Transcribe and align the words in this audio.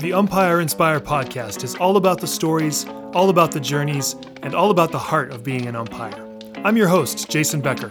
The 0.00 0.14
Umpire 0.14 0.62
Inspire 0.62 0.98
podcast 0.98 1.62
is 1.62 1.74
all 1.74 1.98
about 1.98 2.22
the 2.22 2.26
stories, 2.26 2.86
all 3.12 3.28
about 3.28 3.52
the 3.52 3.60
journeys, 3.60 4.16
and 4.42 4.54
all 4.54 4.70
about 4.70 4.92
the 4.92 4.98
heart 4.98 5.30
of 5.30 5.44
being 5.44 5.66
an 5.66 5.76
umpire. 5.76 6.26
I'm 6.64 6.74
your 6.78 6.88
host, 6.88 7.28
Jason 7.28 7.60
Becker. 7.60 7.90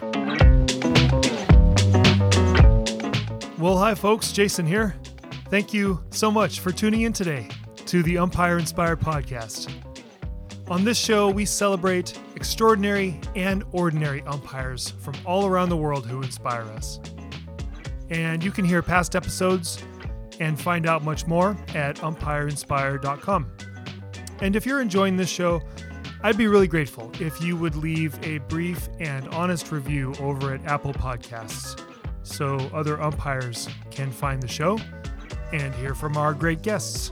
Well, 3.60 3.78
hi, 3.78 3.94
folks. 3.94 4.32
Jason 4.32 4.66
here. 4.66 4.96
Thank 5.52 5.72
you 5.72 6.04
so 6.10 6.32
much 6.32 6.62
for 6.62 6.72
tuning 6.72 7.02
in 7.02 7.14
today 7.14 7.48
to 7.86 8.02
the 8.02 8.18
Umpire 8.18 8.58
Inspire 8.58 8.98
podcast. 8.98 9.72
On 10.68 10.84
this 10.84 10.98
show, 10.98 11.30
we 11.30 11.46
celebrate 11.46 12.20
extraordinary 12.36 13.22
and 13.36 13.64
ordinary 13.72 14.24
umpires 14.24 14.96
from 15.00 15.14
all 15.28 15.46
around 15.46 15.70
the 15.70 15.78
world 15.78 16.08
who 16.08 16.24
inspire 16.24 16.64
us. 16.72 17.00
And 18.10 18.44
you 18.44 18.50
can 18.50 18.66
hear 18.66 18.82
past 18.82 19.16
episodes 19.16 19.84
and 20.40 20.60
find 20.60 20.86
out 20.86 21.04
much 21.04 21.28
more 21.28 21.58
at 21.76 21.98
umpireinspire.com. 21.98 23.52
And 24.42 24.56
if 24.56 24.66
you're 24.66 24.82
enjoying 24.82 25.18
this 25.18 25.30
show, 25.30 25.62
I'd 26.22 26.38
be 26.38 26.48
really 26.48 26.68
grateful 26.68 27.12
if 27.20 27.42
you 27.42 27.56
would 27.58 27.76
leave 27.76 28.18
a 28.24 28.40
brief 28.40 28.90
and 29.00 29.28
honest 29.30 29.72
review 29.72 30.14
over 30.20 30.54
at 30.54 30.66
Apple 30.66 30.94
Podcasts 30.94 31.82
so 32.24 32.58
other 32.74 33.02
umpires 33.02 33.68
can 33.90 34.12
find 34.12 34.42
the 34.42 34.48
show 34.48 34.78
and 35.52 35.74
hear 35.76 35.96
from 35.96 36.18
our 36.18 36.34
great 36.34 36.62
guests. 36.62 37.12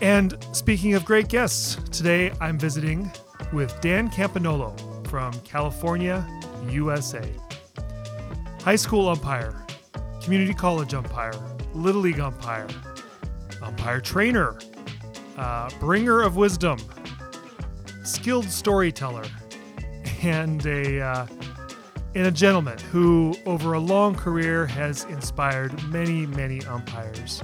And 0.00 0.36
speaking 0.52 0.94
of 0.94 1.04
great 1.04 1.28
guests, 1.28 1.76
today 1.90 2.32
I'm 2.40 2.58
visiting 2.58 3.10
with 3.52 3.78
Dan 3.80 4.10
Campagnolo 4.10 5.06
from 5.08 5.32
California, 5.40 6.26
USA. 6.68 7.28
High 8.62 8.76
school 8.76 9.08
umpire, 9.08 9.65
community 10.26 10.52
college 10.52 10.92
umpire, 10.92 11.32
little 11.72 12.00
league 12.00 12.18
umpire, 12.18 12.66
umpire 13.62 14.00
trainer, 14.00 14.58
uh, 15.36 15.70
bringer 15.78 16.20
of 16.20 16.34
wisdom, 16.34 16.76
skilled 18.02 18.46
storyteller, 18.46 19.22
and 20.24 20.66
a 20.66 21.00
uh, 21.00 21.26
and 22.16 22.26
a 22.26 22.32
gentleman 22.32 22.76
who, 22.90 23.36
over 23.46 23.74
a 23.74 23.78
long 23.78 24.16
career, 24.16 24.66
has 24.66 25.04
inspired 25.04 25.80
many, 25.90 26.26
many 26.26 26.60
umpires. 26.64 27.40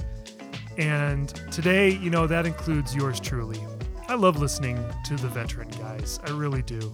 And 0.77 1.29
today, 1.53 1.91
you 1.91 2.09
know, 2.09 2.27
that 2.27 2.45
includes 2.45 2.93
yours 2.93 3.17
truly. 3.17 3.61
I 4.09 4.15
love 4.15 4.41
listening 4.41 4.77
to 5.05 5.15
the 5.15 5.29
veteran 5.29 5.69
guys. 5.79 6.19
I 6.25 6.31
really 6.31 6.63
do. 6.63 6.91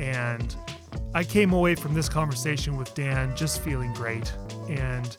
And 0.00 0.56
I 1.14 1.22
came 1.22 1.52
away 1.52 1.76
from 1.76 1.94
this 1.94 2.08
conversation 2.08 2.76
with 2.76 2.92
Dan 2.94 3.36
just 3.36 3.62
feeling 3.62 3.92
great 3.92 4.32
and 4.68 5.16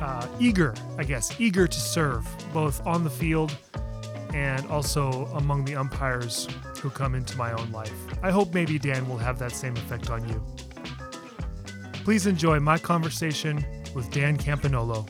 uh, 0.00 0.26
eager, 0.38 0.74
I 0.98 1.04
guess, 1.04 1.40
eager 1.40 1.66
to 1.66 1.80
serve 1.80 2.26
both 2.52 2.84
on 2.86 3.04
the 3.04 3.10
field 3.10 3.56
and 4.32 4.66
also 4.66 5.26
among 5.34 5.64
the 5.64 5.76
umpires 5.76 6.48
who 6.80 6.90
come 6.90 7.14
into 7.14 7.36
my 7.38 7.52
own 7.52 7.70
life. 7.70 7.94
I 8.22 8.30
hope 8.30 8.52
maybe 8.52 8.78
Dan 8.78 9.08
will 9.08 9.18
have 9.18 9.38
that 9.38 9.52
same 9.52 9.76
effect 9.76 10.10
on 10.10 10.28
you. 10.28 10.42
Please 12.04 12.26
enjoy 12.26 12.60
my 12.60 12.76
conversation 12.76 13.64
with 13.94 14.10
Dan 14.10 14.36
Campagnolo. 14.36 15.08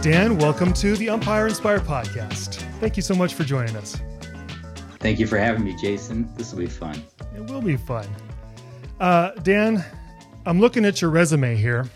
Dan, 0.00 0.38
welcome 0.38 0.72
to 0.74 0.96
the 0.96 1.10
Umpire 1.10 1.48
Inspire 1.48 1.80
podcast. 1.80 2.62
Thank 2.78 2.96
you 2.96 3.02
so 3.02 3.14
much 3.14 3.34
for 3.34 3.42
joining 3.42 3.76
us. 3.76 4.00
Thank 5.00 5.18
you 5.18 5.26
for 5.26 5.36
having 5.36 5.64
me, 5.64 5.76
Jason. 5.76 6.32
This 6.36 6.52
will 6.52 6.60
be 6.60 6.66
fun. 6.66 7.02
It 7.36 7.50
will 7.50 7.60
be 7.60 7.76
fun. 7.76 8.06
Uh, 9.00 9.32
Dan, 9.42 9.84
I'm 10.48 10.60
looking 10.60 10.84
at 10.84 11.00
your 11.00 11.10
resume 11.10 11.54
here. 11.54 11.88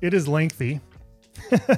It 0.00 0.14
is 0.14 0.26
lengthy, 0.26 0.80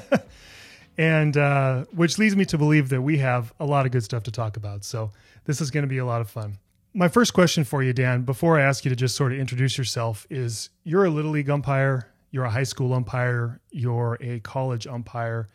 and 0.99 1.37
uh, 1.37 1.85
which 1.93 2.17
leads 2.17 2.37
me 2.37 2.45
to 2.47 2.57
believe 2.57 2.89
that 2.91 3.03
we 3.03 3.19
have 3.19 3.53
a 3.61 3.67
lot 3.67 3.85
of 3.85 3.93
good 3.93 4.05
stuff 4.05 4.23
to 4.23 4.31
talk 4.31 4.57
about. 4.57 4.85
So 4.85 5.11
this 5.45 5.61
is 5.61 5.71
going 5.71 5.83
to 5.83 5.89
be 5.89 5.99
a 5.99 6.07
lot 6.07 6.21
of 6.21 6.31
fun. 6.31 6.59
My 6.95 7.09
first 7.09 7.35
question 7.35 7.65
for 7.65 7.83
you, 7.83 7.93
Dan, 7.93 8.23
before 8.23 8.59
I 8.59 8.63
ask 8.63 8.85
you 8.85 8.89
to 8.89 8.97
just 8.97 9.17
sort 9.17 9.33
of 9.33 9.39
introduce 9.39 9.77
yourself, 9.77 10.27
is 10.31 10.71
you're 10.85 11.05
a 11.05 11.11
little 11.11 11.33
league 11.33 11.51
umpire 11.51 12.07
you're 12.31 12.45
a 12.45 12.51
high 12.51 12.63
school 12.63 12.93
umpire, 12.95 13.61
you're 13.71 14.17
a 14.21 14.41
college 14.41 14.87
umpire. 14.87 15.49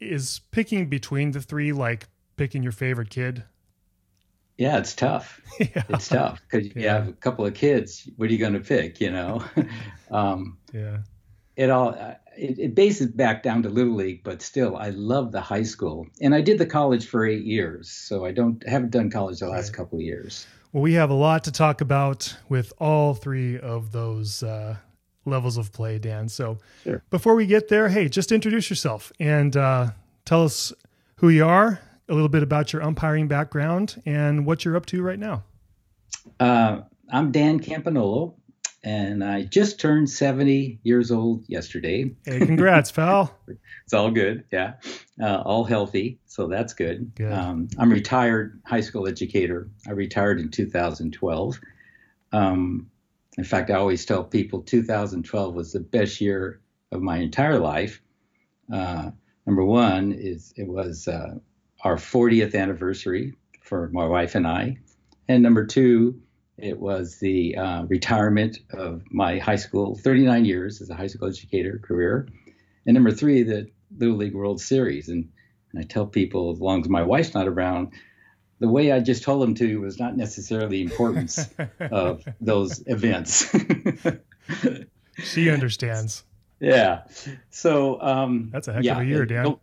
Is 0.00 0.40
picking 0.50 0.88
between 0.88 1.32
the 1.32 1.40
three 1.40 1.72
like 1.72 2.06
picking 2.36 2.62
your 2.62 2.72
favorite 2.72 3.10
kid? 3.10 3.44
Yeah, 4.62 4.78
it's 4.78 4.94
tough. 4.94 5.40
yeah. 5.58 5.82
It's 5.88 6.06
tough 6.06 6.40
because 6.48 6.66
you 6.68 6.72
yeah. 6.76 6.92
have 6.92 7.08
a 7.08 7.12
couple 7.14 7.44
of 7.44 7.52
kids. 7.52 8.08
What 8.16 8.30
are 8.30 8.32
you 8.32 8.38
going 8.38 8.52
to 8.52 8.60
pick? 8.60 9.00
You 9.00 9.10
know, 9.10 9.44
um, 10.12 10.56
yeah. 10.72 10.98
It 11.56 11.68
all 11.68 11.94
it, 12.36 12.58
it 12.60 12.74
bases 12.76 13.08
back 13.08 13.42
down 13.42 13.64
to 13.64 13.68
little 13.68 13.96
league, 13.96 14.22
but 14.22 14.40
still, 14.40 14.76
I 14.76 14.90
love 14.90 15.32
the 15.32 15.40
high 15.40 15.64
school, 15.64 16.06
and 16.20 16.32
I 16.32 16.42
did 16.42 16.58
the 16.58 16.66
college 16.66 17.08
for 17.08 17.26
eight 17.26 17.44
years, 17.44 17.90
so 17.90 18.24
I 18.24 18.30
don't 18.30 18.62
haven't 18.68 18.92
done 18.92 19.10
college 19.10 19.40
the 19.40 19.48
last 19.48 19.70
right. 19.70 19.78
couple 19.78 19.98
of 19.98 20.04
years. 20.04 20.46
Well, 20.72 20.82
we 20.84 20.92
have 20.92 21.10
a 21.10 21.14
lot 21.14 21.42
to 21.44 21.52
talk 21.52 21.80
about 21.80 22.36
with 22.48 22.72
all 22.78 23.14
three 23.14 23.58
of 23.58 23.90
those 23.90 24.44
uh, 24.44 24.76
levels 25.24 25.56
of 25.56 25.72
play, 25.72 25.98
Dan. 25.98 26.28
So 26.28 26.58
sure. 26.84 27.02
before 27.10 27.34
we 27.34 27.46
get 27.46 27.66
there, 27.66 27.88
hey, 27.88 28.08
just 28.08 28.30
introduce 28.30 28.70
yourself 28.70 29.12
and 29.18 29.56
uh, 29.56 29.90
tell 30.24 30.44
us 30.44 30.72
who 31.16 31.30
you 31.30 31.44
are, 31.44 31.80
a 32.08 32.14
little 32.14 32.28
bit 32.28 32.42
about 32.42 32.72
your 32.72 32.82
umpiring 32.82 33.28
background, 33.28 34.00
and 34.06 34.44
what 34.46 34.64
you're 34.64 34.76
up 34.76 34.86
to 34.86 35.02
right 35.02 35.18
now. 35.18 35.44
Uh, 36.38 36.80
I'm 37.10 37.32
Dan 37.32 37.60
Campagnolo, 37.60 38.34
and 38.84 39.22
I 39.22 39.42
just 39.42 39.78
turned 39.80 40.10
70 40.10 40.80
years 40.82 41.10
old 41.10 41.44
yesterday. 41.48 42.10
Hey, 42.24 42.38
congrats, 42.40 42.90
pal. 42.92 43.36
it's 43.84 43.94
all 43.94 44.10
good. 44.10 44.44
Yeah. 44.50 44.74
Uh, 45.20 45.42
all 45.44 45.64
healthy. 45.64 46.18
So 46.26 46.48
that's 46.48 46.74
good. 46.74 47.14
good. 47.14 47.32
Um, 47.32 47.68
I'm 47.78 47.90
retired 47.90 48.60
high 48.66 48.80
school 48.80 49.06
educator. 49.06 49.68
I 49.86 49.92
retired 49.92 50.40
in 50.40 50.50
2012. 50.50 51.60
Um, 52.32 52.90
in 53.38 53.44
fact, 53.44 53.70
I 53.70 53.74
always 53.74 54.04
tell 54.04 54.24
people 54.24 54.62
2012 54.62 55.54
was 55.54 55.72
the 55.72 55.80
best 55.80 56.20
year 56.20 56.60
of 56.90 57.00
my 57.00 57.18
entire 57.18 57.58
life. 57.58 58.02
Uh, 58.72 59.10
number 59.46 59.64
one 59.64 60.12
is 60.12 60.52
it 60.56 60.66
was 60.66 61.08
uh, 61.08 61.34
our 61.82 61.96
40th 61.96 62.54
anniversary 62.54 63.34
for 63.60 63.88
my 63.92 64.06
wife 64.06 64.34
and 64.34 64.46
I, 64.46 64.78
and 65.28 65.42
number 65.42 65.66
two, 65.66 66.20
it 66.58 66.78
was 66.78 67.18
the 67.18 67.56
uh, 67.56 67.82
retirement 67.84 68.58
of 68.72 69.02
my 69.10 69.38
high 69.38 69.56
school 69.56 69.96
39 69.96 70.44
years 70.44 70.80
as 70.80 70.90
a 70.90 70.94
high 70.94 71.06
school 71.06 71.28
educator 71.28 71.78
career, 71.78 72.28
and 72.86 72.94
number 72.94 73.12
three, 73.12 73.42
the 73.42 73.68
Little 73.96 74.16
League 74.16 74.34
World 74.34 74.60
Series. 74.60 75.08
And, 75.08 75.30
and 75.72 75.82
I 75.82 75.86
tell 75.86 76.06
people, 76.06 76.52
as 76.52 76.60
long 76.60 76.80
as 76.80 76.88
my 76.88 77.02
wife's 77.02 77.34
not 77.34 77.48
around, 77.48 77.92
the 78.60 78.68
way 78.68 78.92
I 78.92 79.00
just 79.00 79.22
told 79.22 79.42
them 79.42 79.54
to 79.56 79.80
was 79.80 79.98
not 79.98 80.16
necessarily 80.16 80.68
the 80.68 80.90
importance 80.90 81.48
of 81.80 82.24
those 82.40 82.82
events. 82.86 83.54
she 85.18 85.50
understands. 85.50 86.24
Yeah. 86.60 87.02
So 87.50 88.00
um, 88.00 88.50
that's 88.52 88.68
a 88.68 88.72
heck 88.72 88.84
yeah, 88.84 88.94
of 88.94 89.00
a 89.00 89.04
year, 89.04 89.26
Dan. 89.26 89.44
Go, 89.44 89.60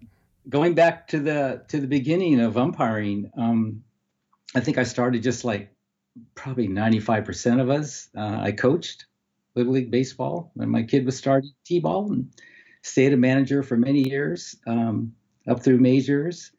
going 0.50 0.74
back 0.74 1.08
to 1.10 1.20
the 1.20 1.64
to 1.70 1.80
the 1.80 1.88
beginning 1.88 2.40
of 2.40 2.58
umpiring, 2.58 3.32
um, 3.38 3.84
I 4.56 4.60
think 4.60 4.78
I 4.78 4.84
started 4.84 5.24
just 5.24 5.46
like 5.46 5.72
probably 6.36 6.68
95% 6.68 7.62
of 7.62 7.70
us. 7.70 8.10
Uh, 8.18 8.40
I 8.42 8.52
coached 8.52 9.06
Little 9.56 9.74
League 9.74 9.92
baseball 9.92 10.52
when 10.56 10.70
my 10.70 10.84
kid 10.84 11.06
was 11.06 11.18
starting 11.18 11.52
T-ball 11.66 12.12
and 12.12 12.34
stayed 12.82 13.14
a 13.14 13.18
manager 13.18 13.64
for 13.64 13.78
many 13.78 14.08
years 14.10 14.56
um, 14.68 15.14
up 15.48 15.62
through 15.62 15.78
majors. 15.78 16.52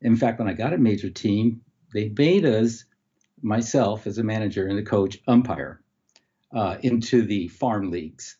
In 0.00 0.16
fact, 0.16 0.38
when 0.38 0.48
I 0.48 0.52
got 0.52 0.72
a 0.72 0.78
major 0.78 1.10
team, 1.10 1.60
they 1.92 2.12
made 2.16 2.44
us, 2.44 2.84
myself 3.42 4.06
as 4.06 4.18
a 4.18 4.22
manager 4.22 4.66
and 4.66 4.78
the 4.78 4.82
coach, 4.82 5.18
umpire 5.26 5.82
uh, 6.54 6.76
into 6.82 7.22
the 7.22 7.48
farm 7.48 7.90
leagues. 7.90 8.36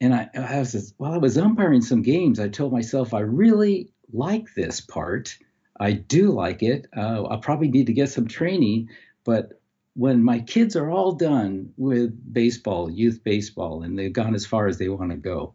And 0.00 0.14
I, 0.14 0.28
I 0.34 0.58
was, 0.58 0.94
while 0.98 1.12
I 1.12 1.18
was 1.18 1.38
umpiring 1.38 1.82
some 1.82 2.02
games, 2.02 2.38
I 2.38 2.48
told 2.48 2.72
myself, 2.72 3.14
I 3.14 3.20
really 3.20 3.92
like 4.12 4.54
this 4.54 4.80
part. 4.80 5.36
I 5.78 5.92
do 5.92 6.30
like 6.32 6.62
it. 6.62 6.86
Uh, 6.96 7.24
I'll 7.24 7.38
probably 7.38 7.68
need 7.68 7.86
to 7.86 7.92
get 7.92 8.08
some 8.08 8.28
training, 8.28 8.88
but 9.24 9.60
when 9.94 10.22
my 10.22 10.40
kids 10.40 10.76
are 10.76 10.90
all 10.90 11.12
done 11.12 11.72
with 11.78 12.32
baseball, 12.32 12.90
youth 12.90 13.24
baseball, 13.24 13.82
and 13.82 13.98
they've 13.98 14.12
gone 14.12 14.34
as 14.34 14.44
far 14.44 14.66
as 14.66 14.76
they 14.76 14.88
want 14.88 15.10
to 15.10 15.16
go, 15.16 15.54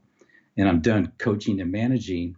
and 0.57 0.67
I'm 0.67 0.81
done 0.81 1.13
coaching 1.17 1.61
and 1.61 1.71
managing, 1.71 2.35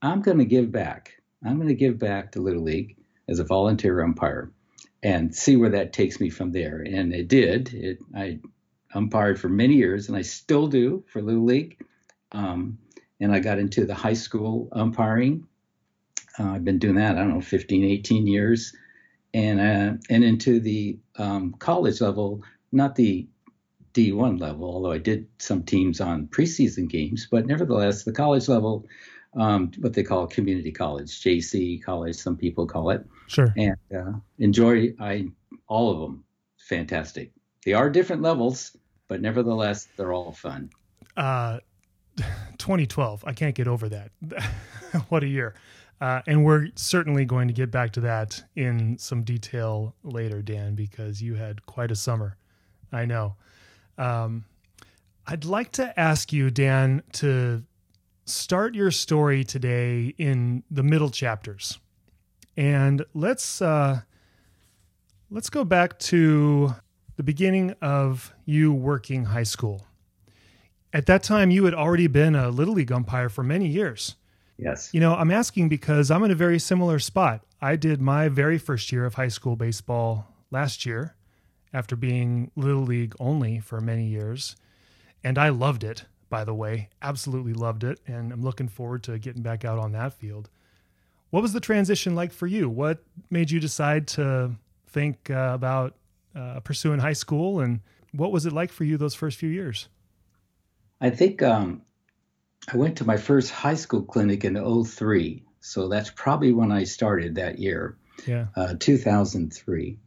I'm 0.00 0.20
going 0.20 0.38
to 0.38 0.44
give 0.44 0.72
back. 0.72 1.12
I'm 1.44 1.56
going 1.56 1.68
to 1.68 1.74
give 1.74 1.98
back 1.98 2.32
to 2.32 2.40
Little 2.40 2.62
League 2.62 2.96
as 3.28 3.38
a 3.38 3.44
volunteer 3.44 4.02
umpire 4.02 4.50
and 5.02 5.34
see 5.34 5.56
where 5.56 5.70
that 5.70 5.92
takes 5.92 6.20
me 6.20 6.28
from 6.28 6.52
there. 6.52 6.80
And 6.80 7.12
it 7.12 7.28
did. 7.28 7.72
It, 7.72 7.98
I 8.16 8.40
umpired 8.92 9.40
for 9.40 9.48
many 9.48 9.74
years, 9.74 10.08
and 10.08 10.16
I 10.16 10.22
still 10.22 10.66
do 10.66 11.04
for 11.06 11.22
Little 11.22 11.44
League. 11.44 11.84
Um, 12.32 12.78
and 13.22 13.32
I 13.32 13.38
got 13.38 13.60
into 13.60 13.86
the 13.86 13.94
high 13.94 14.14
school 14.14 14.68
umpiring. 14.72 15.46
Uh, 16.38 16.50
I've 16.50 16.64
been 16.64 16.80
doing 16.80 16.96
that, 16.96 17.16
I 17.16 17.20
don't 17.20 17.34
know, 17.34 17.40
15, 17.40 17.84
18 17.84 18.26
years. 18.26 18.74
And, 19.32 19.60
uh, 19.60 19.96
and 20.10 20.24
into 20.24 20.58
the 20.58 20.98
um, 21.16 21.54
college 21.58 22.00
level, 22.00 22.42
not 22.72 22.96
the 22.96 23.28
D1 23.94 24.40
level, 24.40 24.64
although 24.64 24.90
I 24.90 24.98
did 24.98 25.28
some 25.38 25.62
teams 25.62 26.00
on 26.00 26.26
preseason 26.26 26.88
games. 26.88 27.28
But 27.30 27.46
nevertheless, 27.46 28.02
the 28.02 28.12
college 28.12 28.48
level, 28.48 28.86
um, 29.34 29.70
what 29.78 29.94
they 29.94 30.02
call 30.02 30.26
community 30.26 30.72
college, 30.72 31.22
JC 31.22 31.82
college, 31.82 32.16
some 32.16 32.36
people 32.36 32.66
call 32.66 32.90
it. 32.90 33.06
Sure. 33.28 33.54
And 33.56 33.76
uh, 33.96 34.12
enjoy 34.38 34.94
I 34.98 35.28
all 35.68 35.92
of 35.92 36.00
them. 36.00 36.24
Fantastic. 36.58 37.30
They 37.64 37.72
are 37.72 37.88
different 37.88 38.22
levels, 38.22 38.76
but 39.06 39.20
nevertheless, 39.20 39.86
they're 39.96 40.12
all 40.12 40.32
fun. 40.32 40.70
Uh, 41.16 41.60
2012. 42.62 43.24
I 43.26 43.32
can't 43.32 43.56
get 43.56 43.66
over 43.66 43.88
that. 43.88 44.12
what 45.08 45.24
a 45.24 45.26
year. 45.26 45.54
Uh, 46.00 46.22
and 46.28 46.44
we're 46.44 46.68
certainly 46.76 47.24
going 47.24 47.48
to 47.48 47.54
get 47.54 47.72
back 47.72 47.90
to 47.92 48.00
that 48.00 48.44
in 48.54 48.96
some 48.98 49.24
detail 49.24 49.96
later, 50.04 50.42
Dan, 50.42 50.76
because 50.76 51.20
you 51.20 51.34
had 51.34 51.66
quite 51.66 51.90
a 51.90 51.96
summer. 51.96 52.36
I 52.92 53.04
know. 53.04 53.34
Um, 53.98 54.44
I'd 55.26 55.44
like 55.44 55.72
to 55.72 55.98
ask 55.98 56.32
you, 56.32 56.50
Dan, 56.50 57.02
to 57.14 57.64
start 58.26 58.76
your 58.76 58.92
story 58.92 59.42
today 59.42 60.14
in 60.16 60.62
the 60.70 60.84
middle 60.84 61.10
chapters, 61.10 61.80
and 62.56 63.04
let's 63.12 63.60
uh, 63.60 64.02
let's 65.30 65.50
go 65.50 65.64
back 65.64 65.98
to 66.00 66.74
the 67.16 67.22
beginning 67.22 67.74
of 67.82 68.32
you 68.44 68.72
working 68.72 69.24
high 69.24 69.42
school. 69.42 69.86
At 70.92 71.06
that 71.06 71.22
time, 71.22 71.50
you 71.50 71.64
had 71.64 71.74
already 71.74 72.06
been 72.06 72.34
a 72.34 72.50
little 72.50 72.74
league 72.74 72.92
umpire 72.92 73.28
for 73.28 73.42
many 73.42 73.66
years. 73.66 74.16
Yes. 74.58 74.90
You 74.92 75.00
know, 75.00 75.14
I'm 75.14 75.30
asking 75.30 75.68
because 75.68 76.10
I'm 76.10 76.22
in 76.24 76.30
a 76.30 76.36
very 76.36 76.58
similar 76.58 76.98
spot. 76.98 77.42
I 77.60 77.76
did 77.76 78.00
my 78.00 78.28
very 78.28 78.58
first 78.58 78.92
year 78.92 79.06
of 79.06 79.14
high 79.14 79.28
school 79.28 79.56
baseball 79.56 80.28
last 80.50 80.84
year 80.84 81.14
after 81.72 81.96
being 81.96 82.50
Little 82.56 82.82
League 82.82 83.14
only 83.18 83.58
for 83.60 83.80
many 83.80 84.04
years. 84.04 84.56
And 85.24 85.38
I 85.38 85.48
loved 85.48 85.82
it, 85.82 86.04
by 86.28 86.44
the 86.44 86.54
way, 86.54 86.90
absolutely 87.00 87.54
loved 87.54 87.84
it. 87.84 88.00
And 88.06 88.32
I'm 88.32 88.42
looking 88.42 88.68
forward 88.68 89.02
to 89.04 89.18
getting 89.18 89.42
back 89.42 89.64
out 89.64 89.78
on 89.78 89.92
that 89.92 90.12
field. 90.12 90.50
What 91.30 91.42
was 91.42 91.54
the 91.54 91.60
transition 91.60 92.14
like 92.14 92.32
for 92.32 92.46
you? 92.46 92.68
What 92.68 93.02
made 93.30 93.50
you 93.50 93.60
decide 93.60 94.06
to 94.08 94.52
think 94.88 95.30
uh, 95.30 95.52
about 95.54 95.94
uh, 96.36 96.60
pursuing 96.60 97.00
high 97.00 97.14
school? 97.14 97.60
And 97.60 97.80
what 98.12 98.32
was 98.32 98.44
it 98.44 98.52
like 98.52 98.70
for 98.70 98.84
you 98.84 98.98
those 98.98 99.14
first 99.14 99.38
few 99.38 99.48
years? 99.48 99.88
I 101.02 101.10
think 101.10 101.42
um, 101.42 101.82
I 102.72 102.76
went 102.76 102.98
to 102.98 103.04
my 103.04 103.16
first 103.16 103.50
high 103.50 103.74
school 103.74 104.02
clinic 104.02 104.44
in 104.44 104.54
03. 104.84 105.42
So 105.60 105.88
that's 105.88 106.10
probably 106.10 106.52
when 106.52 106.70
I 106.70 106.84
started 106.84 107.34
that 107.34 107.58
year, 107.58 107.98
yeah. 108.24 108.46
uh, 108.56 108.74
2003. 108.78 109.98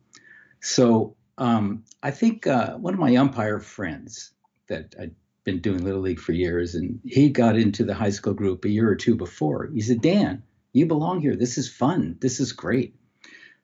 So 0.62 1.16
um, 1.38 1.84
I 2.02 2.12
think 2.12 2.48
uh, 2.48 2.76
one 2.78 2.94
of 2.94 3.00
my 3.00 3.14
umpire 3.18 3.60
friends 3.60 4.32
that 4.68 4.96
I'd 5.00 5.16
been 5.44 5.60
doing 5.60 5.84
Little 5.84 6.02
League 6.02 6.20
for 6.20 6.32
years, 6.32 6.76
and 6.76 7.00
he 7.04 7.30
got 7.30 7.58
into 7.58 7.84
the 7.84 7.94
high 7.94 8.10
school 8.10 8.34
group 8.34 8.64
a 8.64 8.70
year 8.70 8.90
or 8.90 8.96
two 8.96 9.16
before. 9.16 9.70
He 9.74 9.82
said, 9.82 10.02
Dan, 10.02 10.44
you 10.72 10.86
belong 10.86 11.20
here. 11.20 11.36
This 11.36 11.58
is 11.58 11.70
fun. 11.70 12.18
This 12.20 12.40
is 12.40 12.54
great. 12.54 12.96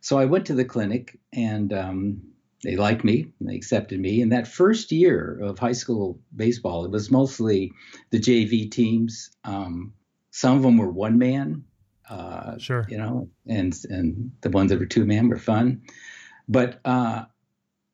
So 0.01 0.19
I 0.19 0.25
went 0.25 0.48
to 0.48 0.54
the 0.54 0.66
clinic 0.66 1.18
and 1.31 1.72
um, 1.72 2.22
they 2.63 2.75
liked 2.75 3.03
me 3.03 3.27
and 3.39 3.49
they 3.49 3.55
accepted 3.55 3.99
me. 3.99 4.21
And 4.21 4.31
that 4.31 4.47
first 4.47 4.91
year 4.91 5.39
of 5.41 5.57
high 5.57 5.71
school 5.71 6.19
baseball, 6.35 6.85
it 6.85 6.91
was 6.91 7.09
mostly 7.09 7.71
the 8.11 8.19
JV 8.19 8.69
teams. 8.69 9.31
Um, 9.43 9.93
some 10.29 10.57
of 10.57 10.63
them 10.63 10.77
were 10.77 10.91
one 10.91 11.17
man, 11.17 11.63
uh, 12.09 12.57
sure, 12.57 12.85
you 12.89 12.97
know, 12.97 13.29
and 13.47 13.75
and 13.89 14.31
the 14.41 14.49
ones 14.49 14.69
that 14.71 14.79
were 14.79 14.85
two 14.85 15.05
man 15.05 15.27
were 15.27 15.37
fun. 15.37 15.81
But 16.47 16.79
uh, 16.85 17.25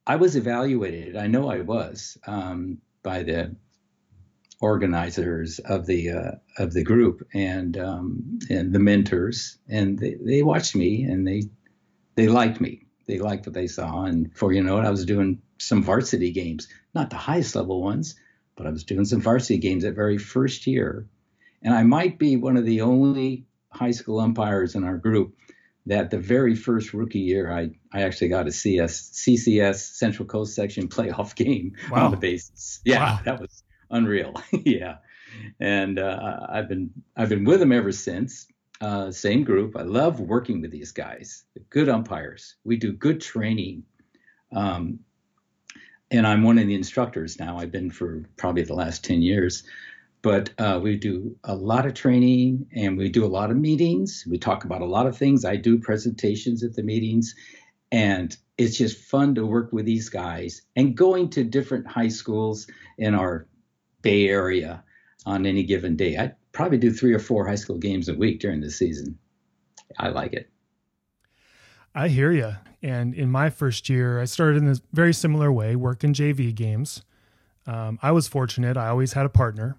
I 0.05 0.15
was 0.17 0.35
evaluated. 0.35 1.15
I 1.15 1.27
know 1.27 1.49
I 1.49 1.61
was 1.61 2.17
um, 2.27 2.79
by 3.03 3.23
the 3.23 3.55
organizers 4.59 5.59
of 5.59 5.85
the 5.85 6.09
uh, 6.09 6.31
of 6.57 6.73
the 6.73 6.83
group 6.83 7.25
and 7.33 7.77
um, 7.77 8.39
and 8.49 8.73
the 8.73 8.79
mentors, 8.79 9.57
and 9.69 9.97
they, 9.97 10.15
they 10.19 10.43
watched 10.43 10.75
me 10.75 11.03
and 11.03 11.25
they 11.27 11.43
they 12.15 12.27
liked 12.27 12.59
me 12.59 12.87
they 13.07 13.19
liked 13.19 13.45
what 13.45 13.54
they 13.54 13.68
saw. 13.68 14.04
And 14.04 14.36
for 14.36 14.51
you 14.51 14.62
know 14.62 14.77
it, 14.77 14.86
I 14.86 14.89
was 14.89 15.06
doing 15.06 15.42
some 15.57 15.83
varsity 15.83 16.31
games, 16.31 16.68
not 16.94 17.09
the 17.09 17.15
highest 17.15 17.56
level 17.56 17.81
ones, 17.81 18.15
but 18.56 18.68
I 18.68 18.69
was 18.69 18.83
doing 18.83 19.06
some 19.06 19.21
varsity 19.21 19.57
games 19.57 19.83
that 19.83 19.95
very 19.95 20.18
first 20.18 20.68
year. 20.68 21.07
And 21.63 21.74
I 21.74 21.83
might 21.83 22.19
be 22.19 22.36
one 22.36 22.57
of 22.57 22.65
the 22.65 22.81
only 22.81 23.45
high 23.71 23.92
school 23.92 24.19
umpires 24.19 24.75
in 24.75 24.83
our 24.83 24.98
group 24.98 25.36
that 25.88 26.12
the 26.12 26.19
very 26.19 26.56
first 26.56 26.94
rookie 26.94 27.19
year, 27.19 27.51
I, 27.51 27.71
I 27.92 28.04
actually 28.04 28.27
got 28.27 28.48
a 28.48 28.51
CS, 28.51 29.10
CCS 29.12 29.95
Central 29.95 30.27
Coast 30.27 30.53
Section 30.53 30.88
playoff 30.89 31.36
game 31.36 31.75
wow. 31.89 32.06
on 32.06 32.12
the 32.12 32.18
bases. 32.18 32.81
Yeah, 32.83 33.00
wow. 33.00 33.19
that 33.25 33.39
was 33.39 33.63
unreal. 33.89 34.33
yeah. 34.51 34.98
And 35.60 36.00
uh, 36.00 36.48
I've 36.50 36.68
been 36.68 36.92
I've 37.15 37.30
been 37.30 37.44
with 37.44 37.60
them 37.60 37.71
ever 37.71 37.92
since 37.92 38.48
uh, 38.81 39.12
same 39.12 39.44
group. 39.44 39.75
I 39.75 39.81
love 39.81 40.19
working 40.19 40.62
with 40.62 40.71
these 40.71 40.91
guys, 40.91 41.45
good 41.69 41.89
umpires. 41.89 42.56
We 42.63 42.77
do 42.77 42.91
good 42.91 43.21
training. 43.21 43.83
Um, 44.51 45.00
and 46.12 46.25
I'm 46.25 46.44
one 46.44 46.57
of 46.57 46.68
the 46.68 46.75
instructors 46.75 47.39
now. 47.39 47.57
I've 47.57 47.71
been 47.71 47.91
for 47.91 48.24
probably 48.38 48.63
the 48.63 48.75
last 48.75 49.03
10 49.03 49.21
years. 49.21 49.63
But 50.21 50.50
uh, 50.57 50.79
we 50.81 50.97
do 50.97 51.35
a 51.44 51.56
lot 51.56 51.85
of 51.85 51.94
training 51.94 52.68
and 52.74 52.97
we 52.97 53.09
do 53.09 53.25
a 53.25 53.27
lot 53.27 53.51
of 53.51 53.57
meetings. 53.57 54.25
We 54.29 54.38
talk 54.38 54.65
about 54.65 54.81
a 54.81 54.85
lot 54.85 55.06
of 55.06 55.18
things. 55.18 55.45
I 55.45 55.56
do 55.56 55.77
presentations 55.77 56.63
at 56.63 56.74
the 56.74 56.83
meetings. 56.83 57.35
And 57.91 58.35
it's 58.57 58.77
just 58.77 58.97
fun 58.97 59.35
to 59.35 59.45
work 59.45 59.71
with 59.71 59.85
these 59.85 60.09
guys 60.09 60.63
and 60.75 60.97
going 60.97 61.29
to 61.31 61.44
different 61.44 61.88
high 61.88 62.07
schools 62.07 62.68
in 62.97 63.13
our 63.13 63.47
Bay 64.01 64.27
Area 64.27 64.83
on 65.25 65.45
any 65.45 65.63
given 65.63 65.95
day. 65.95 66.18
I 66.18 66.33
probably 66.57 66.80
do 66.80 66.92
three 66.92 67.13
or 67.13 67.19
four 67.19 67.48
high 67.48 67.56
school 67.56 67.77
games 67.77 68.09
a 68.09 68.15
week 68.15 68.39
during 68.39 68.59
the 68.59 68.71
season. 68.71 69.18
I 70.00 70.09
like 70.09 70.33
it. 70.33 70.50
I 71.94 72.07
hear 72.07 72.31
you. 72.31 72.54
And 72.81 73.13
in 73.13 73.30
my 73.30 73.51
first 73.51 73.89
year, 73.89 74.19
I 74.19 74.25
started 74.25 74.63
in 74.63 74.69
a 74.69 74.75
very 74.92 75.13
similar 75.13 75.51
way, 75.51 75.75
working 75.75 76.13
JV 76.13 76.54
games. 76.54 77.04
Um, 77.68 78.00
I 78.01 78.12
was 78.12 78.27
fortunate. 78.27 78.75
I 78.75 78.88
always 78.88 79.13
had 79.13 79.25
a 79.25 79.30
partner, 79.30 79.77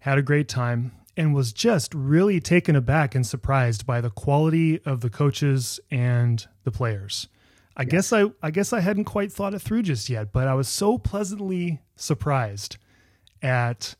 had 0.00 0.16
a 0.16 0.22
great 0.22 0.48
time, 0.48 0.92
and 1.18 1.34
was 1.34 1.52
just 1.52 1.94
really 1.94 2.40
taken 2.40 2.74
aback 2.74 3.14
and 3.14 3.26
surprised 3.26 3.84
by 3.84 4.00
the 4.00 4.10
quality 4.10 4.80
of 4.86 5.02
the 5.02 5.10
coaches 5.10 5.80
and 5.90 6.46
the 6.64 6.70
players. 6.70 7.28
I 7.76 7.84
guess 7.84 8.10
I, 8.10 8.24
I 8.42 8.50
guess 8.50 8.72
I 8.72 8.80
hadn't 8.80 9.04
quite 9.04 9.30
thought 9.30 9.52
it 9.52 9.60
through 9.60 9.82
just 9.82 10.08
yet, 10.08 10.32
but 10.32 10.48
I 10.48 10.54
was 10.54 10.68
so 10.68 10.96
pleasantly 10.96 11.80
surprised 11.94 12.78
at 13.42 13.96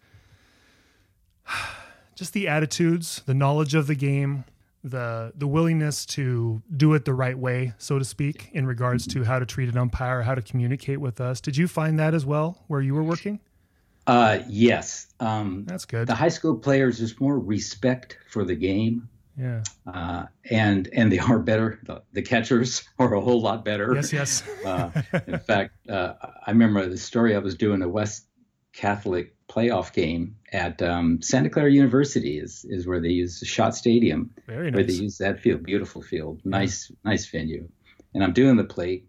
just 2.21 2.35
the 2.35 2.47
attitudes, 2.47 3.23
the 3.25 3.33
knowledge 3.33 3.75
of 3.75 3.87
the 3.87 3.95
game, 3.95 4.45
the 4.85 5.33
the 5.35 5.47
willingness 5.47 6.05
to 6.05 6.61
do 6.77 6.93
it 6.93 7.07
the 7.07 7.15
right 7.15 7.37
way, 7.37 7.73
so 7.79 7.99
to 7.99 8.05
speak, 8.05 8.51
in 8.53 8.67
regards 8.67 9.07
to 9.07 9.25
how 9.25 9.39
to 9.39 9.47
treat 9.47 9.71
an 9.71 9.79
umpire, 9.79 10.21
how 10.21 10.35
to 10.35 10.43
communicate 10.43 11.01
with 11.01 11.19
us. 11.19 11.41
Did 11.41 11.57
you 11.57 11.67
find 11.67 11.99
that 11.99 12.13
as 12.13 12.27
well 12.27 12.63
where 12.67 12.83
you 12.83 12.93
were 12.93 13.03
working? 13.03 13.41
Uh, 14.07 14.41
yes. 14.49 15.07
Um, 15.19 15.65
That's 15.67 15.87
good. 15.87 16.09
The 16.09 16.15
high 16.15 16.29
school 16.29 16.57
players, 16.57 16.99
there's 16.99 17.19
more 17.19 17.39
respect 17.39 18.19
for 18.29 18.45
the 18.45 18.55
game. 18.55 19.09
Yeah. 19.39 19.63
Uh, 19.87 20.27
and 20.51 20.91
and 20.93 21.11
they 21.11 21.21
are 21.21 21.39
better. 21.39 21.81
The, 21.85 22.03
the, 22.13 22.21
catchers 22.21 22.83
are 22.99 23.15
a 23.15 23.21
whole 23.23 23.41
lot 23.41 23.65
better. 23.65 23.95
Yes, 23.95 24.13
yes. 24.13 24.43
uh, 24.67 24.91
in 25.27 25.39
fact, 25.39 25.73
uh, 25.89 26.13
I 26.47 26.51
remember 26.51 26.87
the 26.87 26.99
story 26.99 27.35
I 27.35 27.39
was 27.39 27.55
doing 27.55 27.81
a 27.81 27.89
West 27.89 28.27
Catholic 28.75 29.35
playoff 29.51 29.93
game 29.93 30.37
at 30.53 30.81
um, 30.81 31.21
Santa 31.21 31.51
Clara 31.51 31.71
University 31.71 32.39
is 32.39 32.65
is 32.69 32.87
where 32.87 33.01
they 33.01 33.09
use 33.09 33.41
the 33.41 33.47
Schott 33.47 33.75
Stadium. 33.75 34.31
Very 34.47 34.71
nice. 34.71 34.77
Where 34.77 34.85
they 34.85 34.93
use 34.93 35.19
that 35.19 35.41
field, 35.41 35.65
beautiful 35.65 36.03
field, 36.03 36.41
nice 36.45 36.91
nice 37.05 37.27
venue. 37.27 37.69
And 38.15 38.23
I'm 38.25 38.33
doing 38.33 38.57
the 38.57 38.65
plate, 38.65 39.09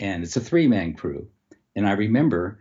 and 0.00 0.22
it's 0.24 0.36
a 0.36 0.40
three 0.40 0.66
man 0.66 0.94
crew. 0.94 1.28
And 1.74 1.86
I 1.86 1.92
remember 1.92 2.58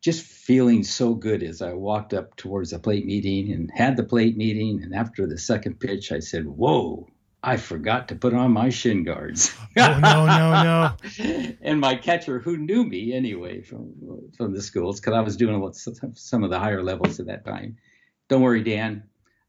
just 0.00 0.24
feeling 0.24 0.82
so 0.82 1.14
good 1.14 1.44
as 1.44 1.62
I 1.62 1.74
walked 1.74 2.12
up 2.12 2.34
towards 2.36 2.70
the 2.70 2.78
plate 2.80 3.06
meeting 3.06 3.52
and 3.52 3.70
had 3.72 3.96
the 3.96 4.02
plate 4.02 4.36
meeting. 4.36 4.82
And 4.82 4.94
after 4.94 5.28
the 5.28 5.38
second 5.38 5.78
pitch, 5.78 6.10
I 6.10 6.18
said, 6.18 6.44
"Whoa." 6.46 7.06
I 7.42 7.56
forgot 7.56 8.08
to 8.08 8.14
put 8.14 8.34
on 8.34 8.52
my 8.52 8.70
shin 8.70 9.02
guards. 9.02 9.52
oh 9.76 9.98
no, 9.98 10.26
no, 10.26 10.62
no! 10.62 11.54
and 11.60 11.80
my 11.80 11.96
catcher, 11.96 12.38
who 12.38 12.56
knew 12.56 12.84
me 12.84 13.12
anyway 13.12 13.62
from 13.62 13.94
from 14.36 14.54
the 14.54 14.62
schools, 14.62 15.00
because 15.00 15.14
I 15.14 15.20
was 15.20 15.36
doing 15.36 15.72
some 16.14 16.44
of 16.44 16.50
the 16.50 16.58
higher 16.58 16.82
levels 16.82 17.18
at 17.18 17.26
that 17.26 17.44
time. 17.44 17.78
Don't 18.28 18.42
worry, 18.42 18.62
Dan, 18.62 19.04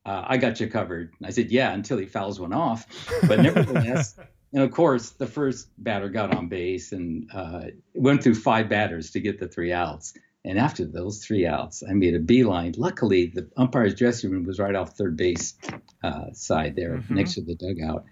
uh, 0.06 0.24
I 0.26 0.38
got 0.38 0.60
you 0.60 0.68
covered. 0.68 1.14
I 1.24 1.30
said, 1.30 1.52
yeah, 1.52 1.72
until 1.72 1.98
he 1.98 2.06
fouls 2.06 2.40
one 2.40 2.54
off. 2.54 2.86
But 3.28 3.40
nevertheless, 3.40 4.18
and 4.54 4.64
of 4.64 4.72
course, 4.72 5.12
the 5.12 5.28
first 5.28 5.70
batter 5.78 6.10
got 6.10 6.36
on 6.36 6.48
base 6.48 6.92
and 6.92 7.30
uh, 7.34 7.66
went 7.94 8.24
through 8.24 8.36
five 8.36 8.70
batters 8.70 9.12
to 9.12 9.22
get 9.22 9.40
the 9.40 9.48
three 9.48 9.72
outs. 9.72 10.14
And 10.46 10.60
after 10.60 10.86
those 10.86 11.24
three 11.24 11.46
outs, 11.46 11.84
I 11.88 11.94
made 11.94 12.16
a 12.16 12.20
beeline. 12.20 12.74
Luckily, 12.78 13.32
the 13.34 13.50
umpire's 13.56 13.96
dressing 13.96 14.32
room 14.32 14.44
was 14.44 14.60
right 14.60 14.76
off 14.76 14.98
third 14.98 15.16
base 15.16 15.56
uh, 16.04 16.34
side 16.34 16.76
there, 16.76 16.98
mm-hmm. 16.98 17.16
next 17.16 17.36
to 17.36 17.42
the 17.42 17.56
dugout. 17.56 18.04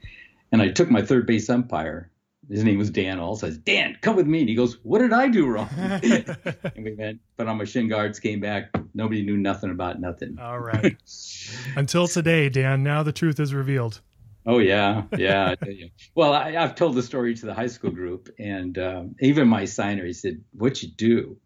And 0.51 0.61
I 0.61 0.69
took 0.69 0.89
my 0.89 1.01
third 1.01 1.27
base 1.27 1.50
umpire 1.50 2.11
his 2.50 2.63
name 2.63 2.77
was 2.77 2.89
Dan 2.89 3.19
also 3.19 3.47
says, 3.47 3.57
Dan, 3.57 3.97
come 4.01 4.15
with 4.15 4.27
me. 4.27 4.39
And 4.39 4.50
he 4.50 4.55
goes, 4.55 4.77
What 4.83 5.00
did 5.00 5.13
I 5.13 5.27
do 5.27 5.47
wrong? 5.47 5.69
and 5.77 6.38
we 6.77 6.93
went, 6.93 7.21
put 7.38 7.47
on 7.47 7.57
my 7.57 7.65
shin 7.65 7.88
guards, 7.88 8.19
came 8.19 8.39
back. 8.39 8.75
Nobody 8.93 9.23
knew 9.23 9.38
nothing 9.38 9.71
about 9.71 10.00
nothing. 10.00 10.38
All 10.39 10.59
right. 10.59 10.97
Until 11.75 12.07
today, 12.07 12.50
Dan, 12.50 12.83
now 12.83 13.03
the 13.03 13.13
truth 13.13 13.39
is 13.39 13.53
revealed. 13.53 14.01
Oh 14.43 14.57
yeah, 14.57 15.03
yeah. 15.17 15.53
I 15.61 15.91
well, 16.15 16.33
I, 16.33 16.53
have 16.53 16.73
told 16.73 16.95
the 16.95 17.03
story 17.03 17.35
to 17.35 17.45
the 17.45 17.53
high 17.53 17.67
school 17.67 17.91
group, 17.91 18.27
and 18.39 18.75
um, 18.79 19.15
even 19.19 19.47
my 19.47 19.65
signer, 19.65 20.03
he 20.03 20.13
said, 20.13 20.43
"What 20.51 20.81
you 20.81 20.89
do 20.89 21.38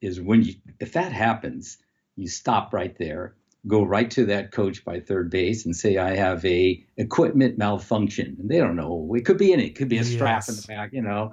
is 0.00 0.20
when 0.20 0.42
you, 0.42 0.54
if 0.78 0.92
that 0.94 1.12
happens, 1.12 1.78
you 2.16 2.28
stop 2.28 2.72
right 2.72 2.96
there 2.98 3.34
go 3.66 3.82
right 3.82 4.10
to 4.10 4.24
that 4.26 4.52
coach 4.52 4.84
by 4.84 5.00
third 5.00 5.30
base 5.30 5.66
and 5.66 5.76
say, 5.76 5.98
I 5.98 6.16
have 6.16 6.44
a 6.44 6.82
equipment 6.96 7.58
malfunction. 7.58 8.36
And 8.38 8.48
they 8.48 8.58
don't 8.58 8.76
know. 8.76 9.12
It 9.14 9.24
could 9.24 9.36
be 9.36 9.52
in 9.52 9.60
it. 9.60 9.74
could 9.74 9.88
be 9.88 9.98
a 9.98 10.04
strap 10.04 10.44
yes. 10.46 10.48
in 10.48 10.56
the 10.56 10.66
back, 10.66 10.92
you 10.92 11.02
know, 11.02 11.32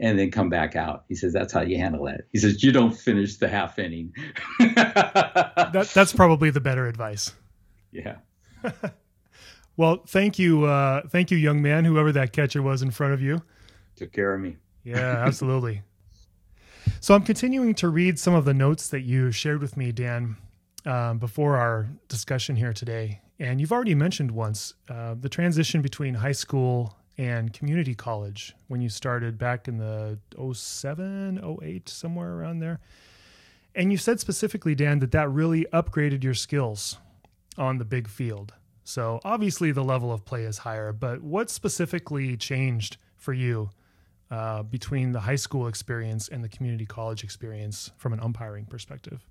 and 0.00 0.18
then 0.18 0.30
come 0.30 0.48
back 0.48 0.74
out. 0.74 1.04
He 1.08 1.14
says, 1.14 1.32
that's 1.32 1.52
how 1.52 1.60
you 1.60 1.76
handle 1.76 2.04
that. 2.06 2.22
He 2.32 2.38
says, 2.38 2.62
you 2.62 2.72
don't 2.72 2.96
finish 2.96 3.36
the 3.36 3.48
half 3.48 3.78
inning. 3.78 4.14
that, 4.58 5.90
that's 5.92 6.12
probably 6.12 6.50
the 6.50 6.60
better 6.60 6.86
advice. 6.86 7.34
Yeah. 7.92 8.16
well, 9.76 10.02
thank 10.06 10.38
you. 10.38 10.64
Uh, 10.64 11.02
thank 11.08 11.30
you, 11.30 11.36
young 11.36 11.60
man, 11.60 11.84
whoever 11.84 12.10
that 12.12 12.32
catcher 12.32 12.62
was 12.62 12.80
in 12.80 12.90
front 12.90 13.12
of 13.12 13.20
you. 13.20 13.42
Took 13.96 14.12
care 14.12 14.34
of 14.34 14.40
me. 14.40 14.56
Yeah, 14.82 15.24
absolutely. 15.26 15.82
so 17.06 17.14
I'm 17.14 17.22
continuing 17.22 17.72
to 17.76 17.88
read 17.88 18.18
some 18.18 18.34
of 18.34 18.44
the 18.44 18.52
notes 18.52 18.88
that 18.88 19.02
you 19.02 19.30
shared 19.30 19.60
with 19.60 19.76
me, 19.76 19.92
Dan 19.92 20.36
um, 20.84 21.18
before 21.18 21.56
our 21.56 21.86
discussion 22.08 22.56
here 22.56 22.72
today, 22.72 23.20
and 23.38 23.60
you've 23.60 23.70
already 23.70 23.94
mentioned 23.94 24.32
once 24.32 24.74
uh, 24.88 25.14
the 25.14 25.28
transition 25.28 25.82
between 25.82 26.14
high 26.14 26.32
school 26.32 26.96
and 27.16 27.52
community 27.52 27.94
college 27.94 28.56
when 28.66 28.80
you 28.80 28.88
started 28.88 29.38
back 29.38 29.68
in 29.68 29.78
the 29.78 30.18
07, 30.52 31.58
08, 31.62 31.88
somewhere 31.88 32.32
around 32.32 32.58
there. 32.58 32.80
And 33.76 33.92
you 33.92 33.98
said 33.98 34.18
specifically, 34.18 34.74
Dan, 34.74 34.98
that 34.98 35.12
that 35.12 35.30
really 35.30 35.64
upgraded 35.72 36.24
your 36.24 36.34
skills 36.34 36.98
on 37.56 37.78
the 37.78 37.84
big 37.84 38.08
field. 38.08 38.52
So 38.82 39.20
obviously 39.24 39.70
the 39.70 39.84
level 39.84 40.10
of 40.10 40.24
play 40.24 40.42
is 40.42 40.58
higher, 40.58 40.92
but 40.92 41.22
what 41.22 41.50
specifically 41.50 42.36
changed 42.36 42.96
for 43.16 43.32
you 43.32 43.70
uh, 44.30 44.62
between 44.62 45.12
the 45.12 45.20
high 45.20 45.36
school 45.36 45.68
experience 45.68 46.28
and 46.28 46.42
the 46.42 46.48
community 46.48 46.86
college 46.86 47.24
experience 47.24 47.90
from 47.96 48.12
an 48.12 48.20
umpiring 48.20 48.66
perspective? 48.66 49.26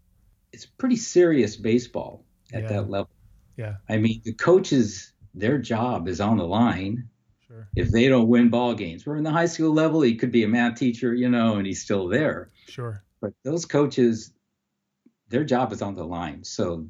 it's 0.55 0.65
pretty 0.65 0.95
serious 0.95 1.57
baseball 1.57 2.23
at 2.53 2.63
yeah. 2.63 2.69
that 2.69 2.89
level. 2.89 3.09
Yeah. 3.57 3.75
I 3.89 3.97
mean, 3.97 4.21
the 4.23 4.33
coaches, 4.33 5.11
their 5.33 5.57
job 5.57 6.07
is 6.07 6.21
on 6.21 6.37
the 6.37 6.45
line. 6.45 7.09
Sure. 7.45 7.67
If 7.75 7.91
they 7.91 8.07
don't 8.07 8.29
win 8.29 8.49
ball 8.49 8.73
games, 8.73 9.05
we're 9.05 9.17
in 9.17 9.25
the 9.25 9.31
high 9.31 9.47
school 9.47 9.73
level. 9.73 10.01
He 10.01 10.15
could 10.15 10.31
be 10.31 10.43
a 10.43 10.47
math 10.47 10.79
teacher, 10.79 11.13
you 11.13 11.29
know, 11.29 11.55
and 11.55 11.67
he's 11.67 11.81
still 11.81 12.07
there. 12.07 12.51
Sure. 12.67 13.03
But 13.19 13.33
those 13.43 13.65
coaches, 13.65 14.31
their 15.27 15.43
job 15.43 15.73
is 15.73 15.81
on 15.81 15.95
the 15.95 16.05
line, 16.05 16.43
so 16.45 16.87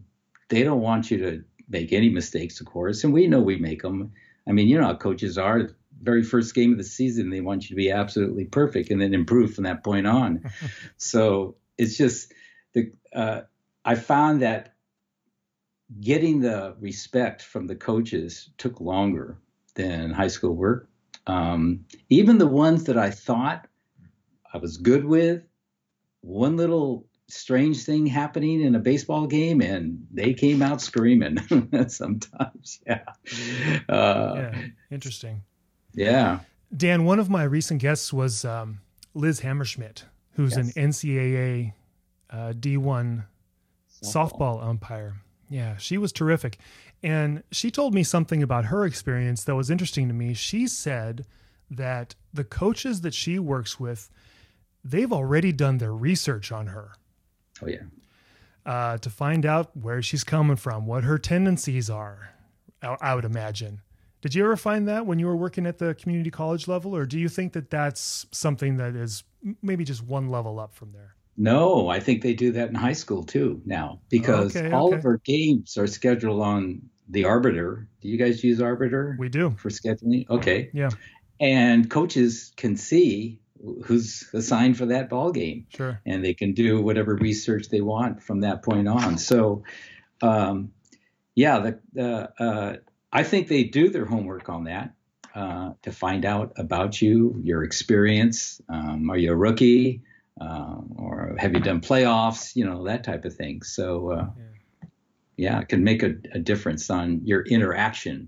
they 0.49 0.61
don't 0.61 0.81
want 0.81 1.09
you 1.09 1.17
to 1.17 1.43
make 1.67 1.91
any 1.91 2.09
mistakes, 2.09 2.61
of 2.61 2.67
course. 2.67 3.03
And 3.03 3.11
we 3.11 3.25
know 3.25 3.41
we 3.41 3.57
make 3.57 3.81
them. 3.81 4.11
I 4.47 4.51
mean, 4.51 4.67
you 4.67 4.77
know 4.77 4.85
how 4.85 4.95
coaches 4.95 5.39
are. 5.39 5.71
Very 6.05 6.23
first 6.23 6.53
game 6.53 6.71
of 6.71 6.77
the 6.77 6.83
season, 6.83 7.29
they 7.29 7.41
want 7.41 7.63
you 7.63 7.69
to 7.69 7.75
be 7.75 7.91
absolutely 7.91 8.45
perfect 8.45 8.91
and 8.91 9.01
then 9.01 9.13
improve 9.13 9.53
from 9.53 9.63
that 9.63 9.83
point 9.83 10.07
on. 10.07 10.43
so 10.97 11.55
it's 11.77 11.97
just 11.97 12.31
the 12.73 12.91
uh, 13.13 13.41
I 13.83 13.95
found 13.95 14.41
that 14.41 14.75
getting 15.99 16.41
the 16.41 16.75
respect 16.79 17.41
from 17.41 17.67
the 17.67 17.75
coaches 17.75 18.49
took 18.57 18.79
longer 18.79 19.37
than 19.75 20.11
high 20.11 20.27
school 20.27 20.53
work. 20.53 20.89
Um, 21.27 21.85
even 22.09 22.37
the 22.37 22.47
ones 22.47 22.85
that 22.85 22.97
I 22.97 23.11
thought 23.11 23.67
I 24.53 24.57
was 24.57 24.77
good 24.77 25.05
with, 25.05 25.43
one 26.21 26.57
little 26.57 27.07
strange 27.27 27.83
thing 27.83 28.05
happening 28.05 28.61
in 28.61 28.75
a 28.75 28.79
baseball 28.79 29.27
game 29.27 29.61
and 29.61 30.05
they 30.11 30.33
came 30.33 30.61
out 30.61 30.81
screaming 30.81 31.37
sometimes. 31.87 32.79
Yeah. 32.85 33.03
Uh, 33.89 34.33
yeah. 34.35 34.61
Interesting. 34.91 35.41
Yeah. 35.95 36.39
Dan, 36.75 37.05
one 37.05 37.19
of 37.19 37.29
my 37.29 37.43
recent 37.43 37.81
guests 37.81 38.11
was 38.11 38.45
um, 38.45 38.79
Liz 39.13 39.41
Hammerschmidt, 39.41 40.03
who's 40.33 40.57
yes. 40.57 40.75
an 40.75 40.89
NCAA 40.89 41.73
uh, 42.29 42.53
D1 42.53 43.25
softball. 44.03 44.63
umpire. 44.63 45.15
Yeah, 45.49 45.77
she 45.77 45.97
was 45.97 46.11
terrific. 46.11 46.57
And 47.03 47.43
she 47.51 47.69
told 47.71 47.93
me 47.93 48.03
something 48.03 48.41
about 48.41 48.65
her 48.65 48.85
experience 48.85 49.43
that 49.43 49.55
was 49.55 49.69
interesting 49.69 50.07
to 50.07 50.13
me. 50.13 50.33
She 50.33 50.67
said 50.67 51.25
that 51.69 52.15
the 52.33 52.43
coaches 52.43 53.01
that 53.01 53.13
she 53.13 53.39
works 53.39 53.79
with, 53.79 54.09
they've 54.83 55.13
already 55.13 55.51
done 55.51 55.77
their 55.77 55.93
research 55.93 56.51
on 56.51 56.67
her. 56.67 56.91
Oh, 57.61 57.67
yeah. 57.67 57.83
Uh, 58.65 58.97
to 58.97 59.09
find 59.09 59.45
out 59.45 59.75
where 59.77 60.01
she's 60.01 60.23
coming 60.23 60.55
from, 60.55 60.87
what 60.87 61.03
her 61.03 61.19
tendencies 61.19 61.89
are, 61.89 62.31
I, 62.81 62.97
I 62.99 63.15
would 63.15 63.25
imagine. 63.25 63.81
Did 64.25 64.33
you 64.33 64.43
ever 64.43 64.57
find 64.57 64.87
that 64.87 65.05
when 65.05 65.19
you 65.19 65.27
were 65.27 65.35
working 65.35 65.67
at 65.67 65.77
the 65.77 65.93
community 65.93 66.31
college 66.31 66.67
level, 66.67 66.95
or 66.95 67.05
do 67.05 67.19
you 67.19 67.29
think 67.29 67.53
that 67.53 67.69
that's 67.69 68.25
something 68.31 68.77
that 68.77 68.95
is 68.95 69.23
maybe 69.61 69.83
just 69.83 70.01
one 70.01 70.29
level 70.29 70.59
up 70.59 70.73
from 70.73 70.93
there? 70.93 71.13
No, 71.37 71.89
I 71.89 71.99
think 71.99 72.23
they 72.23 72.33
do 72.33 72.51
that 72.53 72.69
in 72.69 72.73
high 72.73 72.93
school 72.93 73.23
too 73.23 73.61
now 73.65 73.99
because 74.09 74.57
okay, 74.57 74.71
all 74.71 74.87
okay. 74.87 74.95
of 74.95 75.05
our 75.05 75.17
games 75.17 75.77
are 75.77 75.85
scheduled 75.85 76.41
on 76.41 76.81
the 77.07 77.25
Arbiter. 77.25 77.87
Do 78.01 78.07
you 78.07 78.17
guys 78.17 78.43
use 78.43 78.59
Arbiter? 78.59 79.15
We 79.19 79.29
do 79.29 79.51
for 79.59 79.69
scheduling. 79.69 80.27
Okay. 80.27 80.71
Yeah. 80.73 80.89
And 81.39 81.87
coaches 81.87 82.51
can 82.57 82.77
see 82.77 83.39
who's 83.83 84.27
assigned 84.33 84.79
for 84.79 84.87
that 84.87 85.07
ball 85.07 85.31
game. 85.33 85.67
Sure. 85.69 86.01
And 86.03 86.25
they 86.25 86.33
can 86.33 86.53
do 86.53 86.81
whatever 86.81 87.13
research 87.13 87.69
they 87.69 87.81
want 87.81 88.23
from 88.23 88.41
that 88.41 88.63
point 88.63 88.87
on. 88.87 89.19
So, 89.19 89.61
um, 90.23 90.71
yeah, 91.35 91.59
the, 91.59 91.79
the 91.93 92.43
uh, 92.43 92.77
I 93.15 93.23
think 93.23 93.47
they 93.47 93.63
do 93.63 93.89
their 93.89 94.05
homework 94.05 94.49
on 94.49 94.65
that 94.65 94.93
uh, 95.33 95.71
to 95.81 95.91
find 95.91 96.25
out 96.25 96.53
about 96.57 97.01
you, 97.01 97.39
your 97.43 97.63
experience. 97.63 98.61
Um, 98.69 99.09
are 99.09 99.17
you 99.17 99.31
a 99.31 99.35
rookie? 99.35 100.01
um, 100.41 100.93
or 100.97 101.35
have 101.37 101.53
you 101.53 101.59
done 101.59 101.81
playoffs? 101.81 102.55
You 102.55 102.65
know 102.65 102.83
that 102.85 103.03
type 103.03 103.25
of 103.25 103.35
thing. 103.35 103.61
So 103.63 104.11
uh, 104.11 104.27
yeah. 104.37 104.87
yeah, 105.37 105.59
it 105.61 105.69
can 105.69 105.83
make 105.83 106.03
a, 106.03 106.15
a, 106.33 106.39
difference 106.39 106.89
on 106.89 107.21
your 107.23 107.43
interaction 107.43 108.27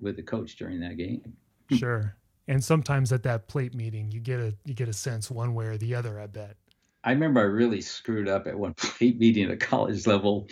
with 0.00 0.16
the 0.16 0.22
coach 0.22 0.56
during 0.56 0.80
that 0.80 0.96
game. 0.96 1.36
Sure. 1.70 2.16
And 2.48 2.62
sometimes 2.62 3.12
at 3.12 3.22
that 3.22 3.48
plate 3.48 3.74
meeting, 3.74 4.10
you 4.10 4.20
get 4.20 4.40
a 4.40 4.54
you 4.64 4.74
get 4.74 4.88
a 4.88 4.92
sense 4.92 5.30
one 5.30 5.54
way 5.54 5.66
or 5.66 5.76
the 5.76 5.94
other. 5.94 6.20
I 6.20 6.26
bet. 6.26 6.56
I 7.04 7.12
remember 7.12 7.40
I 7.40 7.44
really 7.44 7.82
screwed 7.82 8.28
up 8.28 8.46
at 8.46 8.58
one 8.58 8.74
plate 8.76 9.18
meeting 9.18 9.50
at 9.50 9.60
college 9.60 10.06
level. 10.06 10.48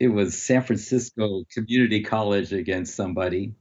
It 0.00 0.08
was 0.08 0.42
San 0.42 0.62
Francisco 0.62 1.44
Community 1.52 2.02
College 2.02 2.52
against 2.54 2.96
somebody, 2.96 3.52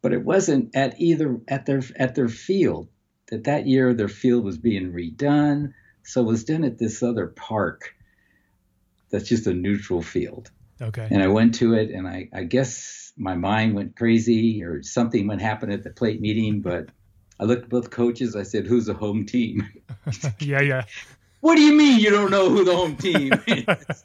but 0.00 0.14
it 0.14 0.24
wasn't 0.24 0.74
at 0.74 0.98
either 0.98 1.38
at 1.46 1.66
their 1.66 1.82
at 1.96 2.14
their 2.14 2.28
field 2.28 2.88
that 3.28 3.44
that 3.44 3.66
year 3.66 3.92
their 3.92 4.08
field 4.08 4.42
was 4.42 4.56
being 4.56 4.92
redone. 4.92 5.74
So 6.02 6.22
it 6.22 6.26
was 6.26 6.44
done 6.44 6.64
at 6.64 6.78
this 6.78 7.02
other 7.02 7.26
park 7.26 7.94
that's 9.10 9.28
just 9.28 9.46
a 9.46 9.54
neutral 9.54 10.02
field. 10.02 10.50
Okay. 10.80 11.06
And 11.10 11.22
I 11.22 11.28
went 11.28 11.56
to 11.56 11.74
it, 11.74 11.90
and 11.90 12.06
I, 12.06 12.28
I 12.32 12.44
guess 12.44 13.12
my 13.16 13.34
mind 13.34 13.74
went 13.74 13.96
crazy 13.96 14.62
or 14.62 14.82
something 14.82 15.26
went 15.26 15.40
happen 15.40 15.70
at 15.70 15.82
the 15.82 15.90
plate 15.90 16.20
meeting. 16.20 16.60
But 16.60 16.88
I 17.40 17.44
looked 17.44 17.64
at 17.64 17.68
both 17.68 17.90
coaches. 17.90 18.36
I 18.36 18.44
said, 18.44 18.66
"Who's 18.66 18.86
the 18.86 18.94
home 18.94 19.26
team?" 19.26 19.68
yeah, 20.38 20.60
yeah. 20.60 20.84
What 21.46 21.54
do 21.54 21.62
you 21.62 21.74
mean 21.74 22.00
you 22.00 22.10
don't 22.10 22.32
know 22.32 22.50
who 22.50 22.64
the 22.64 22.74
home 22.74 22.96
team 22.96 23.32
is? 23.46 24.04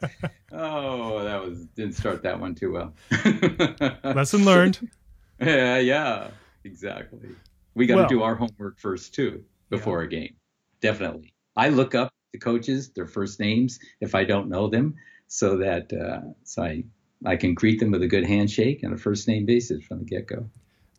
oh, 0.52 1.24
that 1.24 1.44
was 1.44 1.66
didn't 1.76 1.96
start 1.96 2.22
that 2.22 2.40
one 2.40 2.54
too 2.54 2.72
well. 2.72 2.94
Lesson 4.04 4.46
learned. 4.46 4.88
Yeah, 5.40 5.80
yeah, 5.80 6.28
exactly. 6.64 7.30
We 7.74 7.88
got 7.88 7.96
to 7.96 8.02
well, 8.02 8.10
do 8.10 8.22
our 8.22 8.36
homework 8.36 8.78
first 8.78 9.16
too 9.16 9.44
before 9.72 10.02
yeah. 10.02 10.06
a 10.06 10.10
game. 10.10 10.36
Definitely. 10.82 11.34
I 11.58 11.70
look 11.70 11.96
up 11.96 12.14
the 12.32 12.38
coaches, 12.38 12.92
their 12.92 13.08
first 13.08 13.40
names, 13.40 13.80
if 14.02 14.14
I 14.14 14.24
don't 14.24 14.48
know 14.48 14.70
them, 14.70 14.94
so 15.26 15.58
that 15.58 15.92
uh, 15.92 16.22
so 16.44 16.62
I 16.62 16.84
I 17.26 17.38
can 17.38 17.56
greet 17.56 17.80
them 17.80 17.90
with 17.90 18.04
a 18.04 18.08
good 18.08 18.24
handshake 18.24 18.84
and 18.84 18.94
a 18.94 18.98
first 18.98 19.28
name 19.28 19.48
basis 19.48 19.84
from 19.84 19.98
the 19.98 20.06
get 20.06 20.28
go. 20.28 20.46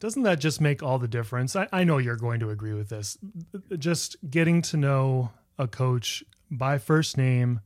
Doesn't 0.00 0.24
that 0.24 0.40
just 0.40 0.60
make 0.60 0.82
all 0.82 0.98
the 0.98 1.06
difference? 1.06 1.54
I, 1.54 1.68
I 1.72 1.84
know 1.84 1.98
you're 1.98 2.16
going 2.16 2.40
to 2.40 2.50
agree 2.50 2.74
with 2.74 2.88
this. 2.88 3.16
Just 3.78 4.16
getting 4.28 4.60
to 4.62 4.76
know 4.76 5.30
a 5.56 5.68
coach 5.68 6.24
by 6.52 6.78
first 6.78 7.16
name, 7.16 7.60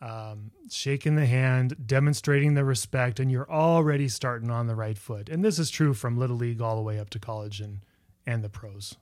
um, 0.00 0.52
shaking 0.70 1.16
the 1.16 1.26
hand, 1.26 1.76
demonstrating 1.86 2.54
the 2.54 2.64
respect, 2.64 3.18
and 3.18 3.30
you're 3.30 3.50
already 3.50 4.08
starting 4.08 4.50
on 4.50 4.68
the 4.68 4.76
right 4.76 4.96
foot. 4.96 5.28
And 5.28 5.44
this 5.44 5.58
is 5.58 5.68
true 5.70 5.92
from 5.92 6.16
little 6.16 6.36
league 6.36 6.60
all 6.60 6.76
the 6.76 6.82
way 6.82 6.98
up 6.98 7.10
to 7.10 7.18
college 7.18 7.60
and 7.60 7.80
and 8.26 8.44
the 8.44 8.48
pros. 8.48 8.94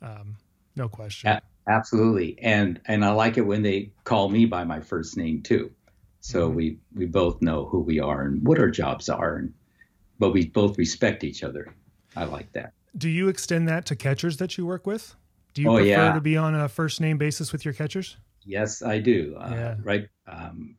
Um, 0.00 0.36
no 0.74 0.88
question. 0.88 1.40
Absolutely, 1.68 2.36
and 2.42 2.80
and 2.86 3.04
I 3.04 3.12
like 3.12 3.38
it 3.38 3.42
when 3.42 3.62
they 3.62 3.92
call 4.04 4.28
me 4.28 4.46
by 4.46 4.64
my 4.64 4.80
first 4.80 5.16
name 5.16 5.42
too. 5.42 5.70
So 6.20 6.48
mm-hmm. 6.48 6.56
we 6.56 6.78
we 6.94 7.06
both 7.06 7.40
know 7.40 7.66
who 7.66 7.80
we 7.80 8.00
are 8.00 8.22
and 8.22 8.44
what 8.46 8.58
our 8.58 8.70
jobs 8.70 9.08
are, 9.08 9.36
and 9.36 9.54
but 10.18 10.32
we 10.32 10.48
both 10.48 10.76
respect 10.76 11.22
each 11.22 11.44
other. 11.44 11.72
I 12.16 12.24
like 12.24 12.52
that. 12.52 12.72
Do 12.96 13.08
you 13.08 13.28
extend 13.28 13.68
that 13.68 13.86
to 13.86 13.96
catchers 13.96 14.38
that 14.38 14.58
you 14.58 14.66
work 14.66 14.86
with? 14.86 15.14
Do 15.54 15.62
you 15.62 15.70
Oh, 15.70 15.76
prefer 15.76 15.88
yeah. 15.88 16.12
to 16.12 16.20
be 16.20 16.36
on 16.36 16.54
a 16.54 16.68
first 16.68 17.00
name 17.00 17.16
basis 17.16 17.52
with 17.52 17.64
your 17.64 17.74
catchers? 17.74 18.16
Yes, 18.44 18.82
I 18.82 18.98
do. 18.98 19.36
Uh, 19.38 19.50
Yeah. 19.50 19.76
Right, 19.82 20.08
um, 20.26 20.76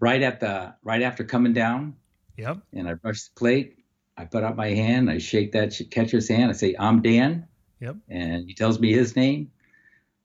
right 0.00 0.22
at 0.22 0.40
the 0.40 0.74
right 0.82 1.02
after 1.02 1.24
coming 1.24 1.52
down, 1.52 1.94
Yep. 2.36 2.58
and 2.72 2.88
I 2.88 2.94
brush 2.94 3.22
the 3.24 3.34
plate. 3.36 3.78
I 4.16 4.24
put 4.24 4.44
out 4.44 4.56
my 4.56 4.68
hand. 4.68 5.10
I 5.10 5.18
shake 5.18 5.52
that 5.52 5.74
catcher's 5.90 6.28
hand. 6.28 6.50
I 6.50 6.54
say, 6.54 6.74
"I'm 6.78 7.02
Dan," 7.02 7.46
Yep. 7.80 7.96
and 8.08 8.46
he 8.48 8.54
tells 8.54 8.78
me 8.80 8.92
his 8.92 9.16
name. 9.16 9.50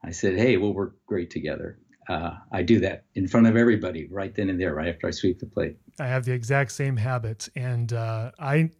I 0.03 0.11
said, 0.11 0.37
"Hey, 0.37 0.57
we'll 0.57 0.73
work 0.73 0.95
great 1.05 1.29
together." 1.29 1.79
Uh, 2.07 2.31
I 2.51 2.63
do 2.63 2.79
that 2.79 3.05
in 3.15 3.27
front 3.27 3.45
of 3.47 3.55
everybody 3.55 4.07
right 4.07 4.33
then 4.33 4.49
and 4.49 4.59
there, 4.59 4.73
right 4.73 4.87
after 4.87 5.07
I 5.07 5.11
sweep 5.11 5.39
the 5.39 5.45
plate. 5.45 5.77
I 5.99 6.07
have 6.07 6.25
the 6.25 6.33
exact 6.33 6.71
same 6.71 6.97
habit, 6.97 7.49
and 7.55 7.91
uh, 7.93 8.31
I 8.39 8.71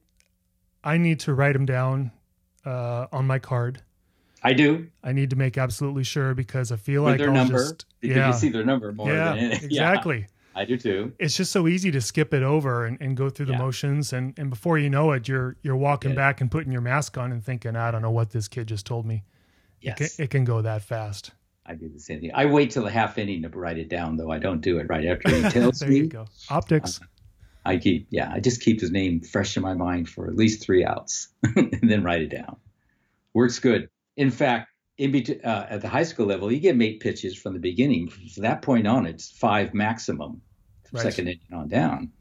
I 0.84 0.98
need 0.98 1.20
to 1.22 1.34
write 1.34 1.54
them 1.54 1.66
down 1.66 2.12
uh, 2.66 3.08
on 3.12 3.28
my 3.28 3.38
card. 3.40 3.84
I 4.44 4.54
do 4.54 4.88
I 5.04 5.12
need 5.12 5.30
to 5.32 5.36
make 5.36 5.58
absolutely 5.58 6.04
sure 6.04 6.34
because 6.34 6.72
I 6.72 6.76
feel 6.78 7.04
with 7.04 7.12
like 7.14 7.18
their 7.20 7.28
I'll 7.30 7.34
number 7.36 7.58
just 7.58 7.86
because 8.00 8.16
yeah 8.18 8.28
you 8.28 8.34
see 8.34 8.50
their 8.50 8.64
number 8.66 8.92
more 8.92 9.12
yeah 9.12 9.36
than 9.36 9.52
exactly. 9.64 10.28
I 10.56 10.66
do 10.66 10.78
too. 10.78 11.14
It's 11.20 11.38
just 11.38 11.52
so 11.52 11.68
easy 11.68 11.92
to 11.92 12.02
skip 12.02 12.34
it 12.34 12.42
over 12.44 12.86
and, 12.86 12.98
and 13.00 13.16
go 13.16 13.30
through 13.30 13.46
the 13.46 13.52
Yeah. 13.54 13.60
motions, 13.60 14.12
and 14.12 14.38
and 14.38 14.50
before 14.50 14.78
you 14.80 14.90
know 14.90 15.12
it, 15.12 15.28
you're 15.28 15.56
you're 15.62 15.76
walking 15.76 16.12
Yeah. 16.12 16.16
back 16.18 16.42
and 16.42 16.50
putting 16.52 16.72
your 16.72 16.82
mask 16.82 17.18
on 17.18 17.32
and 17.32 17.44
thinking, 17.46 17.76
I 17.76 17.92
don't 17.92 18.02
know 18.02 18.12
what 18.12 18.32
this 18.32 18.48
kid 18.48 18.68
just 18.68 18.86
told 18.86 19.06
me. 19.06 19.24
It, 19.82 19.96
Yes, 20.00 20.16
can, 20.16 20.26
it 20.26 20.30
can 20.32 20.44
go 20.46 20.62
that 20.64 20.82
fast. 20.82 21.32
I 21.66 21.76
do 21.76 21.88
the 21.88 22.00
same 22.00 22.20
thing. 22.20 22.32
I 22.34 22.46
wait 22.46 22.72
till 22.72 22.84
the 22.84 22.90
half 22.90 23.18
inning 23.18 23.44
to 23.44 23.50
write 23.50 23.78
it 23.78 23.90
down, 23.90 24.18
though. 24.18 24.32
I 24.32 24.40
don't 24.40 24.60
do 24.60 24.80
it 24.80 24.88
right 24.90 25.06
after 25.06 25.30
he 25.30 25.42
tells 25.50 25.80
there 25.80 25.90
me. 25.90 25.98
you 25.98 26.08
go. 26.08 26.26
Optics. 26.50 27.00
Uh, 27.00 27.06
I 27.66 27.78
keep, 27.78 28.08
yeah, 28.10 28.32
I 28.34 28.40
just 28.40 28.62
keep 28.62 28.82
his 28.82 28.90
name 28.92 29.22
fresh 29.22 29.56
in 29.56 29.62
my 29.64 29.76
mind 29.76 30.10
for 30.10 30.28
at 30.28 30.36
least 30.36 30.64
three 30.64 30.84
outs, 30.84 31.28
and 31.56 31.80
then 31.84 32.04
write 32.04 32.22
it 32.24 32.30
down. 32.32 32.58
Works 33.34 33.60
good. 33.60 33.88
In 34.20 34.32
fact, 34.32 34.68
in 34.98 35.12
between, 35.14 35.40
uh, 35.46 35.66
at 35.70 35.82
the 35.82 35.88
high 35.88 36.04
school 36.04 36.26
level, 36.26 36.52
you 36.52 36.60
get 36.60 36.80
eight 36.82 37.00
pitches 37.00 37.34
from 37.38 37.54
the 37.54 37.60
beginning. 37.60 38.10
From 38.10 38.44
that 38.44 38.62
point 38.62 38.86
on, 38.86 39.06
it's 39.06 39.32
five 39.32 39.74
maximum, 39.74 40.42
Right. 40.92 41.04
second 41.04 41.28
inning 41.30 41.54
on 41.54 41.68
down. 41.70 42.12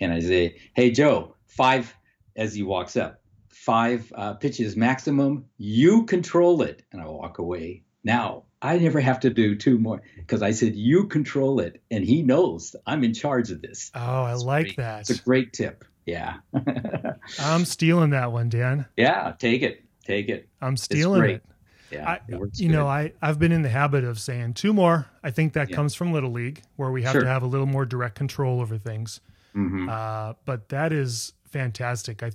And 0.00 0.12
I 0.12 0.20
say, 0.20 0.56
"Hey, 0.74 0.90
Joe, 0.90 1.34
five." 1.46 1.94
As 2.36 2.54
he 2.54 2.62
walks 2.62 2.96
up, 2.96 3.20
five 3.48 4.12
uh, 4.14 4.34
pitches 4.34 4.76
maximum. 4.76 5.44
You 5.58 6.04
control 6.06 6.62
it, 6.62 6.84
and 6.92 7.02
I 7.02 7.06
walk 7.06 7.38
away. 7.38 7.82
Now 8.04 8.44
I 8.62 8.78
never 8.78 9.00
have 9.00 9.18
to 9.20 9.30
do 9.30 9.56
two 9.56 9.76
more 9.78 10.02
because 10.16 10.40
I 10.42 10.52
said 10.52 10.76
you 10.76 11.06
control 11.08 11.58
it, 11.60 11.82
and 11.90 12.04
he 12.04 12.22
knows 12.22 12.76
I'm 12.86 13.02
in 13.04 13.12
charge 13.14 13.50
of 13.50 13.60
this. 13.62 13.90
oh, 13.94 14.00
I 14.24 14.32
It's 14.34 14.42
like 14.44 14.66
great. 14.66 14.76
that. 14.76 15.00
It's 15.00 15.10
a 15.20 15.22
great 15.22 15.52
tip. 15.52 15.84
Yeah. 16.06 16.36
I'm 17.40 17.64
stealing 17.64 18.10
that 18.10 18.30
one, 18.32 18.48
Dan. 18.48 18.86
yeah. 18.96 19.34
Take 19.38 19.62
it. 19.62 19.84
Take 20.08 20.28
it. 20.30 20.48
I'm 20.62 20.76
stealing 20.78 21.22
it. 21.30 21.44
Yeah. 21.90 22.08
I, 22.08 22.20
you 22.54 22.68
know. 22.70 22.86
I, 22.86 23.12
I've 23.22 23.38
been 23.38 23.52
in 23.52 23.60
the 23.62 23.68
habit 23.68 24.04
of 24.04 24.18
saying 24.18 24.54
two 24.54 24.72
more. 24.72 25.06
I 25.22 25.30
think 25.30 25.52
that 25.52 25.68
Yeah. 25.68 25.76
comes 25.76 25.94
from 25.94 26.12
Little 26.12 26.32
League, 26.32 26.62
where 26.76 26.90
we 26.90 27.02
have 27.02 27.12
Sure. 27.12 27.20
to 27.20 27.26
have 27.26 27.42
a 27.42 27.46
little 27.46 27.66
more 27.66 27.84
direct 27.84 28.14
control 28.14 28.60
over 28.62 28.78
things. 28.78 29.20
Mhm. 29.54 29.88
Uh, 29.88 30.34
but 30.46 30.68
that 30.70 30.92
is 30.92 31.32
fantastic. 31.44 32.22
I 32.22 32.30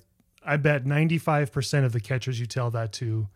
I 0.46 0.58
bet 0.58 0.84
95% 0.86 1.86
of 1.86 1.94
the 1.94 2.02
catchers 2.02 2.38
you 2.40 2.46
tell 2.46 2.70
that 2.72 2.92
to 2.94 3.30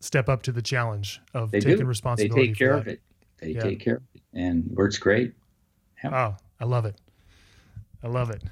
step 0.00 0.28
up 0.28 0.42
to 0.42 0.50
the 0.52 0.60
challenge 0.62 1.20
of 1.34 1.50
They 1.52 1.60
taking 1.60 1.72
do. 1.74 1.78
They 1.78 1.84
responsibility. 1.84 2.46
take 2.48 2.56
for 2.56 2.58
care 2.58 2.74
of 2.74 2.88
it. 2.88 3.00
They 3.38 3.50
Yeah. 3.52 3.60
take 3.60 3.78
care 3.80 3.96
of 3.96 4.02
it, 4.14 4.22
and 4.34 4.64
works 4.72 4.98
great. 4.98 5.34
Oh, 6.04 6.36
I 6.60 6.64
love 6.64 6.84
it. 6.84 7.00
I 8.02 8.08
love 8.08 8.30
it. 8.30 8.42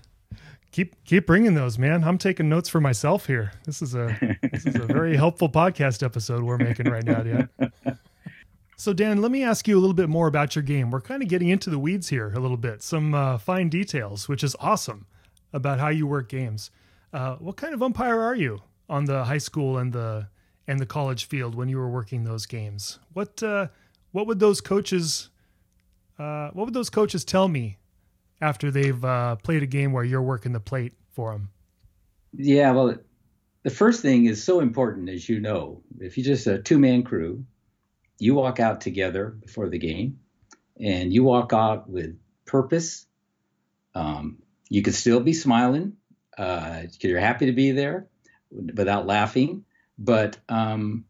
Keep 0.75 1.05
keep 1.05 1.25
bringing 1.25 1.55
those, 1.55 1.79
man. 1.79 2.03
I'm 2.03 2.19
taking 2.19 2.49
notes 2.49 2.69
for 2.69 2.81
myself 2.81 3.27
here. 3.29 3.53
This 3.65 3.81
is 3.81 3.95
a 3.95 4.19
this 4.51 4.67
is 4.67 4.75
a 4.75 4.87
very 4.87 5.17
helpful 5.25 5.49
podcast 5.49 6.03
episode 6.03 6.43
we're 6.43 6.59
making 6.59 6.91
right 6.91 7.05
now, 7.05 7.23
Dan. 7.23 7.49
So, 8.77 8.93
Dan, 8.93 9.23
let 9.23 9.31
me 9.31 9.45
ask 9.45 9.69
you 9.69 9.79
a 9.79 9.81
little 9.81 9.95
bit 9.95 10.09
more 10.09 10.27
about 10.27 10.57
your 10.57 10.65
game. 10.65 10.91
We're 10.91 11.01
kind 11.01 11.23
of 11.23 11.29
getting 11.29 11.49
into 11.49 11.71
the 11.71 11.79
weeds 11.79 12.09
here 12.09 12.33
a 12.35 12.41
little 12.41 12.57
bit, 12.57 12.83
some 12.83 13.15
uh, 13.15 13.39
fine 13.39 13.69
details, 13.69 14.29
which 14.29 14.43
is 14.43 14.57
awesome 14.59 15.07
about 15.53 15.79
how 15.79 15.91
you 15.91 16.09
work 16.09 16.29
games. 16.29 16.73
Uh, 17.13 17.37
what 17.37 17.57
kind 17.57 17.73
of 17.73 17.81
umpire 17.81 18.21
are 18.21 18.35
you 18.35 18.59
on 18.89 19.05
the 19.05 19.25
high 19.27 19.39
school 19.39 19.79
and 19.79 19.93
the 19.93 20.27
and 20.67 20.81
the 20.81 20.87
college 20.87 21.27
field 21.27 21.55
when 21.55 21.69
you 21.69 21.79
were 21.79 21.89
working 21.89 22.25
those 22.25 22.47
games? 22.47 22.99
What 23.13 23.41
uh, 23.45 23.69
what 24.11 24.27
would 24.27 24.41
those 24.41 24.61
coaches 24.61 25.31
uh, 26.19 26.51
what 26.51 26.65
would 26.65 26.75
those 26.75 26.91
coaches 26.91 27.25
tell 27.25 27.47
me 27.47 27.79
after 28.45 28.71
they've 28.71 29.05
uh, 29.05 29.37
played 29.37 29.63
a 29.63 29.67
game 29.67 29.93
where 29.93 30.05
you're 30.05 30.23
working 30.23 30.53
the 30.53 30.61
plate 30.61 30.93
for 31.13 31.33
them? 31.33 31.49
Yeah. 32.37 32.73
Well, 32.73 32.97
the 33.63 33.71
first 33.71 34.03
thing 34.03 34.27
is 34.27 34.45
so 34.45 34.61
important, 34.61 35.09
as 35.09 35.27
you 35.27 35.41
know. 35.41 35.83
If 35.99 36.19
you're 36.19 36.27
just 36.27 36.47
a 36.47 36.59
two-man 36.59 37.03
crew, 37.05 37.47
you 38.19 38.35
walk 38.35 38.61
out 38.61 38.83
together 38.83 39.31
before 39.31 39.71
the 39.71 39.79
game, 39.79 40.21
and 40.79 41.13
you 41.13 41.25
walk 41.25 41.53
out 41.55 41.89
with 41.89 42.19
purpose. 42.45 43.07
Um, 43.95 44.43
you 44.69 44.83
could 44.83 44.95
still 44.95 45.21
be 45.21 45.33
smiling 45.33 45.95
because 46.37 47.03
you're 47.03 47.21
happy 47.21 47.47
to 47.47 47.53
be 47.53 47.71
there 47.71 48.09
without 48.51 49.07
laughing, 49.07 49.65
but 49.97 50.37
um, 50.49 51.05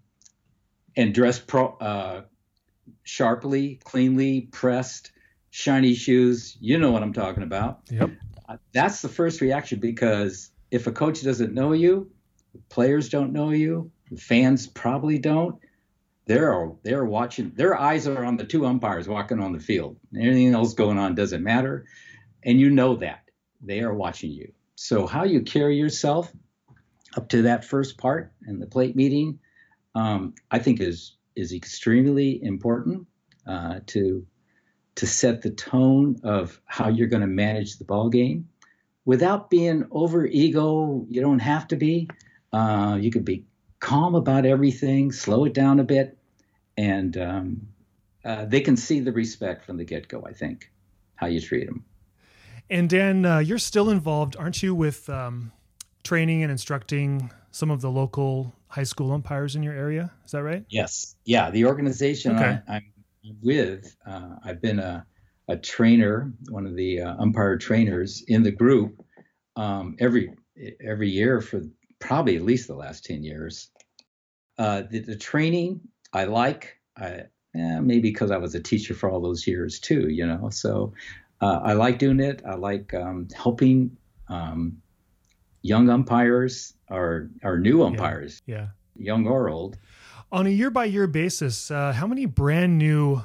and 0.96 1.12
dress 1.12 1.38
pro, 1.40 1.76
uh, 1.80 2.22
sharply, 3.02 3.80
cleanly, 3.82 4.42
pressed, 4.42 5.10
shiny 5.54 5.94
shoes. 5.94 6.56
You 6.60 6.78
know 6.78 6.90
what 6.90 7.04
I'm 7.04 7.12
talking 7.12 7.44
about. 7.44 7.82
Yep. 7.88 8.10
Uh, 8.48 8.56
That's 8.72 9.02
the 9.02 9.08
first 9.08 9.40
reaction 9.40 9.78
because 9.78 10.50
if 10.72 10.88
a 10.88 10.92
coach 10.92 11.22
doesn't 11.22 11.54
know 11.54 11.72
you, 11.72 12.10
players 12.70 13.08
don't 13.08 13.32
know 13.32 13.50
you, 13.50 13.92
fans 14.18 14.66
probably 14.66 15.20
don't. 15.20 15.60
They're 16.26 16.72
they're 16.82 17.04
watching. 17.04 17.52
Their 17.54 17.78
eyes 17.78 18.08
are 18.08 18.24
on 18.24 18.36
the 18.36 18.44
two 18.44 18.66
umpires 18.66 19.06
walking 19.06 19.38
on 19.38 19.52
the 19.52 19.60
field. 19.60 19.96
Anything 20.18 20.54
else 20.54 20.74
going 20.74 20.98
on 20.98 21.14
doesn't 21.14 21.44
matter, 21.44 21.84
and 22.42 22.58
you 22.58 22.70
know 22.70 22.96
that 22.96 23.20
they 23.60 23.80
are 23.82 23.94
watching 23.94 24.32
you. 24.32 24.52
So 24.74 25.06
how 25.06 25.22
you 25.22 25.42
carry 25.42 25.76
yourself 25.76 26.32
up 27.16 27.28
to 27.28 27.42
that 27.42 27.64
first 27.64 27.96
part 27.96 28.32
in 28.48 28.58
the 28.58 28.66
plate 28.66 28.96
meeting, 28.96 29.38
um, 29.94 30.34
I 30.50 30.58
think 30.58 30.80
is 30.80 31.16
is 31.36 31.52
extremely 31.52 32.42
important 32.42 33.06
uh, 33.46 33.80
to 33.88 34.26
to 34.96 35.06
set 35.06 35.42
the 35.42 35.50
tone 35.50 36.20
of 36.22 36.60
how 36.66 36.88
you're 36.88 37.08
going 37.08 37.20
to 37.20 37.26
manage 37.26 37.78
the 37.78 37.84
ball 37.84 38.08
game 38.08 38.48
without 39.04 39.50
being 39.50 39.86
over 39.90 40.26
ego. 40.26 41.04
You 41.08 41.20
don't 41.20 41.40
have 41.40 41.68
to 41.68 41.76
be. 41.76 42.08
Uh, 42.52 42.98
you 43.00 43.10
could 43.10 43.24
be 43.24 43.44
calm 43.80 44.14
about 44.14 44.46
everything, 44.46 45.12
slow 45.12 45.44
it 45.44 45.54
down 45.54 45.80
a 45.80 45.84
bit, 45.84 46.16
and 46.76 47.16
um, 47.16 47.68
uh, 48.24 48.44
they 48.44 48.60
can 48.60 48.76
see 48.76 49.00
the 49.00 49.12
respect 49.12 49.64
from 49.64 49.76
the 49.76 49.84
get 49.84 50.08
go. 50.08 50.24
I 50.26 50.32
think 50.32 50.70
how 51.16 51.26
you 51.26 51.40
treat 51.40 51.66
them. 51.66 51.84
And 52.70 52.88
Dan, 52.88 53.26
uh, 53.26 53.38
you're 53.38 53.58
still 53.58 53.90
involved, 53.90 54.36
aren't 54.36 54.62
you, 54.62 54.74
with 54.74 55.08
um, 55.10 55.52
training 56.02 56.42
and 56.42 56.50
instructing 56.50 57.30
some 57.50 57.70
of 57.70 57.80
the 57.80 57.90
local 57.90 58.54
high 58.68 58.84
school 58.84 59.12
umpires 59.12 59.54
in 59.54 59.62
your 59.62 59.74
area? 59.74 60.10
Is 60.24 60.32
that 60.32 60.42
right? 60.42 60.64
Yes. 60.68 61.14
Yeah. 61.24 61.50
The 61.50 61.66
organization 61.66 62.36
Okay. 62.36 62.58
I, 62.66 62.76
I'm 62.76 62.84
with, 63.42 63.96
uh, 64.06 64.36
I've 64.44 64.60
been 64.60 64.78
a, 64.78 65.06
a 65.48 65.56
trainer, 65.56 66.32
one 66.48 66.66
of 66.66 66.76
the 66.76 67.00
uh, 67.00 67.16
umpire 67.18 67.56
trainers 67.56 68.22
in 68.28 68.42
the 68.42 68.50
group 68.50 69.04
um, 69.56 69.96
every 69.98 70.34
every 70.80 71.10
year 71.10 71.40
for 71.40 71.62
probably 71.98 72.36
at 72.36 72.42
least 72.42 72.68
the 72.68 72.74
last 72.74 73.04
10 73.04 73.22
years. 73.22 73.70
Uh, 74.58 74.82
the, 74.88 75.00
the 75.00 75.16
training 75.16 75.80
I 76.12 76.24
like, 76.24 76.76
I, 76.96 77.24
eh, 77.56 77.80
maybe 77.80 78.10
because 78.12 78.30
I 78.30 78.36
was 78.36 78.54
a 78.54 78.60
teacher 78.60 78.94
for 78.94 79.10
all 79.10 79.20
those 79.20 79.46
years 79.46 79.80
too, 79.80 80.08
you 80.08 80.26
know. 80.26 80.48
So 80.50 80.92
uh, 81.40 81.60
I 81.64 81.72
like 81.72 81.98
doing 81.98 82.20
it. 82.20 82.42
I 82.46 82.54
like 82.54 82.94
um, 82.94 83.28
helping 83.34 83.96
um, 84.28 84.80
young 85.62 85.90
umpires 85.90 86.74
or, 86.88 87.30
or 87.42 87.58
new 87.58 87.82
umpires, 87.82 88.40
Yeah. 88.46 88.68
young 88.96 89.26
or 89.26 89.48
old. 89.48 89.76
On 90.32 90.46
a 90.46 90.50
year 90.50 90.70
by 90.70 90.84
year 90.86 91.06
basis, 91.06 91.70
uh, 91.70 91.92
how 91.92 92.06
many 92.06 92.26
brand 92.26 92.76
new 92.78 93.22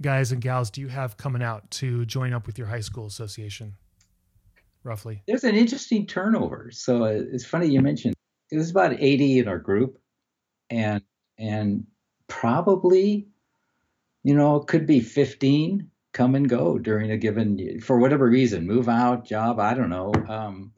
guys 0.00 0.32
and 0.32 0.40
gals 0.40 0.70
do 0.70 0.80
you 0.80 0.88
have 0.88 1.16
coming 1.16 1.42
out 1.42 1.70
to 1.72 2.04
join 2.06 2.32
up 2.32 2.46
with 2.46 2.58
your 2.58 2.66
high 2.66 2.80
school 2.80 3.06
association? 3.06 3.74
Roughly. 4.84 5.22
there's 5.26 5.44
an 5.44 5.54
interesting 5.54 6.06
turnover. 6.06 6.70
So 6.72 7.04
uh, 7.04 7.08
it's 7.32 7.44
funny 7.44 7.68
you 7.68 7.80
mentioned 7.80 8.14
it 8.50 8.56
was 8.56 8.70
about 8.70 8.94
80 8.98 9.40
in 9.40 9.48
our 9.48 9.58
group, 9.58 9.98
and 10.70 11.02
and 11.36 11.86
probably, 12.28 13.28
you 14.24 14.34
know, 14.34 14.56
it 14.56 14.66
could 14.66 14.86
be 14.86 15.00
15 15.00 15.90
come 16.14 16.34
and 16.34 16.48
go 16.48 16.78
during 16.78 17.10
a 17.10 17.16
given 17.18 17.80
for 17.80 17.98
whatever 17.98 18.28
reason, 18.28 18.66
move 18.66 18.88
out, 18.88 19.26
job, 19.26 19.60
I 19.60 19.74
don't 19.74 19.90
know. 19.90 20.12
Um, 20.28 20.72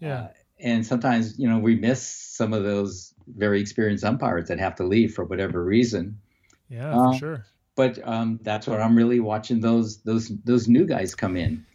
Yeah. 0.00 0.14
uh, 0.22 0.28
and 0.60 0.86
sometimes 0.86 1.38
you 1.38 1.48
know 1.48 1.58
we 1.58 1.74
miss 1.76 2.02
some 2.08 2.52
of 2.52 2.62
those 2.64 3.13
very 3.26 3.60
experienced 3.60 4.04
umpires 4.04 4.48
that 4.48 4.58
have 4.58 4.74
to 4.76 4.84
leave 4.84 5.14
for 5.14 5.24
whatever 5.24 5.64
reason. 5.64 6.18
Yeah, 6.68 6.94
Uh, 6.94 7.12
for 7.12 7.18
sure. 7.18 7.46
But 7.76 7.98
um, 8.06 8.38
that's 8.42 8.66
what 8.66 8.80
I'm 8.80 8.96
really 8.96 9.18
watching 9.20 9.60
those 9.60 9.98
those 10.02 10.30
those 10.44 10.68
new 10.68 10.86
guys 10.86 11.14
come 11.14 11.36
in. 11.36 11.66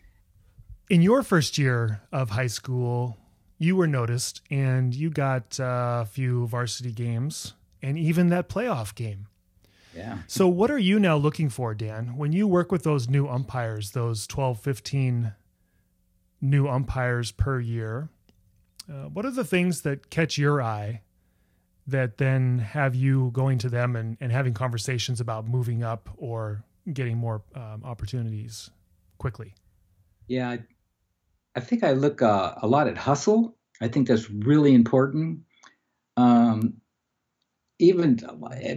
In 0.89 1.01
your 1.01 1.23
first 1.23 1.57
year 1.57 2.01
of 2.11 2.31
high 2.31 2.47
school, 2.47 3.17
you 3.57 3.75
were 3.75 3.87
noticed 3.87 4.41
and 4.49 4.95
you 4.95 5.09
got 5.09 5.59
uh, 5.59 5.99
a 6.01 6.05
few 6.05 6.47
varsity 6.47 6.91
games 6.91 7.53
and 7.81 7.97
even 7.97 8.29
that 8.29 8.49
playoff 8.49 8.95
game. 8.95 9.27
Yeah. 9.95 10.19
So, 10.27 10.47
what 10.47 10.71
are 10.71 10.77
you 10.77 10.99
now 10.99 11.17
looking 11.17 11.49
for, 11.49 11.73
Dan, 11.73 12.15
when 12.15 12.31
you 12.31 12.47
work 12.47 12.71
with 12.71 12.83
those 12.83 13.09
new 13.09 13.27
umpires, 13.27 13.91
those 13.91 14.27
12, 14.27 14.59
15 14.59 15.33
new 16.41 16.67
umpires 16.67 17.31
per 17.31 17.59
year? 17.59 18.09
Uh, 18.89 19.09
what 19.09 19.25
are 19.25 19.31
the 19.31 19.43
things 19.43 19.81
that 19.81 20.09
catch 20.09 20.37
your 20.37 20.61
eye 20.61 21.01
that 21.89 22.17
then 22.17 22.59
have 22.59 22.95
you 22.95 23.31
going 23.33 23.57
to 23.59 23.69
them 23.69 23.95
and, 23.95 24.17
and 24.19 24.31
having 24.31 24.53
conversations 24.53 25.19
about 25.19 25.47
moving 25.47 25.83
up 25.83 26.09
or 26.17 26.63
getting 26.91 27.17
more 27.17 27.41
um, 27.55 27.81
opportunities 27.83 28.69
quickly? 29.17 29.53
Yeah, 30.27 30.49
I, 30.49 30.59
I 31.55 31.59
think 31.59 31.83
I 31.83 31.93
look 31.93 32.21
uh, 32.21 32.55
a 32.61 32.67
lot 32.67 32.87
at 32.87 32.97
hustle. 32.97 33.55
I 33.81 33.87
think 33.87 34.07
that's 34.07 34.29
really 34.29 34.73
important. 34.73 35.41
Um, 36.17 36.75
even 37.79 38.19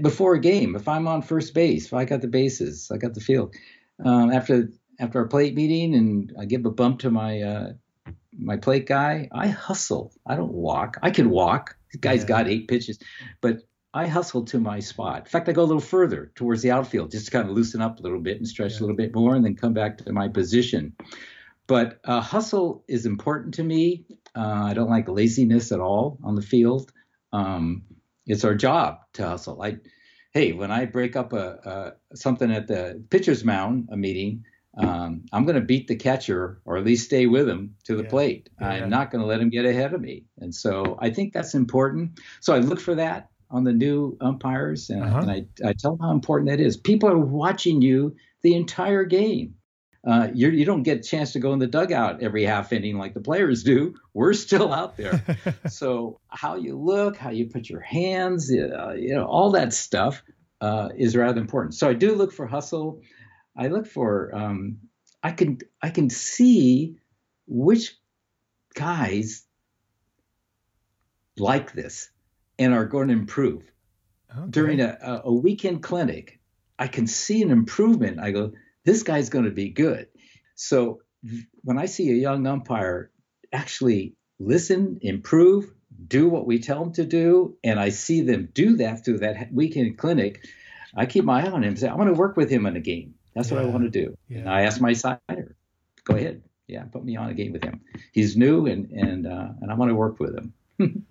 before 0.00 0.34
a 0.34 0.40
game, 0.40 0.76
if 0.76 0.86
I'm 0.86 1.08
on 1.08 1.22
first 1.22 1.54
base, 1.54 1.86
if 1.86 1.94
I 1.94 2.04
got 2.04 2.20
the 2.20 2.28
bases, 2.28 2.90
I 2.92 2.98
got 2.98 3.14
the 3.14 3.20
field. 3.20 3.54
Um, 4.04 4.30
after 4.30 4.70
after 5.00 5.18
our 5.18 5.26
plate 5.26 5.54
meeting, 5.54 5.94
and 5.94 6.32
I 6.38 6.44
give 6.44 6.64
a 6.64 6.70
bump 6.70 7.00
to 7.00 7.10
my 7.10 7.40
uh, 7.40 7.72
my 8.38 8.56
plate 8.56 8.86
guy, 8.86 9.28
I 9.32 9.48
hustle. 9.48 10.12
I 10.26 10.36
don't 10.36 10.52
walk. 10.52 10.98
I 11.02 11.10
can 11.10 11.30
walk. 11.30 11.76
The 11.92 11.98
guy's 11.98 12.22
yeah. 12.22 12.28
got 12.28 12.48
eight 12.48 12.68
pitches, 12.68 12.98
but 13.40 13.62
I 13.94 14.06
hustle 14.06 14.44
to 14.46 14.58
my 14.58 14.80
spot. 14.80 15.20
In 15.20 15.26
fact, 15.26 15.48
I 15.48 15.52
go 15.52 15.62
a 15.62 15.64
little 15.64 15.80
further 15.80 16.32
towards 16.34 16.62
the 16.62 16.70
outfield 16.70 17.10
just 17.10 17.26
to 17.26 17.30
kind 17.30 17.48
of 17.48 17.54
loosen 17.54 17.82
up 17.82 17.98
a 17.98 18.02
little 18.02 18.20
bit 18.20 18.38
and 18.38 18.48
stretch 18.48 18.72
yeah. 18.72 18.78
a 18.78 18.82
little 18.82 18.96
bit 18.96 19.14
more, 19.14 19.34
and 19.34 19.44
then 19.44 19.54
come 19.54 19.74
back 19.74 19.98
to 19.98 20.12
my 20.12 20.28
position. 20.28 20.94
But 21.66 22.00
uh, 22.04 22.20
hustle 22.20 22.84
is 22.88 23.06
important 23.06 23.54
to 23.54 23.62
me. 23.62 24.06
Uh, 24.34 24.64
I 24.64 24.74
don't 24.74 24.90
like 24.90 25.08
laziness 25.08 25.72
at 25.72 25.80
all 25.80 26.18
on 26.24 26.34
the 26.34 26.42
field. 26.42 26.90
Um, 27.32 27.82
it's 28.26 28.44
our 28.44 28.54
job 28.54 29.00
to 29.14 29.26
hustle. 29.26 29.60
I, 29.62 29.76
hey, 30.32 30.52
when 30.52 30.70
I 30.70 30.86
break 30.86 31.14
up 31.16 31.32
a, 31.32 31.94
a 32.10 32.16
something 32.16 32.50
at 32.50 32.66
the 32.66 33.04
pitcher's 33.10 33.44
mound, 33.44 33.88
a 33.92 33.96
meeting, 33.96 34.44
um, 34.78 35.24
I'm 35.32 35.44
going 35.44 35.56
to 35.56 35.60
beat 35.60 35.88
the 35.88 35.96
catcher 35.96 36.60
or 36.64 36.76
at 36.76 36.84
least 36.84 37.06
stay 37.06 37.26
with 37.26 37.48
him 37.48 37.74
to 37.84 37.96
the 37.96 38.04
yeah. 38.04 38.08
plate. 38.08 38.50
Yeah. 38.60 38.68
I'm 38.68 38.90
not 38.90 39.10
going 39.10 39.20
to 39.20 39.26
let 39.26 39.40
him 39.40 39.50
get 39.50 39.66
ahead 39.66 39.92
of 39.92 40.00
me. 40.00 40.24
And 40.38 40.54
so 40.54 40.96
I 41.00 41.10
think 41.10 41.32
that's 41.32 41.54
important. 41.54 42.20
So 42.40 42.54
I 42.54 42.58
look 42.58 42.80
for 42.80 42.94
that 42.94 43.28
on 43.50 43.64
the 43.64 43.72
new 43.72 44.16
umpires 44.20 44.88
and, 44.88 45.02
uh-huh. 45.02 45.18
and 45.20 45.30
I, 45.30 45.44
I 45.64 45.72
tell 45.74 45.96
them 45.96 46.06
how 46.06 46.12
important 46.12 46.48
that 46.50 46.60
is. 46.60 46.76
People 46.76 47.10
are 47.10 47.18
watching 47.18 47.82
you 47.82 48.16
the 48.42 48.54
entire 48.54 49.04
game. 49.04 49.54
Uh, 50.04 50.28
you're, 50.34 50.50
you 50.50 50.64
do 50.64 50.74
not 50.74 50.84
get 50.84 50.98
a 50.98 51.02
chance 51.02 51.32
to 51.32 51.38
go 51.38 51.52
in 51.52 51.60
the 51.60 51.66
dugout 51.66 52.22
every 52.22 52.42
half 52.42 52.72
inning 52.72 52.98
like 52.98 53.14
the 53.14 53.20
players 53.20 53.62
do. 53.62 53.94
We're 54.14 54.32
still 54.32 54.72
out 54.72 54.96
there. 54.96 55.22
so 55.68 56.18
how 56.28 56.56
you 56.56 56.76
look, 56.76 57.16
how 57.16 57.30
you 57.30 57.48
put 57.48 57.68
your 57.68 57.82
hands, 57.82 58.50
uh, 58.50 58.94
you 58.98 59.14
know, 59.14 59.26
all 59.26 59.52
that 59.52 59.72
stuff 59.72 60.22
uh, 60.60 60.88
is 60.96 61.14
rather 61.14 61.40
important. 61.40 61.74
So 61.74 61.88
I 61.88 61.92
do 61.92 62.14
look 62.14 62.32
for 62.32 62.46
hustle. 62.46 63.00
I 63.56 63.68
look 63.68 63.86
for 63.86 64.34
um, 64.34 64.78
I 65.22 65.32
can 65.32 65.58
I 65.80 65.90
can 65.90 66.10
see 66.10 66.96
which 67.46 67.96
guys 68.74 69.44
like 71.36 71.72
this 71.72 72.10
and 72.58 72.74
are 72.74 72.86
going 72.86 73.08
to 73.08 73.14
improve. 73.14 73.62
Okay. 74.30 74.50
During 74.50 74.80
a, 74.80 75.22
a 75.24 75.32
weekend 75.32 75.82
clinic, 75.82 76.40
I 76.78 76.86
can 76.86 77.06
see 77.06 77.42
an 77.42 77.50
improvement. 77.50 78.18
I 78.18 78.30
go, 78.30 78.52
this 78.84 79.02
guy's 79.02 79.28
going 79.28 79.44
to 79.44 79.50
be 79.50 79.68
good. 79.68 80.08
So 80.54 81.00
when 81.62 81.78
I 81.78 81.86
see 81.86 82.10
a 82.10 82.14
young 82.14 82.46
umpire 82.46 83.10
actually 83.52 84.14
listen, 84.38 84.98
improve, 85.02 85.70
do 86.08 86.28
what 86.28 86.46
we 86.46 86.58
tell 86.58 86.82
them 86.82 86.92
to 86.94 87.04
do, 87.04 87.56
and 87.62 87.78
I 87.78 87.90
see 87.90 88.22
them 88.22 88.48
do 88.52 88.76
that 88.76 89.04
through 89.04 89.18
that 89.18 89.52
weekend 89.52 89.98
clinic, 89.98 90.46
I 90.96 91.06
keep 91.06 91.24
my 91.24 91.44
eye 91.44 91.50
on 91.50 91.62
him 91.62 91.70
and 91.70 91.78
say, 91.78 91.88
I 91.88 91.94
want 91.94 92.08
to 92.08 92.18
work 92.18 92.36
with 92.36 92.50
him 92.50 92.66
in 92.66 92.76
a 92.76 92.80
game. 92.80 93.14
That's 93.34 93.50
yeah. 93.50 93.56
what 93.56 93.64
I 93.64 93.68
want 93.68 93.84
to 93.84 93.90
do. 93.90 94.16
Yeah. 94.28 94.38
And 94.38 94.50
I 94.50 94.62
ask 94.62 94.80
my 94.80 94.92
signer, 94.92 95.56
go 96.04 96.16
ahead. 96.16 96.42
Yeah, 96.68 96.84
put 96.84 97.04
me 97.04 97.16
on 97.16 97.28
a 97.28 97.34
game 97.34 97.52
with 97.52 97.64
him. 97.64 97.80
He's 98.12 98.36
new 98.36 98.66
and 98.66 98.90
and 98.90 99.26
uh, 99.26 99.48
and 99.60 99.70
I 99.70 99.74
want 99.74 99.90
to 99.90 99.94
work 99.94 100.20
with 100.20 100.36
him. 100.36 100.52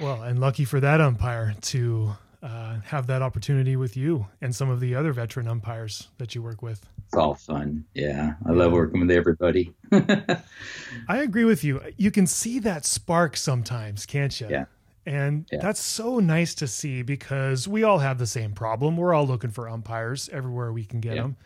well, 0.00 0.22
and 0.22 0.38
lucky 0.38 0.64
for 0.64 0.80
that 0.80 1.00
umpire 1.00 1.54
to 1.62 2.12
uh, 2.42 2.78
have 2.84 3.06
that 3.06 3.22
opportunity 3.22 3.76
with 3.76 3.96
you 3.96 4.26
and 4.40 4.54
some 4.54 4.70
of 4.70 4.80
the 4.80 4.94
other 4.94 5.12
veteran 5.12 5.48
umpires 5.48 6.08
that 6.18 6.34
you 6.34 6.42
work 6.42 6.62
with. 6.62 6.86
It's 7.06 7.16
all 7.16 7.34
fun. 7.34 7.84
Yeah. 7.94 8.34
I 8.46 8.52
love 8.52 8.72
working 8.72 9.00
with 9.00 9.10
everybody. 9.10 9.72
I 9.92 11.18
agree 11.18 11.44
with 11.44 11.64
you. 11.64 11.80
You 11.96 12.10
can 12.10 12.26
see 12.26 12.58
that 12.60 12.84
spark 12.84 13.36
sometimes, 13.36 14.06
can't 14.06 14.38
you? 14.40 14.48
Yeah. 14.50 14.66
And 15.06 15.46
yeah. 15.50 15.60
that's 15.60 15.80
so 15.80 16.18
nice 16.18 16.54
to 16.56 16.66
see 16.66 17.02
because 17.02 17.66
we 17.66 17.82
all 17.82 17.98
have 17.98 18.18
the 18.18 18.26
same 18.26 18.52
problem. 18.52 18.96
We're 18.96 19.14
all 19.14 19.26
looking 19.26 19.50
for 19.50 19.68
umpires 19.68 20.28
everywhere 20.30 20.72
we 20.72 20.84
can 20.84 21.00
get 21.00 21.16
yeah. 21.16 21.22
them. 21.22 21.36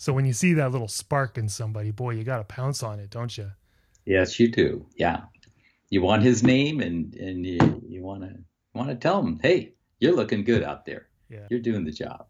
So 0.00 0.14
when 0.14 0.24
you 0.24 0.32
see 0.32 0.54
that 0.54 0.72
little 0.72 0.88
spark 0.88 1.36
in 1.36 1.46
somebody, 1.46 1.90
boy, 1.90 2.12
you 2.12 2.24
got 2.24 2.38
to 2.38 2.44
pounce 2.44 2.82
on 2.82 3.00
it, 3.00 3.10
don't 3.10 3.36
you? 3.36 3.50
Yes, 4.06 4.40
you 4.40 4.48
do. 4.48 4.86
Yeah. 4.96 5.24
You 5.90 6.00
want 6.00 6.22
his 6.22 6.42
name 6.42 6.80
and 6.80 7.14
and 7.16 7.44
you, 7.44 7.82
you 7.86 8.02
want 8.02 8.22
to 8.22 8.34
want 8.72 8.88
to 8.88 8.94
tell 8.94 9.20
him, 9.20 9.38
"Hey, 9.42 9.74
you're 9.98 10.16
looking 10.16 10.42
good 10.42 10.62
out 10.62 10.86
there. 10.86 11.08
Yeah. 11.28 11.46
You're 11.50 11.60
doing 11.60 11.84
the 11.84 11.90
job. 11.90 12.28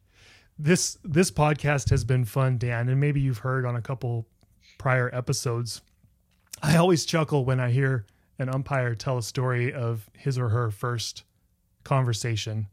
This 0.59 0.99
this 1.05 1.31
podcast 1.31 1.91
has 1.91 2.03
been 2.03 2.25
fun, 2.25 2.59
Dan, 2.59 2.89
and 2.89 2.99
maybe 2.99 3.21
you've 3.21 3.39
heard 3.39 3.65
on 3.65 3.77
a 3.77 3.83
couple 3.83 4.27
prior 4.77 5.09
episodes. 5.15 5.81
I 6.65 6.77
always 6.77 7.05
chuckle 7.05 7.45
when 7.45 7.61
I 7.61 7.71
hear 7.71 8.05
an 8.41 8.49
umpire 8.49 8.97
tell 8.97 9.17
a 9.17 9.23
story 9.23 9.73
of 9.73 10.11
his 10.19 10.41
or 10.41 10.49
her 10.49 10.73
first 10.73 11.23
conversation 11.85 12.67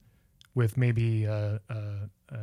with 0.56 0.76
maybe 0.76 1.26
a, 1.26 1.62
a, 1.70 1.76
a, 2.30 2.38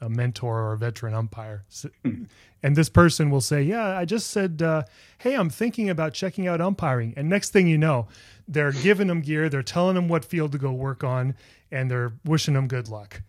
a 0.00 0.08
mentor 0.08 0.60
or 0.60 0.72
a 0.72 0.78
veteran 0.78 1.14
umpire. 1.14 1.64
Hmm. 2.04 2.24
And 2.62 2.76
this 2.76 2.88
person 2.88 3.30
will 3.30 3.40
say, 3.40 3.62
Yeah, 3.62 3.96
I 3.96 4.04
just 4.04 4.30
said, 4.30 4.62
uh, 4.62 4.84
Hey, 5.18 5.34
I'm 5.34 5.50
thinking 5.50 5.88
about 5.90 6.14
checking 6.14 6.46
out 6.46 6.60
umpiring. 6.60 7.14
And 7.16 7.28
next 7.28 7.50
thing 7.50 7.66
you 7.66 7.78
know, 7.78 8.08
they're 8.48 8.72
giving 8.72 9.06
them 9.06 9.20
gear, 9.20 9.48
they're 9.48 9.62
telling 9.62 9.94
them 9.94 10.08
what 10.08 10.24
field 10.24 10.52
to 10.52 10.58
go 10.58 10.72
work 10.72 11.04
on, 11.04 11.34
and 11.70 11.90
they're 11.90 12.12
wishing 12.24 12.54
them 12.54 12.68
good 12.68 12.88
luck. 12.88 13.22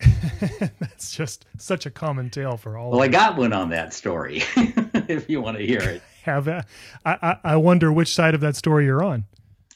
That's 0.78 1.10
just 1.10 1.44
such 1.58 1.84
a 1.84 1.90
common 1.90 2.30
tale 2.30 2.56
for 2.56 2.76
all. 2.76 2.90
Well, 2.90 3.02
I 3.02 3.08
got 3.08 3.36
one 3.36 3.52
on 3.52 3.70
that 3.70 3.92
story. 3.92 4.42
if 4.56 5.28
you 5.28 5.40
want 5.40 5.58
to 5.58 5.66
hear 5.66 5.80
it, 5.80 6.02
have 6.22 6.46
a, 6.46 6.64
I, 7.04 7.36
I 7.42 7.56
wonder 7.56 7.92
which 7.92 8.14
side 8.14 8.34
of 8.34 8.40
that 8.42 8.54
story 8.54 8.84
you're 8.84 9.02
on. 9.02 9.24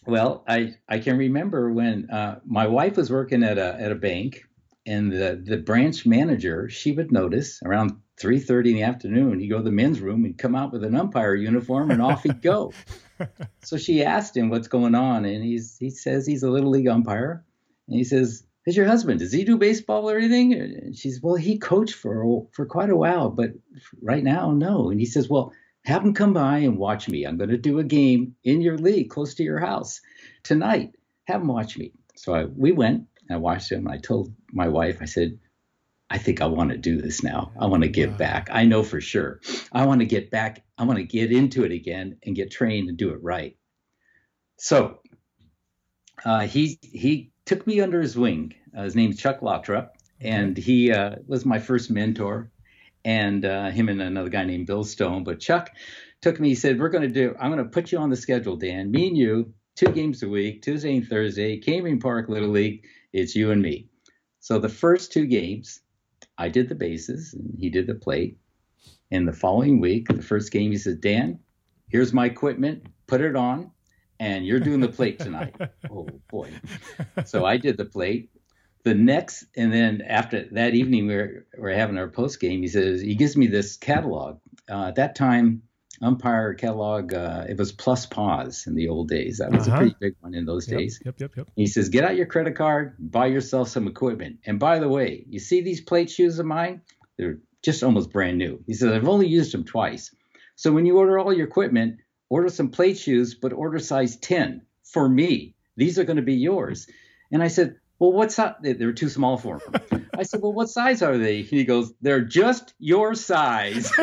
Well, 0.06 0.44
I 0.46 0.74
I 0.88 0.98
can 0.98 1.16
remember 1.16 1.72
when 1.72 2.10
uh, 2.10 2.40
my 2.44 2.66
wife 2.66 2.96
was 2.96 3.10
working 3.10 3.42
at 3.42 3.58
a 3.58 3.76
at 3.80 3.92
a 3.92 3.94
bank, 3.94 4.44
and 4.86 5.12
the 5.12 5.40
the 5.44 5.58
branch 5.58 6.04
manager 6.06 6.68
she 6.68 6.92
would 6.92 7.12
notice 7.12 7.60
around 7.64 7.92
3:30 8.20 8.70
in 8.70 8.74
the 8.76 8.82
afternoon 8.82 9.38
he'd 9.38 9.48
go 9.48 9.58
to 9.58 9.64
the 9.64 9.70
men's 9.70 10.00
room 10.00 10.24
and 10.24 10.38
come 10.38 10.54
out 10.54 10.72
with 10.72 10.84
an 10.84 10.94
umpire 10.94 11.34
uniform 11.34 11.90
and 11.90 12.02
off 12.02 12.22
he'd 12.22 12.42
go. 12.42 12.72
so 13.62 13.76
she 13.76 14.04
asked 14.04 14.36
him 14.36 14.50
what's 14.50 14.68
going 14.68 14.94
on, 14.94 15.24
and 15.24 15.44
he's 15.44 15.76
he 15.78 15.90
says 15.90 16.26
he's 16.26 16.42
a 16.42 16.50
little 16.50 16.70
league 16.70 16.88
umpire 16.88 17.44
and 17.88 17.96
he 17.96 18.04
says, 18.04 18.44
"Is 18.66 18.76
your 18.76 18.86
husband? 18.86 19.20
Does 19.20 19.32
he 19.32 19.44
do 19.44 19.58
baseball 19.58 20.08
or 20.10 20.16
anything?" 20.16 20.54
And 20.54 20.96
she's, 20.96 21.22
"Well, 21.22 21.34
he 21.34 21.58
coached 21.58 21.94
for 21.94 22.46
for 22.52 22.66
quite 22.66 22.90
a 22.90 22.96
while, 22.96 23.30
but 23.30 23.50
right 24.00 24.24
now, 24.24 24.52
no." 24.52 24.90
And 24.90 25.00
he 25.00 25.06
says, 25.06 25.28
"Well, 25.28 25.52
have 25.84 26.04
him 26.04 26.14
come 26.14 26.32
by 26.32 26.58
and 26.58 26.78
watch 26.78 27.08
me. 27.08 27.24
I'm 27.24 27.36
going 27.36 27.50
to 27.50 27.58
do 27.58 27.78
a 27.78 27.84
game 27.84 28.36
in 28.44 28.60
your 28.60 28.78
league, 28.78 29.10
close 29.10 29.34
to 29.34 29.42
your 29.42 29.58
house 29.58 30.00
tonight. 30.42 30.94
Have 31.24 31.42
him 31.42 31.48
watch 31.48 31.76
me." 31.76 31.92
So 32.16 32.34
I, 32.34 32.44
we 32.44 32.72
went. 32.72 33.06
I 33.30 33.36
watched 33.36 33.70
him. 33.72 33.86
And 33.86 33.94
I 33.94 33.98
told 33.98 34.32
my 34.52 34.68
wife, 34.68 34.98
I 35.00 35.06
said, 35.06 35.38
I 36.12 36.18
think 36.18 36.42
I 36.42 36.46
want 36.46 36.70
to 36.70 36.76
do 36.76 37.00
this 37.00 37.22
now. 37.22 37.52
I 37.58 37.66
want 37.66 37.84
to 37.84 37.88
give 37.88 38.18
back. 38.18 38.50
I 38.52 38.66
know 38.66 38.82
for 38.82 39.00
sure. 39.00 39.40
I 39.72 39.86
want 39.86 40.00
to 40.00 40.06
get 40.06 40.30
back. 40.30 40.62
I 40.76 40.84
want 40.84 40.98
to 40.98 41.04
get 41.04 41.32
into 41.32 41.64
it 41.64 41.72
again 41.72 42.18
and 42.22 42.36
get 42.36 42.50
trained 42.50 42.90
and 42.90 42.98
do 42.98 43.10
it 43.10 43.22
right. 43.22 43.56
So 44.58 45.00
uh, 46.22 46.40
he 46.40 46.78
he 46.82 47.32
took 47.46 47.66
me 47.66 47.80
under 47.80 48.00
his 48.02 48.14
wing. 48.14 48.54
Uh, 48.76 48.82
his 48.82 48.94
name's 48.94 49.18
Chuck 49.18 49.40
Lautrop, 49.40 49.88
and 50.20 50.54
he 50.54 50.92
uh, 50.92 51.16
was 51.26 51.46
my 51.46 51.58
first 51.58 51.90
mentor. 51.90 52.50
And 53.04 53.44
uh, 53.44 53.70
him 53.70 53.88
and 53.88 54.00
another 54.00 54.28
guy 54.28 54.44
named 54.44 54.66
Bill 54.66 54.84
Stone. 54.84 55.24
But 55.24 55.40
Chuck 55.40 55.70
took 56.20 56.38
me. 56.38 56.50
He 56.50 56.54
said, 56.54 56.78
"We're 56.78 56.90
going 56.90 57.08
to 57.08 57.08
do. 57.08 57.34
I'm 57.40 57.50
going 57.50 57.64
to 57.64 57.70
put 57.70 57.90
you 57.90 57.98
on 57.98 58.10
the 58.10 58.16
schedule, 58.16 58.56
Dan. 58.56 58.90
Me 58.90 59.08
and 59.08 59.16
you, 59.16 59.54
two 59.76 59.88
games 59.88 60.22
a 60.22 60.28
week, 60.28 60.60
Tuesday 60.60 60.94
and 60.94 61.08
Thursday, 61.08 61.56
Cambrian 61.56 62.00
Park 62.00 62.28
Little 62.28 62.50
League. 62.50 62.84
It's 63.14 63.34
you 63.34 63.50
and 63.50 63.62
me." 63.62 63.88
So 64.42 64.58
the 64.58 64.68
first 64.68 65.12
two 65.12 65.26
games, 65.26 65.80
I 66.36 66.48
did 66.48 66.68
the 66.68 66.74
bases 66.74 67.32
and 67.32 67.56
he 67.58 67.70
did 67.70 67.86
the 67.86 67.94
plate. 67.94 68.38
And 69.10 69.26
the 69.26 69.32
following 69.32 69.80
week, 69.80 70.08
the 70.08 70.20
first 70.20 70.50
game, 70.50 70.72
he 70.72 70.78
said, 70.78 71.00
"Dan, 71.00 71.38
here's 71.88 72.12
my 72.12 72.26
equipment. 72.26 72.86
Put 73.06 73.20
it 73.20 73.36
on 73.36 73.70
and 74.18 74.44
you're 74.44 74.60
doing 74.60 74.80
the 74.80 74.88
plate 74.88 75.20
tonight. 75.20 75.54
oh 75.90 76.08
boy. 76.28 76.50
So 77.24 77.44
I 77.44 77.56
did 77.56 77.76
the 77.76 77.84
plate. 77.84 78.30
The 78.84 78.94
next, 78.94 79.44
and 79.56 79.72
then 79.72 80.02
after 80.02 80.48
that 80.52 80.74
evening, 80.74 81.06
we 81.06 81.14
we're, 81.14 81.46
we're 81.56 81.74
having 81.74 81.96
our 81.98 82.08
post 82.08 82.40
game. 82.40 82.62
He 82.62 82.68
says, 82.68 83.00
he 83.00 83.14
gives 83.14 83.36
me 83.36 83.46
this 83.46 83.76
catalog. 83.76 84.40
Uh, 84.68 84.86
at 84.88 84.96
that 84.96 85.14
time, 85.14 85.62
umpire 86.02 86.54
catalog. 86.54 87.14
Uh, 87.14 87.44
it 87.48 87.56
was 87.56 87.72
Plus 87.72 88.06
Pause 88.06 88.64
in 88.66 88.74
the 88.74 88.88
old 88.88 89.08
days. 89.08 89.38
That 89.38 89.52
was 89.52 89.66
Uh-huh. 89.66 89.76
a 89.76 89.78
pretty 89.80 89.96
big 90.00 90.14
one 90.20 90.34
in 90.34 90.44
those 90.44 90.68
Yep, 90.68 90.78
days. 90.78 91.00
Yep, 91.04 91.20
yep, 91.20 91.30
yep. 91.36 91.48
He 91.56 91.66
says, 91.66 91.88
get 91.88 92.04
out 92.04 92.16
your 92.16 92.26
credit 92.26 92.56
card, 92.56 92.96
buy 92.98 93.26
yourself 93.26 93.68
some 93.68 93.86
equipment. 93.86 94.38
And 94.46 94.58
by 94.58 94.78
the 94.78 94.88
way, 94.88 95.24
you 95.28 95.38
see 95.38 95.60
these 95.62 95.80
plate 95.80 96.10
shoes 96.10 96.38
of 96.38 96.46
mine? 96.46 96.80
They're 97.18 97.38
just 97.62 97.82
almost 97.82 98.10
brand 98.12 98.38
new. 98.38 98.62
He 98.66 98.74
says, 98.74 98.92
I've 98.92 99.08
only 99.08 99.28
used 99.28 99.52
them 99.54 99.64
twice. 99.64 100.14
So 100.56 100.72
when 100.72 100.86
you 100.86 100.98
order 100.98 101.18
all 101.18 101.32
your 101.32 101.46
equipment, 101.46 101.98
order 102.28 102.48
some 102.48 102.70
plate 102.70 102.98
shoes, 102.98 103.34
but 103.34 103.52
order 103.52 103.78
size 103.78 104.16
10 104.16 104.62
for 104.84 105.08
me. 105.08 105.54
These 105.76 105.98
are 105.98 106.04
going 106.04 106.16
to 106.16 106.22
be 106.22 106.34
yours. 106.34 106.88
And 107.30 107.42
I 107.42 107.48
said, 107.48 107.76
well, 107.98 108.12
what's 108.12 108.34
size? 108.34 108.54
They 108.62 108.72
they 108.72 108.84
were 108.84 108.92
too 108.92 109.08
small 109.08 109.36
for 109.38 109.60
him. 109.60 110.08
I 110.18 110.24
said, 110.24 110.40
well, 110.42 110.52
what 110.52 110.68
size 110.68 111.02
are 111.02 111.16
they? 111.16 111.42
He 111.42 111.64
goes, 111.64 111.92
they're 112.02 112.20
just 112.24 112.74
your 112.78 113.14
size. 113.14 113.92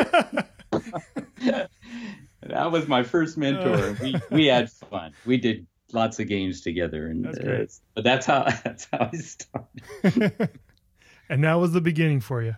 that 2.42 2.72
was 2.72 2.88
my 2.88 3.02
first 3.02 3.36
mentor. 3.36 3.96
We 4.00 4.14
we 4.30 4.46
had 4.46 4.70
fun. 4.70 5.12
We 5.26 5.36
did 5.36 5.66
lots 5.92 6.18
of 6.20 6.28
games 6.28 6.60
together, 6.60 7.08
and 7.08 7.24
That's 7.24 7.38
great. 7.38 7.60
uh, 7.62 7.66
but 7.94 8.04
that's 8.04 8.26
how 8.26 8.44
that's 8.64 8.86
how 8.92 9.10
I 9.12 9.16
started. 9.16 10.50
and 11.28 11.44
that 11.44 11.54
was 11.54 11.72
the 11.72 11.80
beginning 11.80 12.20
for 12.20 12.42
you. 12.42 12.54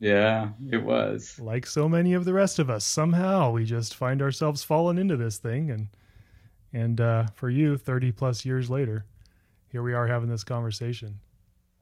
Yeah, 0.00 0.50
it 0.70 0.82
was. 0.82 1.38
Like 1.40 1.66
so 1.66 1.88
many 1.88 2.12
of 2.14 2.24
the 2.24 2.32
rest 2.32 2.58
of 2.58 2.68
us, 2.68 2.84
somehow 2.84 3.50
we 3.52 3.64
just 3.64 3.94
find 3.94 4.20
ourselves 4.20 4.62
falling 4.62 4.98
into 4.98 5.16
this 5.16 5.38
thing, 5.38 5.70
and 5.70 5.88
and 6.72 7.00
uh, 7.00 7.26
for 7.34 7.50
you, 7.50 7.76
thirty 7.76 8.12
plus 8.12 8.44
years 8.44 8.70
later, 8.70 9.04
here 9.68 9.82
we 9.82 9.94
are 9.94 10.06
having 10.06 10.28
this 10.28 10.44
conversation. 10.44 11.18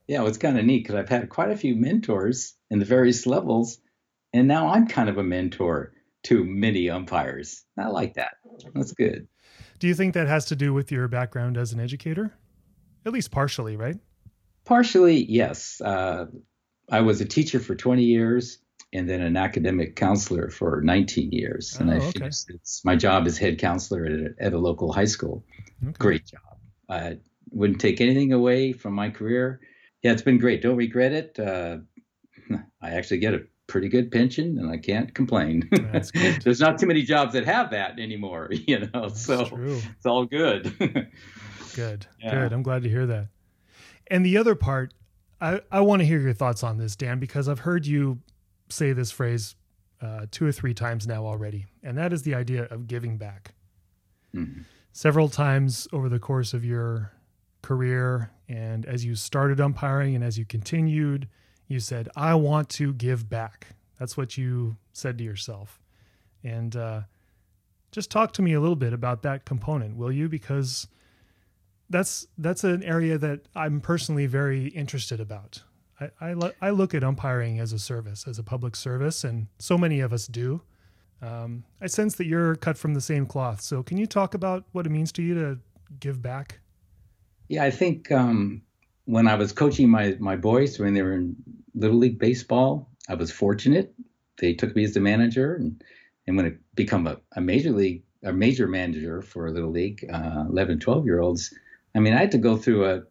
Yeah, 0.09 0.27
it's 0.27 0.39
kind 0.39 0.59
of 0.59 0.65
neat 0.65 0.85
because 0.85 0.97
I've 0.97 1.09
had 1.09 1.29
quite 1.29 1.51
a 1.51 1.57
few 1.57 1.75
mentors 1.77 2.55
in 2.71 2.79
the 2.79 2.85
various 2.85 3.27
levels, 3.27 3.79
and 4.33 4.49
now 4.49 4.69
I'm 4.69 4.87
kind 4.87 5.09
of 5.09 5.17
a 5.17 5.23
mentor 5.23 5.93
to 6.25 6.45
many 6.45 6.89
umpires. 6.91 7.65
I 7.79 7.89
like 7.89 8.15
that. 8.15 8.35
That's 8.75 8.93
good. 8.93 9.27
Do 9.79 9.89
you 9.89 9.95
think 9.95 10.15
that 10.15 10.29
has 10.29 10.45
to 10.47 10.57
do 10.57 10.73
with 10.73 10.93
your 10.93 11.09
background 11.09 11.57
as 11.57 11.73
an 11.73 11.81
educator? 11.81 12.33
At 13.05 13.13
least 13.13 13.31
partially, 13.31 13.77
right? 13.77 13.97
Partially, 14.65 15.25
yes. 15.25 15.81
Uh, 15.81 16.27
I 16.91 17.01
was 17.01 17.21
a 17.21 17.25
teacher 17.25 17.59
for 17.59 17.75
20 17.75 18.05
years 18.05 18.59
and 18.93 19.09
then 19.09 19.21
an 19.21 19.37
academic 19.37 19.97
counselor 19.97 20.51
for 20.51 20.81
19 20.83 21.33
years. 21.33 21.77
And 21.81 21.91
Oh, 21.91 21.95
I 21.95 21.97
okay. 21.97 22.11
finished 22.21 22.51
it's 22.51 22.85
my 22.85 22.95
job 22.95 23.27
as 23.27 23.39
head 23.39 23.59
counselor 23.59 24.05
at 24.07 24.13
a, 24.13 24.29
at 24.39 24.53
a 24.53 24.59
local 24.59 24.93
high 24.93 25.07
school. 25.07 25.45
Okay. 25.83 25.95
Great 25.99 26.27
job. 26.27 26.41
I 26.89 27.19
wouldn't 27.51 27.81
take 27.81 28.01
anything 28.01 28.33
away 28.33 28.73
from 28.73 28.93
my 28.93 29.11
career. 29.11 29.61
Yeah, 30.03 30.13
it's 30.13 30.23
been 30.23 30.39
great. 30.39 30.63
Don't 30.63 30.77
regret 30.77 31.13
it. 31.13 31.39
Uh, 31.41 31.79
I 32.83 32.91
actually 32.91 33.19
get 33.19 33.35
a 33.35 33.43
pretty 33.73 33.89
good 33.89 34.13
pension 34.13 34.59
and 34.59 34.71
I 34.71 34.77
can't 34.77 35.15
complain. 35.15 35.67
That's 35.93 36.11
good. 36.11 36.43
There's 36.45 36.61
not 36.61 36.79
too 36.79 36.87
many 36.87 37.03
jobs 37.03 37.33
that 37.33 37.47
have 37.47 37.71
that 37.71 37.99
anymore, 37.99 38.49
you 38.67 38.81
know, 38.81 39.09
That's 39.09 39.25
so 39.25 39.47
true. 39.47 39.81
it's 39.97 40.05
all 40.05 40.27
good. 40.27 40.77
Good. 41.75 42.07
Yeah. 42.21 42.31
Good. 42.31 42.53
I'm 42.53 42.63
glad 42.63 42.83
to 42.83 42.91
hear 42.91 43.07
that. 43.07 43.29
And 44.09 44.27
the 44.27 44.37
other 44.37 44.55
part, 44.55 44.93
I, 45.41 45.63
I 45.71 45.81
want 45.81 46.01
to 46.01 46.07
hear 46.07 46.21
your 46.21 46.35
thoughts 46.35 46.63
on 46.63 46.77
this, 46.77 46.95
Dan, 46.97 47.19
because 47.19 47.49
I've 47.49 47.61
heard 47.61 47.87
you 47.87 48.19
say 48.69 48.93
this 48.93 49.11
phrase 49.11 49.57
uh, 50.03 50.27
two 50.31 50.45
or 50.45 50.53
three 50.53 50.75
times 50.75 51.07
now 51.07 51.25
already, 51.25 51.65
and 51.83 51.97
that 51.97 52.13
is 52.13 52.23
the 52.23 52.35
idea 52.35 52.65
of 52.65 52.87
giving 52.87 53.17
back. 53.17 53.55
Mhm. 54.35 54.65
Several 54.93 55.31
times 55.31 55.89
over 55.93 56.11
the 56.11 56.19
course 56.19 56.53
of 56.53 56.63
your 56.63 57.13
career, 57.63 58.31
and 58.49 58.85
as 58.85 59.05
you 59.05 59.15
started 59.15 59.61
umpiring 59.61 60.15
and 60.15 60.23
as 60.23 60.39
you 60.39 60.45
continued, 60.45 61.29
you 61.73 61.81
said, 61.81 62.09
I 62.15 62.35
want 62.35 62.69
to 62.71 62.93
give 62.93 63.29
back. 63.29 63.69
That's 63.99 64.17
what 64.17 64.37
you 64.37 64.77
said 64.93 65.19
to 65.19 65.25
yourself. 65.25 65.81
And 66.45 66.75
uh, 66.77 67.03
just 67.91 68.11
talk 68.11 68.33
to 68.35 68.43
me 68.43 68.53
a 68.53 68.61
little 68.61 68.77
bit 68.77 68.93
about 68.93 69.23
that 69.23 69.45
component, 69.45 69.97
will 69.97 70.13
you? 70.13 70.29
Because 70.29 70.89
that's 71.91 72.27
that's 72.39 72.65
an 72.65 72.83
area 72.83 73.19
that 73.19 73.41
I'm 73.55 73.81
personally 73.81 74.27
very 74.27 74.69
interested 74.69 75.21
about. 75.21 75.63
I 76.01 76.11
I, 76.21 76.33
lo- 76.33 76.53
I 76.61 76.71
look 76.71 76.95
at 76.95 77.05
umpiring 77.05 77.61
as 77.61 77.73
a 77.73 77.79
service, 77.79 78.27
as 78.27 78.39
a 78.39 78.43
public 78.43 78.75
service, 78.77 79.25
and 79.25 79.47
so 79.59 79.79
many 79.79 80.01
of 80.01 80.13
us 80.13 80.27
do. 80.27 80.63
Um, 81.21 81.65
I 81.81 81.87
sense 81.87 82.17
that 82.17 82.27
you're 82.27 82.57
cut 82.57 82.77
from 82.77 82.95
the 82.95 83.01
same 83.01 83.27
cloth. 83.27 83.61
So, 83.61 83.83
can 83.83 83.97
you 83.97 84.07
talk 84.07 84.35
about 84.35 84.65
what 84.73 84.87
it 84.87 84.91
means 84.91 85.13
to 85.13 85.23
you 85.23 85.35
to 85.35 85.59
give 86.01 86.21
back? 86.21 86.59
Yeah, 87.47 87.63
I 87.63 87.71
think 87.71 88.11
um, 88.11 88.63
when 89.05 89.27
I 89.27 89.35
was 89.35 89.53
coaching 89.53 89.89
my 89.89 90.17
my 90.21 90.37
boys 90.37 90.79
when 90.79 90.95
they 90.95 91.03
were 91.03 91.15
in 91.15 91.37
little 91.75 91.99
league 91.99 92.19
baseball, 92.19 92.89
I 93.09 93.15
was 93.15 93.31
fortunate. 93.31 93.95
They 94.39 94.55
took 94.55 94.75
me 94.77 94.85
as 94.85 94.95
the 94.95 95.01
manager, 95.01 95.55
and 95.57 95.83
and 96.27 96.37
when 96.37 96.47
it 96.47 96.59
become 96.75 97.07
a, 97.07 97.19
a 97.37 97.41
major 97.41 97.71
league 97.71 98.03
a 98.25 98.33
major 98.33 98.69
manager 98.69 99.21
for 99.21 99.49
a 99.49 99.51
little 99.51 99.73
league, 99.73 100.09
uh, 100.13 100.45
11, 100.49 100.79
12 100.79 101.05
year 101.07 101.21
olds. 101.21 101.53
I 101.95 101.99
mean, 101.99 102.15
I 102.15 102.19
had 102.19 102.31
to 102.31 102.39
go 102.39 102.57
through 102.57 102.87
a 102.87 103.03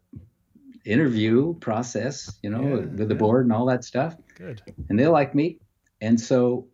interview 0.86 1.54
process, 1.56 2.39
you 2.41 2.49
know, 2.49 2.62
Yeah, 2.62 2.73
with 2.75 2.97
the 2.97 3.08
yeah. 3.13 3.13
board 3.19 3.45
and 3.45 3.54
all 3.54 3.65
that 3.67 3.84
stuff 3.84 4.15
Good. 4.36 4.62
and 4.89 4.97
they 4.97 5.08
like 5.08 5.36
me. 5.36 5.60
And 5.99 6.19
so, 6.19 6.67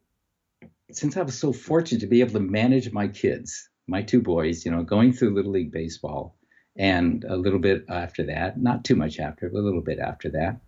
since 0.91 1.17
I 1.17 1.23
was 1.23 1.37
so 1.37 1.51
fortunate 1.51 1.99
to 2.01 2.07
be 2.07 2.21
able 2.21 2.33
to 2.33 2.39
manage 2.39 2.91
my 2.93 3.07
kids, 3.07 3.69
my 3.87 4.01
two 4.03 4.21
boys, 4.21 4.63
you 4.65 4.71
know, 4.71 4.83
going 4.83 5.11
through 5.11 5.33
Little 5.33 5.51
League 5.51 5.71
Baseball 5.71 6.36
and 6.77 7.23
a 7.23 7.35
little 7.35 7.59
bit 7.59 7.85
after 7.89 8.23
that, 8.25 8.61
not 8.61 8.85
too 8.85 8.95
much 8.95 9.19
after, 9.19 9.49
but 9.49 9.59
a 9.59 9.61
little 9.61 9.81
bit 9.81 9.99
after 9.99 10.29
that, 10.29 10.61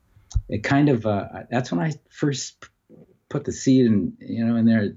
it 0.48 0.64
kind 0.64 0.90
of, 0.90 1.06
uh, 1.06 1.28
that's 1.50 1.72
when 1.72 1.80
I 1.80 1.94
first 2.10 2.66
put 3.30 3.46
the 3.46 3.52
seed 3.52 3.86
in, 3.86 4.14
you 4.20 4.44
know, 4.44 4.56
in 4.56 4.66
there. 4.66 4.94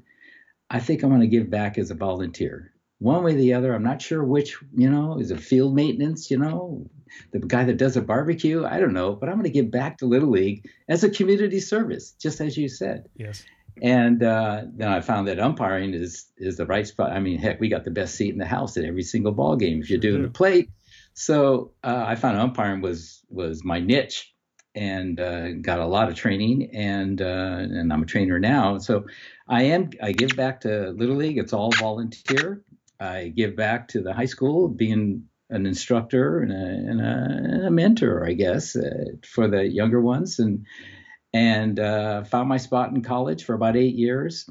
I 0.70 0.80
think 0.80 1.02
I'm 1.02 1.10
going 1.10 1.20
to 1.20 1.26
give 1.26 1.50
back 1.50 1.76
as 1.76 1.90
a 1.90 1.94
volunteer. 1.94 2.72
One 2.98 3.24
way 3.24 3.32
or 3.32 3.36
the 3.36 3.54
other, 3.54 3.74
I'm 3.74 3.82
not 3.82 4.00
sure 4.00 4.24
which, 4.24 4.56
you 4.74 4.88
know, 4.88 5.18
is 5.18 5.30
it 5.30 5.40
field 5.40 5.74
maintenance, 5.74 6.30
you 6.30 6.38
know, 6.38 6.88
the 7.32 7.40
guy 7.40 7.64
that 7.64 7.76
does 7.76 7.96
a 7.96 8.00
barbecue, 8.00 8.64
I 8.64 8.78
don't 8.80 8.94
know, 8.94 9.12
but 9.12 9.28
I'm 9.28 9.34
going 9.34 9.44
to 9.44 9.50
give 9.50 9.70
back 9.70 9.98
to 9.98 10.06
Little 10.06 10.30
League 10.30 10.68
as 10.88 11.04
a 11.04 11.10
community 11.10 11.60
service, 11.60 12.12
just 12.12 12.40
as 12.40 12.56
you 12.56 12.68
said. 12.68 13.08
Yes. 13.16 13.44
And 13.82 14.22
uh, 14.22 14.62
then 14.72 14.88
I 14.88 15.00
found 15.00 15.28
that 15.28 15.40
umpiring 15.40 15.94
is 15.94 16.26
is 16.36 16.58
the 16.58 16.66
right 16.66 16.86
spot. 16.86 17.12
I 17.12 17.20
mean, 17.20 17.38
heck, 17.38 17.58
we 17.58 17.68
got 17.68 17.84
the 17.84 17.90
best 17.90 18.14
seat 18.14 18.32
in 18.32 18.38
the 18.38 18.46
house 18.46 18.76
at 18.76 18.84
every 18.84 19.02
single 19.02 19.32
ball 19.32 19.56
game 19.56 19.80
if 19.80 19.88
you're 19.88 19.98
doing 19.98 20.20
do. 20.20 20.26
the 20.26 20.32
plate. 20.32 20.70
So 21.14 21.72
uh, 21.82 22.04
I 22.06 22.14
found 22.16 22.38
umpiring 22.38 22.80
was 22.80 23.24
was 23.28 23.64
my 23.64 23.80
niche, 23.80 24.32
and 24.74 25.20
uh, 25.20 25.52
got 25.52 25.80
a 25.80 25.86
lot 25.86 26.08
of 26.08 26.14
training, 26.14 26.70
and 26.74 27.20
uh, 27.20 27.56
and 27.60 27.92
I'm 27.92 28.02
a 28.02 28.06
trainer 28.06 28.38
now. 28.38 28.78
So 28.78 29.04
I 29.48 29.64
am 29.64 29.90
I 30.02 30.12
give 30.12 30.36
back 30.36 30.60
to 30.62 30.90
Little 30.90 31.16
League. 31.16 31.38
It's 31.38 31.52
all 31.52 31.70
volunteer. 31.72 32.62
I 32.98 33.28
give 33.28 33.56
back 33.56 33.88
to 33.88 34.00
the 34.00 34.12
high 34.12 34.26
school, 34.26 34.68
being 34.68 35.24
an 35.50 35.66
instructor 35.66 36.40
and 36.40 36.52
a, 36.52 36.90
and 36.90 37.00
a, 37.00 37.54
and 37.54 37.66
a 37.66 37.70
mentor, 37.70 38.26
I 38.26 38.32
guess, 38.32 38.74
uh, 38.74 39.16
for 39.26 39.48
the 39.48 39.66
younger 39.66 40.00
ones, 40.00 40.38
and 40.38 40.66
and 41.34 41.78
uh, 41.78 42.24
found 42.24 42.48
my 42.48 42.58
spot 42.58 42.90
in 42.90 43.02
college 43.02 43.44
for 43.44 43.54
about 43.54 43.76
eight 43.76 43.94
years. 43.94 44.48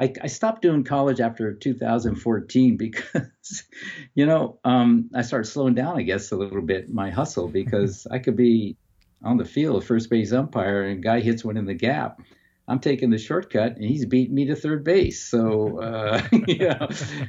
I, 0.00 0.12
I 0.22 0.28
stopped 0.28 0.62
doing 0.62 0.84
college 0.84 1.20
after 1.20 1.52
2014 1.52 2.76
because, 2.76 3.64
you 4.14 4.26
know, 4.26 4.60
um, 4.64 5.10
I 5.14 5.22
started 5.22 5.50
slowing 5.50 5.74
down, 5.74 5.96
I 5.98 6.02
guess, 6.02 6.30
a 6.30 6.36
little 6.36 6.62
bit 6.62 6.88
my 6.88 7.10
hustle 7.10 7.48
because 7.48 8.06
I 8.10 8.18
could 8.18 8.36
be 8.36 8.76
on 9.22 9.36
the 9.36 9.44
field, 9.44 9.84
first 9.84 10.08
base 10.10 10.32
umpire, 10.32 10.84
and 10.84 10.98
a 10.98 11.02
guy 11.02 11.20
hits 11.20 11.44
one 11.44 11.56
in 11.56 11.66
the 11.66 11.74
gap. 11.74 12.20
I'm 12.68 12.78
taking 12.80 13.10
the 13.10 13.18
shortcut, 13.18 13.76
and 13.76 13.84
he's 13.84 14.04
beating 14.04 14.34
me 14.34 14.44
to 14.46 14.54
third 14.54 14.84
base. 14.84 15.24
So, 15.24 15.78
uh, 15.82 16.22
you 16.46 16.68
know, 16.68 16.88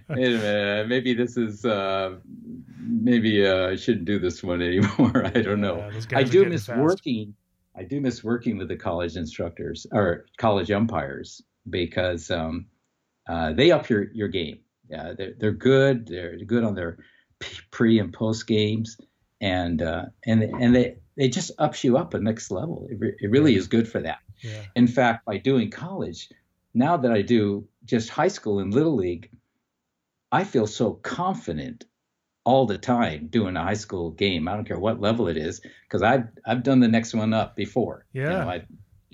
minute, 0.09 0.87
maybe 0.87 1.13
this 1.13 1.37
is, 1.37 1.65
uh, 1.65 2.17
maybe 2.77 3.47
uh, 3.47 3.69
I 3.69 3.75
shouldn't 3.77 4.05
do 4.05 4.19
this 4.19 4.43
one 4.43 4.61
anymore. 4.61 5.25
I 5.25 5.41
don't 5.41 5.61
know. 5.61 5.77
Yeah, 5.77 6.17
I 6.19 6.23
do 6.23 6.45
miss 6.45 6.67
fast. 6.67 6.79
working. 6.79 7.33
I 7.75 7.83
do 7.83 8.01
miss 8.01 8.23
working 8.23 8.57
with 8.57 8.67
the 8.67 8.75
college 8.75 9.15
instructors 9.15 9.87
or 9.93 10.25
college 10.37 10.69
umpires 10.69 11.41
because 11.69 12.29
um, 12.31 12.67
uh, 13.27 13.53
they 13.53 13.71
up 13.71 13.89
your 13.89 14.11
your 14.13 14.27
game. 14.27 14.59
Yeah, 14.89 15.13
they're 15.17 15.33
they're 15.37 15.51
good. 15.51 16.07
They're 16.07 16.37
good 16.37 16.63
on 16.63 16.75
their 16.75 16.97
pre 17.71 17.99
and 17.99 18.13
post 18.13 18.47
games, 18.47 18.97
and 19.41 19.81
uh, 19.81 20.05
and 20.25 20.43
and 20.43 20.75
they 20.75 20.97
they 21.15 21.29
just 21.29 21.51
ups 21.59 21.83
you 21.83 21.97
up 21.97 22.13
a 22.13 22.19
next 22.19 22.51
level. 22.51 22.87
It, 22.89 22.97
re- 22.99 23.15
it 23.19 23.29
really 23.29 23.55
is 23.55 23.67
good 23.67 23.87
for 23.87 24.01
that. 24.01 24.19
Yeah. 24.41 24.63
In 24.75 24.87
fact, 24.87 25.25
by 25.25 25.37
doing 25.37 25.69
college, 25.69 26.29
now 26.73 26.97
that 26.97 27.11
I 27.11 27.21
do 27.21 27.67
just 27.85 28.09
high 28.09 28.29
school 28.29 28.59
and 28.59 28.73
little 28.73 28.95
league, 28.95 29.29
I 30.31 30.43
feel 30.43 30.65
so 30.67 30.93
confident 30.93 31.85
all 32.45 32.65
the 32.65 32.77
time 32.77 33.27
doing 33.27 33.57
a 33.57 33.63
high 33.63 33.73
school 33.73 34.11
game. 34.11 34.47
I 34.47 34.53
don't 34.55 34.65
care 34.65 34.79
what 34.79 35.01
level 35.01 35.27
it 35.27 35.37
is 35.37 35.61
because 35.83 36.01
I've 36.01 36.29
I've 36.45 36.63
done 36.63 36.79
the 36.79 36.87
next 36.87 37.13
one 37.13 37.33
up 37.33 37.55
before. 37.55 38.05
You 38.13 38.23
Yeah. 38.23 38.29
know, 38.29 38.49
I, 38.49 38.65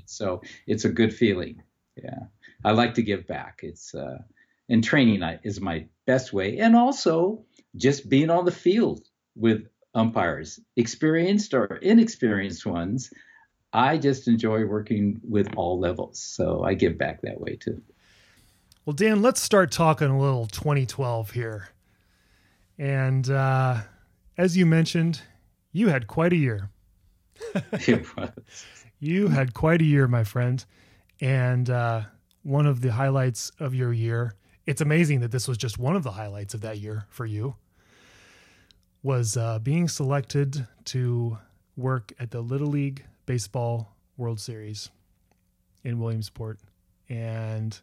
so 0.06 0.42
it's 0.68 0.86
a 0.86 0.90
good 0.90 1.14
feeling. 1.14 1.64
Yeah, 2.02 2.20
I 2.66 2.72
like 2.72 2.96
to 2.96 3.04
give 3.04 3.28
back. 3.28 3.60
It's 3.62 3.94
uh, 3.94 4.18
and 4.70 4.84
training 4.84 5.22
I- 5.22 5.40
is 5.44 5.62
my 5.62 5.86
best 6.08 6.34
way, 6.34 6.58
and 6.58 6.76
also 6.76 7.46
just 7.76 8.10
being 8.10 8.32
on 8.32 8.46
the 8.46 8.52
field 8.52 9.02
with 9.36 9.68
umpires, 9.94 10.60
experienced 10.76 11.54
or 11.54 11.66
inexperienced 11.78 12.66
ones. 12.66 13.14
I 13.72 13.98
just 13.98 14.28
enjoy 14.28 14.66
working 14.66 15.22
with 15.24 15.48
all 15.56 15.80
levels, 15.80 16.20
so 16.20 16.64
I 16.64 16.74
give 16.74 16.98
back 16.98 17.22
that 17.22 17.40
way 17.40 17.56
too. 17.56 17.82
Well, 18.86 18.94
Dan, 18.94 19.22
let's 19.22 19.42
start 19.42 19.72
talking 19.72 20.08
a 20.08 20.20
little 20.20 20.48
2012 20.48 21.32
here. 21.32 21.70
And 22.80 23.30
uh, 23.30 23.82
as 24.38 24.58
you 24.58 24.66
mentioned, 24.66 25.22
you 25.72 25.90
had 25.90 26.08
quite 26.08 26.34
a 26.34 26.38
year. 26.38 26.70
it 27.74 28.06
was. 28.16 28.66
You 29.00 29.28
had 29.28 29.54
quite 29.54 29.82
a 29.82 29.86
year, 29.86 30.08
my 30.08 30.24
friend. 30.24 30.64
And 31.20 31.70
uh, 31.70 32.04
one 32.46 32.68
of 32.68 32.82
the 32.82 32.92
highlights 32.92 33.52
of 33.60 33.74
your 33.74 33.92
year, 33.92 34.36
it's 34.68 34.80
amazing 34.80 35.20
that 35.22 35.32
this 35.32 35.48
was 35.48 35.58
just 35.58 35.80
one 35.80 35.96
of 35.96 36.04
the 36.04 36.12
highlights 36.12 36.54
of 36.54 36.62
that 36.62 36.78
year 36.78 37.08
for 37.10 37.26
you, 37.26 37.56
was 39.02 39.36
uh, 39.36 39.58
being 39.60 39.88
selected 39.88 40.68
to 40.86 41.40
work 41.76 42.14
at 42.20 42.30
the 42.30 42.42
Little 42.42 42.68
League 42.68 43.04
Baseball 43.26 43.96
World 44.16 44.40
Series 44.40 44.92
in 45.84 46.00
Williamsport. 46.00 46.60
And 47.10 47.80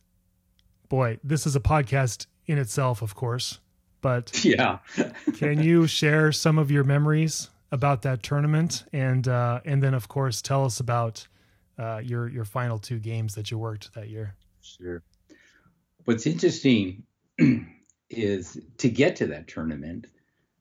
boy, 0.88 1.18
this 1.24 1.44
is 1.44 1.56
a 1.56 1.60
podcast 1.60 2.26
in 2.46 2.56
itself, 2.56 3.02
of 3.02 3.16
course. 3.16 3.58
But 4.00 4.44
yeah, 4.44 4.78
can 5.38 5.60
you 5.60 5.88
share 5.88 6.30
some 6.30 6.56
of 6.56 6.70
your 6.70 6.84
memories 6.84 7.50
about 7.72 8.02
that 8.02 8.22
tournament, 8.22 8.84
and 8.92 9.26
uh, 9.26 9.60
and 9.64 9.82
then 9.82 9.94
of 9.94 10.08
course 10.08 10.40
tell 10.40 10.64
us 10.64 10.78
about 10.78 11.26
uh, 11.78 12.00
your 12.04 12.28
your 12.28 12.44
final 12.44 12.78
two 12.78 12.98
games 13.00 13.34
that 13.34 13.50
you 13.50 13.58
worked 13.58 13.94
that 13.94 14.08
year? 14.08 14.34
Sure. 14.62 15.02
What's 16.04 16.26
interesting 16.26 17.04
is 18.10 18.58
to 18.78 18.88
get 18.88 19.16
to 19.16 19.28
that 19.28 19.48
tournament, 19.48 20.06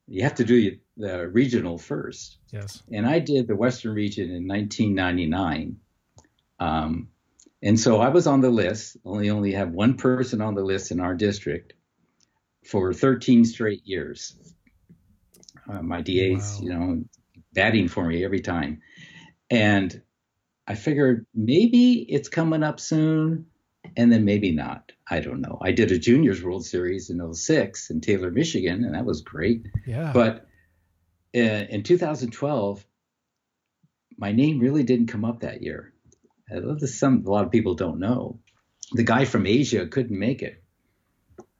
you 0.07 0.23
have 0.23 0.35
to 0.35 0.43
do 0.43 0.77
the 0.97 1.27
regional 1.29 1.77
first. 1.77 2.37
Yes. 2.51 2.83
And 2.91 3.05
I 3.05 3.19
did 3.19 3.47
the 3.47 3.55
Western 3.55 3.93
region 3.93 4.25
in 4.25 4.47
1999. 4.47 5.77
Um, 6.59 7.07
and 7.63 7.79
so 7.79 8.01
I 8.01 8.09
was 8.09 8.27
on 8.27 8.41
the 8.41 8.49
list. 8.49 8.97
Only 9.05 9.29
only 9.29 9.53
have 9.53 9.71
one 9.71 9.95
person 9.95 10.41
on 10.41 10.55
the 10.55 10.63
list 10.63 10.91
in 10.91 10.99
our 10.99 11.13
district 11.13 11.73
for 12.65 12.93
13 12.93 13.45
straight 13.45 13.85
years. 13.85 14.35
Uh, 15.69 15.81
my 15.81 16.01
DA's, 16.01 16.59
wow. 16.59 16.63
you 16.63 16.73
know, 16.73 17.03
batting 17.53 17.87
for 17.87 18.05
me 18.05 18.25
every 18.25 18.41
time. 18.41 18.81
And 19.49 20.01
I 20.67 20.75
figured 20.75 21.25
maybe 21.33 21.93
it's 21.93 22.29
coming 22.29 22.63
up 22.63 22.79
soon 22.79 23.45
and 23.97 24.11
then 24.11 24.25
maybe 24.25 24.51
not. 24.51 24.91
I 25.09 25.19
don't 25.19 25.41
know. 25.41 25.57
I 25.61 25.71
did 25.71 25.91
a 25.91 25.97
juniors 25.97 26.43
World 26.43 26.65
Series 26.65 27.09
in 27.09 27.33
06 27.33 27.89
in 27.89 28.01
Taylor, 28.01 28.31
Michigan, 28.31 28.83
and 28.83 28.95
that 28.95 29.05
was 29.05 29.21
great. 29.21 29.65
Yeah. 29.85 30.11
But 30.13 30.47
in, 31.33 31.49
uh, 31.49 31.67
in 31.69 31.83
2012, 31.83 32.85
my 34.17 34.31
name 34.31 34.59
really 34.59 34.83
didn't 34.83 35.07
come 35.07 35.25
up 35.25 35.41
that 35.41 35.61
year. 35.61 35.93
This 36.49 36.99
some 36.99 37.23
a 37.25 37.29
lot 37.29 37.45
of 37.45 37.51
people 37.51 37.75
don't 37.75 37.99
know. 37.99 38.39
The 38.91 39.03
guy 39.03 39.23
from 39.23 39.45
Asia 39.45 39.87
couldn't 39.87 40.17
make 40.17 40.41
it, 40.41 40.61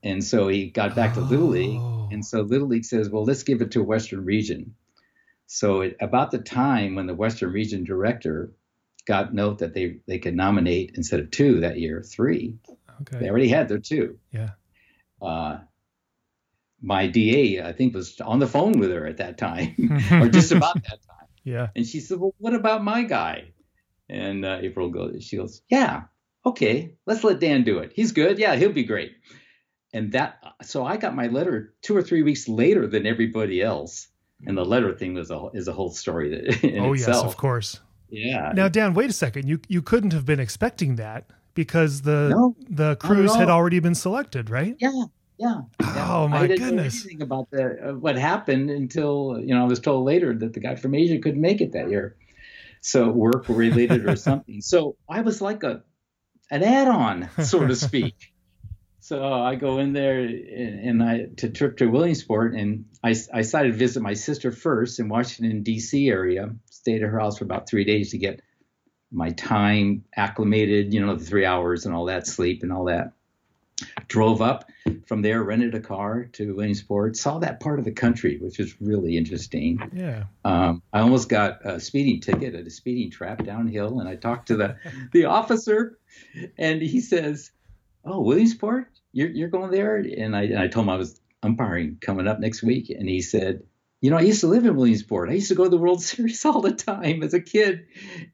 and 0.04 0.22
so 0.22 0.50
he 0.50 0.70
got 0.70 0.96
back 0.96 1.14
to 1.14 1.22
Little 1.22 1.48
League. 1.48 1.80
Oh. 1.80 2.10
And 2.12 2.26
so 2.26 2.42
Little 2.42 2.68
League 2.68 2.84
says, 2.84 3.10
"Well, 3.10 3.24
let's 3.24 3.44
give 3.44 3.62
it 3.62 3.72
to 3.72 3.84
Western 3.84 4.26
Region." 4.26 4.76
So 5.48 5.82
it, 5.82 5.96
about 6.02 6.32
the 6.32 6.40
time 6.40 6.96
when 6.96 7.08
the 7.08 7.16
Western 7.16 7.54
Region 7.54 7.86
director 7.86 8.52
got 9.06 9.34
note 9.34 9.60
that 9.60 9.74
they 9.74 9.98
they 10.08 10.20
could 10.20 10.36
nominate 10.36 10.92
instead 10.96 11.20
of 11.20 11.32
two 11.32 11.62
that 11.62 11.80
year, 11.80 12.02
three. 12.02 12.58
Okay. 13.02 13.20
They 13.20 13.30
already 13.30 13.48
had 13.48 13.68
their 13.68 13.80
two. 13.80 14.20
Yeah. 14.32 14.52
Uh, 15.22 15.60
my 16.82 17.08
DA, 17.08 17.62
I 17.62 17.74
think, 17.74 17.94
was 17.94 18.20
on 18.22 18.40
the 18.40 18.48
phone 18.48 18.80
with 18.80 18.92
her 18.92 19.06
at 19.06 19.18
that 19.18 19.38
time, 19.38 19.76
or 20.12 20.30
just 20.30 20.52
about 20.52 20.76
that 20.76 21.00
time. 21.08 21.28
Yeah. 21.44 21.68
And 21.76 21.86
she 21.86 22.00
said, 22.00 22.20
"Well, 22.20 22.34
what 22.38 22.54
about 22.54 22.84
my 22.84 23.04
guy?" 23.04 23.54
And 24.10 24.44
uh, 24.44 24.60
April 24.62 24.90
goes, 24.90 25.24
she 25.24 25.38
goes, 25.38 25.62
"Yeah, 25.70 26.04
okay, 26.46 26.96
let's 27.06 27.24
let 27.24 27.40
Dan 27.40 27.64
do 27.64 27.80
it. 27.80 27.94
He's 27.96 28.12
good. 28.12 28.40
Yeah, 28.40 28.56
he'll 28.56 28.72
be 28.72 28.84
great." 28.84 29.14
And 29.94 30.14
that, 30.14 30.42
so 30.64 30.86
I 30.86 30.98
got 30.98 31.16
my 31.16 31.28
letter 31.28 31.74
two 31.82 31.96
or 31.96 32.02
three 32.02 32.24
weeks 32.24 32.48
later 32.48 32.88
than 32.88 33.06
everybody 33.06 33.62
else. 33.62 34.08
And 34.46 34.58
the 34.58 34.66
letter 34.66 34.96
thing 34.96 35.14
was 35.14 35.30
a 35.30 35.50
is 35.54 35.68
a 35.68 35.74
whole 35.74 35.92
story 35.92 36.34
in 36.64 36.80
oh 36.80 36.94
itself. 36.94 37.26
yes, 37.26 37.34
of 37.34 37.38
course. 37.38 37.80
Yeah. 38.12 38.52
Now, 38.54 38.67
Dan, 38.67 38.93
wait 38.93 39.10
a 39.10 39.13
second. 39.13 39.47
You 39.47 39.60
you 39.67 39.82
couldn't 39.82 40.12
have 40.13 40.26
been 40.26 40.39
expecting 40.39 40.97
that 40.97 41.32
because 41.54 42.02
the 42.02 42.30
No, 42.30 42.56
the 42.69 42.95
crews 42.97 43.34
had 43.36 43.50
already 43.50 43.80
been 43.80 43.95
selected, 43.95 44.50
right? 44.50 44.76
Yeah, 44.80 44.91
yeah. 45.38 45.62
yeah. 45.80 46.08
Oh, 46.10 46.28
my 46.28 46.39
I 46.39 46.47
didn't 46.47 46.67
goodness. 46.67 47.04
know 47.04 47.10
anything 47.10 47.21
about 47.21 47.50
the 47.52 47.89
uh, 47.89 47.93
what 47.93 48.17
happened 48.17 48.69
until 48.69 49.39
you 49.41 49.56
know 49.56 49.63
I 49.63 49.67
was 49.67 49.80
told 49.80 50.06
later 50.06 50.34
that 50.36 50.54
the 50.54 50.60
guy 50.60 50.76
from 50.76 50.93
Asia 50.93 51.19
couldn't 51.19 51.41
make 51.41 51.62
it 51.62 51.71
that 51.71 51.89
year, 51.89 52.17
so 52.82 53.10
work 53.10 53.47
related 53.47 54.08
or 54.08 54.15
something. 54.28 54.62
So 54.62 54.97
I 55.10 55.21
was 55.21 55.41
like 55.41 55.63
a 55.63 55.84
an 56.52 56.63
add-on, 56.63 57.30
so 57.41 57.65
to 57.65 57.76
speak. 57.76 58.15
so 59.00 59.24
I 59.24 59.56
go 59.56 59.80
in 59.80 59.93
there 59.93 60.19
and, 60.19 61.02
and 61.02 61.04
I 61.04 61.26
to 61.38 61.50
trip 61.50 61.78
to 61.78 61.88
Williamsport, 61.88 62.56
and 62.56 62.86
I 63.02 63.15
I 63.34 63.38
decided 63.41 63.71
to 63.71 63.78
visit 63.78 64.04
my 64.04 64.13
sister 64.13 64.52
first 64.52 65.00
in 65.00 65.08
Washington 65.08 65.63
D.C. 65.63 66.10
area. 66.10 66.54
Stayed 66.82 67.04
at 67.04 67.10
her 67.10 67.20
house 67.20 67.38
for 67.38 67.44
about 67.44 67.70
three 67.70 67.84
days 67.84 68.10
to 68.10 68.17
get 68.17 68.41
my 69.12 69.30
time 69.30 70.04
acclimated, 70.15 70.96
you 70.96 71.06
know, 71.06 71.15
the 71.15 71.24
three 71.24 71.46
hours 71.46 71.86
and 71.86 71.94
all 71.94 72.06
that 72.06 72.26
sleep 72.26 72.63
and 72.63 72.74
all 72.74 72.86
that. 72.86 73.13
Drove 74.08 74.41
up 74.41 74.67
from 75.06 75.22
there, 75.22 75.44
rented 75.44 75.76
a 75.76 75.80
car 75.80 76.26
to 76.34 76.56
Williamsport, 76.56 77.15
saw 77.15 77.38
that 77.38 77.60
part 77.60 77.78
of 77.78 77.86
the 77.86 77.91
country, 77.91 78.39
which 78.41 78.58
was 78.58 78.82
really 78.82 79.15
interesting. 79.15 79.80
Yeah. 79.94 80.24
Um, 80.44 80.82
I 80.91 81.02
almost 81.02 81.30
got 81.30 81.63
a 81.63 81.80
speeding 81.80 82.20
ticket 82.20 82.56
at 82.56 82.65
a 82.65 82.72
speeding 82.72 83.12
trap 83.12 83.44
downhill, 83.44 84.00
and 84.00 84.10
I 84.10 84.15
talked 84.15 84.48
to 84.48 84.56
the 84.56 84.78
the 85.13 85.26
officer, 85.26 86.00
and 86.58 86.82
he 86.82 87.00
says, 87.00 87.52
"Oh, 88.04 88.22
Williamsport, 88.22 88.88
you're 89.12 89.30
you're 89.30 89.50
going 89.50 89.70
there?" 89.70 89.98
And 89.98 90.36
I 90.36 90.44
and 90.46 90.58
I 90.58 90.67
told 90.67 90.88
him 90.88 90.89
I 90.89 90.98
was 90.98 91.22
umpiring 91.44 91.98
coming 92.02 92.28
up 92.28 92.39
next 92.39 92.63
week, 92.63 92.89
and 92.89 93.08
he 93.08 93.22
said, 93.22 93.62
"You 94.02 94.10
know, 94.10 94.18
I 94.18 94.22
used 94.22 94.42
to 94.42 94.48
live 94.48 94.66
in 94.66 94.76
Williamsport. 94.76 95.30
I 95.30 95.34
used 95.34 95.48
to 95.50 95.56
go 95.56 95.64
to 95.64 95.70
the 95.70 95.78
World 95.78 96.02
Series 96.04 96.44
all 96.44 96.62
the 96.62 96.74
time 96.74 97.24
as 97.24 97.34
a 97.34 97.40
kid." 97.40 97.86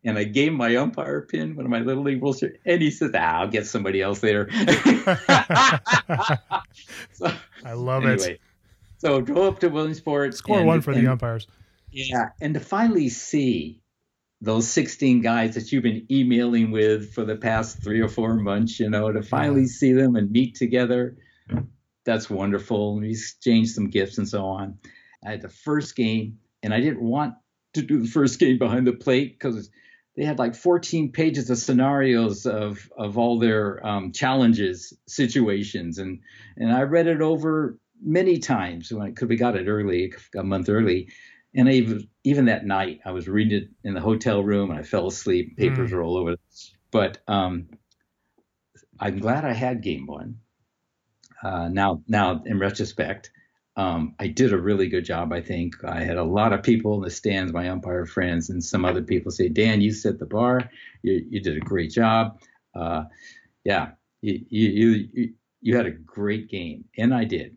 And 0.04 0.18
I 0.18 0.24
gave 0.24 0.54
my 0.54 0.76
umpire 0.78 1.22
pin, 1.22 1.56
one 1.56 1.66
of 1.66 1.72
my 1.72 1.80
little 1.80 2.04
league 2.04 2.22
World 2.22 2.38
Series, 2.38 2.58
and 2.66 2.82
he 2.82 2.90
says, 2.90 3.12
ah, 3.14 3.42
"I'll 3.42 3.48
get 3.48 3.68
somebody 3.68 4.02
else 4.02 4.20
there." 4.20 4.50
so, 7.14 7.32
I 7.66 7.74
love 7.74 8.06
anyway, 8.06 8.34
it. 8.34 8.42
so 8.98 9.22
drove 9.22 9.54
up 9.54 9.60
to 9.60 9.70
Williamsport. 9.70 10.34
Score 10.36 10.60
and- 10.60 10.68
one 10.68 10.82
for 10.82 10.94
the 10.94 11.08
umpires. 11.08 11.48
yeah, 11.92 12.30
and 12.42 12.54
to 12.54 12.60
finally 12.60 13.10
see 13.10 13.82
those 14.40 14.68
16 14.68 15.22
guys 15.22 15.56
that 15.56 15.72
you've 15.72 15.82
been 15.82 16.06
emailing 16.12 16.70
with 16.70 17.12
for 17.12 17.26
the 17.26 17.36
past 17.36 17.82
three 17.82 18.02
or 18.02 18.08
four 18.08 18.36
months, 18.36 18.80
you 18.80 18.88
know, 18.88 19.12
to 19.12 19.24
finally 19.24 19.66
see 19.66 19.94
them 19.94 20.16
and 20.16 20.30
meet 20.32 20.54
together, 20.54 21.18
that's 22.06 22.30
wonderful. 22.30 23.00
We 23.00 23.10
exchanged 23.10 23.72
some 23.72 23.90
gifts 23.90 24.20
and 24.20 24.30
so 24.30 24.46
on. 24.46 24.78
I 25.26 25.32
had 25.32 25.42
the 25.42 25.50
first 25.50 25.96
game, 25.96 26.40
and 26.64 26.74
I 26.74 26.80
didn't 26.80 27.02
want 27.02 27.36
to 27.74 27.82
do 27.82 28.02
the 28.02 28.08
first 28.08 28.40
game 28.40 28.58
behind 28.58 28.88
the 28.88 28.94
plate 28.94 29.38
because 29.38 29.70
they 30.16 30.26
had 30.26 30.40
like 30.40 30.56
14 30.56 31.12
pages 31.12 31.50
of 31.50 31.58
scenarios 31.58 32.46
of 32.46 32.90
of 32.98 33.18
all 33.18 33.40
their 33.40 33.86
um, 33.86 34.12
challenges, 34.12 34.94
situations, 35.08 36.00
and 36.00 36.20
and 36.58 36.74
I 36.74 36.84
read 36.84 37.08
it 37.08 37.22
over 37.22 37.78
many 38.02 38.40
times 38.40 38.92
when 38.92 39.10
because 39.10 39.28
we 39.28 39.36
got 39.38 39.56
it 39.56 39.68
early, 39.68 40.14
a 40.36 40.44
month 40.44 40.70
early, 40.70 41.10
and 41.54 41.70
I 41.70 41.74
even 41.74 42.08
even 42.24 42.46
that 42.46 42.66
night 42.66 43.02
I 43.06 43.12
was 43.12 43.28
reading 43.28 43.64
it 43.64 43.70
in 43.84 43.94
the 43.94 44.02
hotel 44.02 44.44
room 44.44 44.72
and 44.72 44.80
I 44.80 44.84
fell 44.84 45.08
asleep. 45.08 45.56
Papers 45.58 45.92
were 45.92 46.02
all 46.02 46.18
over, 46.18 46.36
but 46.92 47.20
um, 47.28 47.68
I'm 49.00 49.20
glad 49.20 49.46
I 49.46 49.54
had 49.54 49.84
game 49.84 50.08
one. 50.08 50.40
Uh, 51.44 51.70
now 51.70 52.02
now 52.08 52.42
in 52.46 52.60
retrospect, 52.60 53.32
um, 53.78 54.16
I 54.20 54.28
did 54.28 54.54
a 54.54 54.58
really 54.58 54.90
good 54.90 55.06
job. 55.06 55.32
I 55.32 55.40
think 55.40 55.84
I 55.84 56.04
had 56.04 56.18
a 56.18 56.24
lot 56.24 56.52
of 56.52 56.64
people 56.64 56.96
in 56.96 57.02
the 57.02 57.12
stands, 57.12 57.54
my 57.54 57.70
umpire 57.70 58.08
friends, 58.08 58.50
and 58.50 58.64
some 58.64 58.84
other 58.84 59.04
people 59.04 59.32
say, 59.32 59.50
"Dan, 59.50 59.82
you 59.82 59.92
set 59.92 60.18
the 60.18 60.26
bar. 60.26 60.70
You, 61.04 61.24
you 61.30 61.40
did 61.40 61.56
a 61.56 61.62
great 61.62 61.92
job. 61.92 62.40
Uh, 62.74 63.04
yeah, 63.64 63.92
you, 64.22 64.44
you 64.50 65.08
you 65.14 65.34
you 65.62 65.78
had 65.78 65.86
a 65.86 65.92
great 65.92 66.50
game, 66.50 66.86
and 66.98 67.14
I 67.14 67.26
did." 67.26 67.56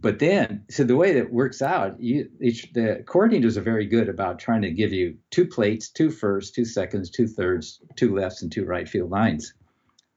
But 0.00 0.18
then, 0.18 0.64
so 0.70 0.84
the 0.84 0.96
way 0.96 1.12
that 1.12 1.30
works 1.30 1.60
out, 1.60 2.00
you 2.00 2.30
each, 2.40 2.72
the 2.72 3.04
coordinators 3.04 3.58
are 3.58 3.62
very 3.62 3.84
good 3.84 4.08
about 4.08 4.38
trying 4.38 4.62
to 4.62 4.70
give 4.70 4.94
you 4.94 5.18
two 5.30 5.46
plates, 5.46 5.90
two 5.90 6.10
firsts, 6.10 6.50
two 6.50 6.64
seconds, 6.64 7.10
two 7.10 7.26
thirds, 7.26 7.82
two 7.96 8.14
lefts, 8.14 8.40
and 8.40 8.50
two 8.50 8.64
right 8.64 8.88
field 8.88 9.10
lines 9.10 9.52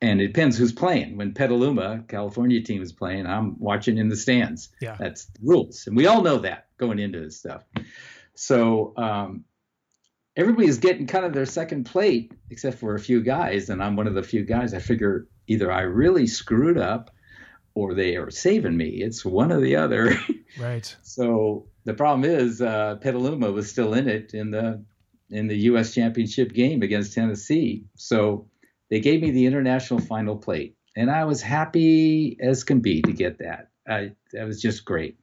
and 0.02 0.22
it 0.22 0.28
depends 0.28 0.58
who's 0.58 0.72
playing. 0.72 1.18
When 1.18 1.34
Petaluma, 1.34 2.04
California 2.08 2.62
team 2.62 2.82
is 2.82 2.92
playing, 2.92 3.26
I'm 3.26 3.58
watching 3.60 3.98
in 3.98 4.10
the 4.10 4.16
stands. 4.16 4.70
Yeah. 4.82 4.96
That's 5.00 5.26
the 5.26 5.40
rules, 5.44 5.88
and 5.88 5.96
we 5.96 6.08
all 6.08 6.22
know 6.22 6.40
that 6.40 6.68
going 6.78 7.00
into 7.00 7.20
this 7.20 7.38
stuff. 7.38 7.64
So 8.36 8.94
um, 8.98 9.46
everybody 10.36 10.68
is 10.68 10.78
getting 10.78 11.08
kind 11.08 11.26
of 11.26 11.34
their 11.34 11.46
second 11.46 11.86
plate, 11.86 12.32
except 12.50 12.78
for 12.78 12.96
a 12.96 13.00
few 13.00 13.22
guys, 13.22 13.70
and 13.70 13.84
I'm 13.84 13.96
one 13.96 14.08
of 14.08 14.14
the 14.14 14.24
few 14.24 14.44
guys. 14.44 14.74
I 14.74 14.80
figure 14.80 15.28
either 15.48 15.72
I 15.72 15.82
really 15.82 16.28
screwed 16.28 16.78
up, 16.78 17.12
or 17.74 17.94
they 17.94 18.16
are 18.16 18.32
saving 18.32 18.76
me. 18.76 19.02
It's 19.04 19.24
one 19.24 19.52
or 19.52 19.62
the 19.62 19.76
other. 19.76 20.18
Right. 20.58 20.96
So 21.04 21.68
the 21.84 21.94
problem 21.94 22.24
is 22.28 22.62
uh, 22.62 22.96
Petaluma 22.96 23.52
was 23.52 23.70
still 23.70 23.94
in 23.94 24.08
it 24.08 24.34
in 24.34 24.50
the 24.50 24.84
in 25.30 25.48
the 25.48 25.58
U.S. 25.72 25.94
championship 25.94 26.54
game 26.54 26.82
against 26.82 27.14
Tennessee. 27.14 27.86
So 27.96 28.48
they 28.90 29.00
gave 29.00 29.22
me 29.22 29.32
the 29.32 29.46
international 29.46 30.00
final 30.00 30.38
plate, 30.38 30.76
and 30.96 31.10
I 31.12 31.26
was 31.26 31.42
happy 31.42 32.38
as 32.42 32.64
can 32.64 32.80
be 32.80 33.02
to 33.02 33.12
get 33.12 33.40
that. 33.40 33.70
I, 33.88 34.12
that 34.34 34.46
was 34.46 34.62
just 34.62 34.86
great. 34.86 35.18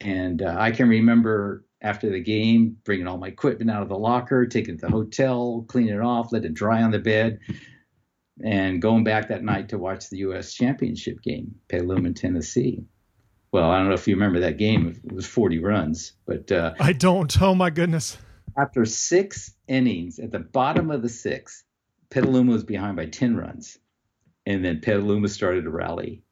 And 0.00 0.42
uh, 0.42 0.56
I 0.58 0.70
can 0.70 0.88
remember 0.88 1.64
after 1.80 2.10
the 2.10 2.20
game 2.20 2.76
bringing 2.84 3.06
all 3.06 3.18
my 3.18 3.28
equipment 3.28 3.70
out 3.70 3.82
of 3.82 3.88
the 3.88 3.98
locker, 3.98 4.46
taking 4.46 4.74
it 4.74 4.80
to 4.80 4.86
the 4.86 4.92
hotel, 4.92 5.64
cleaning 5.68 5.94
it 5.94 6.00
off, 6.00 6.32
let 6.32 6.44
it 6.44 6.54
dry 6.54 6.82
on 6.82 6.90
the 6.90 6.98
bed, 6.98 7.38
and 8.44 8.80
going 8.80 9.04
back 9.04 9.28
that 9.28 9.42
night 9.42 9.68
to 9.70 9.78
watch 9.78 10.08
the 10.10 10.18
U.S. 10.18 10.54
Championship 10.54 11.22
game, 11.22 11.54
Petaluma, 11.68 12.12
Tennessee. 12.12 12.84
Well, 13.52 13.70
I 13.70 13.78
don't 13.78 13.88
know 13.88 13.94
if 13.94 14.06
you 14.06 14.14
remember 14.14 14.40
that 14.40 14.58
game. 14.58 15.00
It 15.04 15.12
was 15.12 15.26
40 15.26 15.60
runs, 15.60 16.12
but 16.26 16.52
uh, 16.52 16.74
I 16.78 16.92
don't. 16.92 17.40
Oh 17.40 17.54
my 17.54 17.70
goodness! 17.70 18.18
After 18.56 18.84
six 18.84 19.54
innings, 19.68 20.18
at 20.18 20.32
the 20.32 20.40
bottom 20.40 20.90
of 20.90 21.02
the 21.02 21.08
sixth, 21.08 21.64
Petaluma 22.10 22.52
was 22.52 22.64
behind 22.64 22.96
by 22.96 23.06
10 23.06 23.36
runs, 23.36 23.78
and 24.46 24.64
then 24.64 24.80
Petaluma 24.80 25.28
started 25.28 25.64
to 25.64 25.70
rally, 25.70 26.22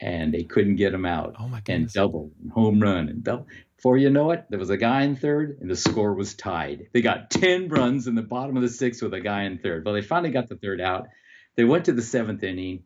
and 0.00 0.32
they 0.32 0.44
couldn't 0.44 0.76
get 0.76 0.94
him 0.94 1.06
out. 1.06 1.36
Oh 1.38 1.48
my 1.48 1.60
goodness! 1.60 1.94
And 1.96 2.04
double, 2.04 2.32
and 2.40 2.52
home 2.52 2.80
run, 2.80 3.08
and 3.08 3.22
double. 3.24 3.46
Before 3.76 3.96
you 3.96 4.10
know 4.10 4.32
it, 4.32 4.44
there 4.50 4.58
was 4.58 4.70
a 4.70 4.76
guy 4.76 5.02
in 5.02 5.14
third, 5.14 5.58
and 5.60 5.70
the 5.70 5.76
score 5.76 6.12
was 6.12 6.34
tied. 6.34 6.88
They 6.92 7.00
got 7.00 7.30
10 7.30 7.68
runs 7.68 8.08
in 8.08 8.16
the 8.16 8.22
bottom 8.22 8.56
of 8.56 8.62
the 8.62 8.68
sixth 8.68 9.02
with 9.02 9.14
a 9.14 9.20
guy 9.20 9.44
in 9.44 9.58
third. 9.58 9.84
Well, 9.84 9.94
they 9.94 10.02
finally 10.02 10.32
got 10.32 10.48
the 10.48 10.56
third 10.56 10.80
out. 10.80 11.06
They 11.54 11.62
went 11.62 11.84
to 11.84 11.92
the 11.92 12.02
seventh 12.02 12.42
inning. 12.42 12.84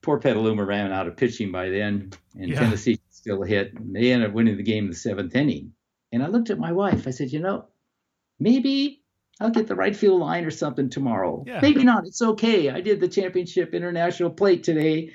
Poor 0.00 0.18
Petaluma 0.18 0.64
ran 0.64 0.92
out 0.92 1.08
of 1.08 1.16
pitching 1.16 1.50
by 1.50 1.70
then, 1.70 2.12
and 2.38 2.50
yeah. 2.50 2.60
Tennessee 2.60 3.00
still 3.10 3.42
hit. 3.42 3.74
And 3.74 3.94
they 3.94 4.12
ended 4.12 4.30
up 4.30 4.34
winning 4.34 4.56
the 4.56 4.62
game 4.62 4.84
in 4.84 4.90
the 4.90 4.96
seventh 4.96 5.34
inning. 5.34 5.72
And 6.12 6.22
I 6.22 6.28
looked 6.28 6.50
at 6.50 6.58
my 6.58 6.72
wife. 6.72 7.08
I 7.08 7.10
said, 7.10 7.32
you 7.32 7.40
know, 7.40 7.66
maybe 8.38 9.01
I'll 9.42 9.50
get 9.50 9.66
the 9.66 9.74
right 9.74 9.94
field 9.94 10.20
line 10.20 10.44
or 10.44 10.50
something 10.50 10.88
tomorrow. 10.90 11.44
Yeah. 11.46 11.60
Maybe 11.60 11.84
not. 11.84 12.06
It's 12.06 12.22
okay. 12.22 12.70
I 12.70 12.80
did 12.80 13.00
the 13.00 13.08
championship 13.08 13.74
international 13.74 14.30
plate 14.30 14.62
today. 14.62 15.12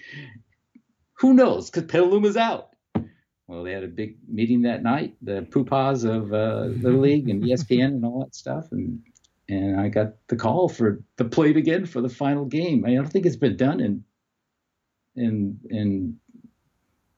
Who 1.19 1.33
knows? 1.33 1.69
Because 1.69 1.89
Petaluma's 1.89 2.37
out. 2.37 2.69
Well, 3.47 3.63
they 3.63 3.71
had 3.71 3.83
a 3.83 3.87
big 3.87 4.17
meeting 4.27 4.63
that 4.63 4.83
night, 4.83 5.15
the 5.21 5.47
poopahs 5.49 6.03
of 6.03 6.33
uh, 6.33 6.65
Little 6.81 6.99
League 6.99 7.29
and 7.29 7.43
ESPN 7.43 7.85
and 7.85 8.05
all 8.05 8.19
that 8.25 8.35
stuff, 8.35 8.67
and 8.73 9.01
and 9.47 9.79
I 9.79 9.87
got 9.87 10.15
the 10.27 10.35
call 10.35 10.67
for 10.67 11.01
the 11.15 11.23
plate 11.23 11.55
again 11.55 11.85
for 11.85 12.01
the 12.01 12.09
final 12.09 12.43
game. 12.43 12.83
I 12.85 12.93
don't 12.93 13.07
think 13.07 13.25
it's 13.25 13.37
been 13.37 13.55
done 13.55 13.79
in 13.79 14.03
in 15.15 15.59
in 15.69 16.19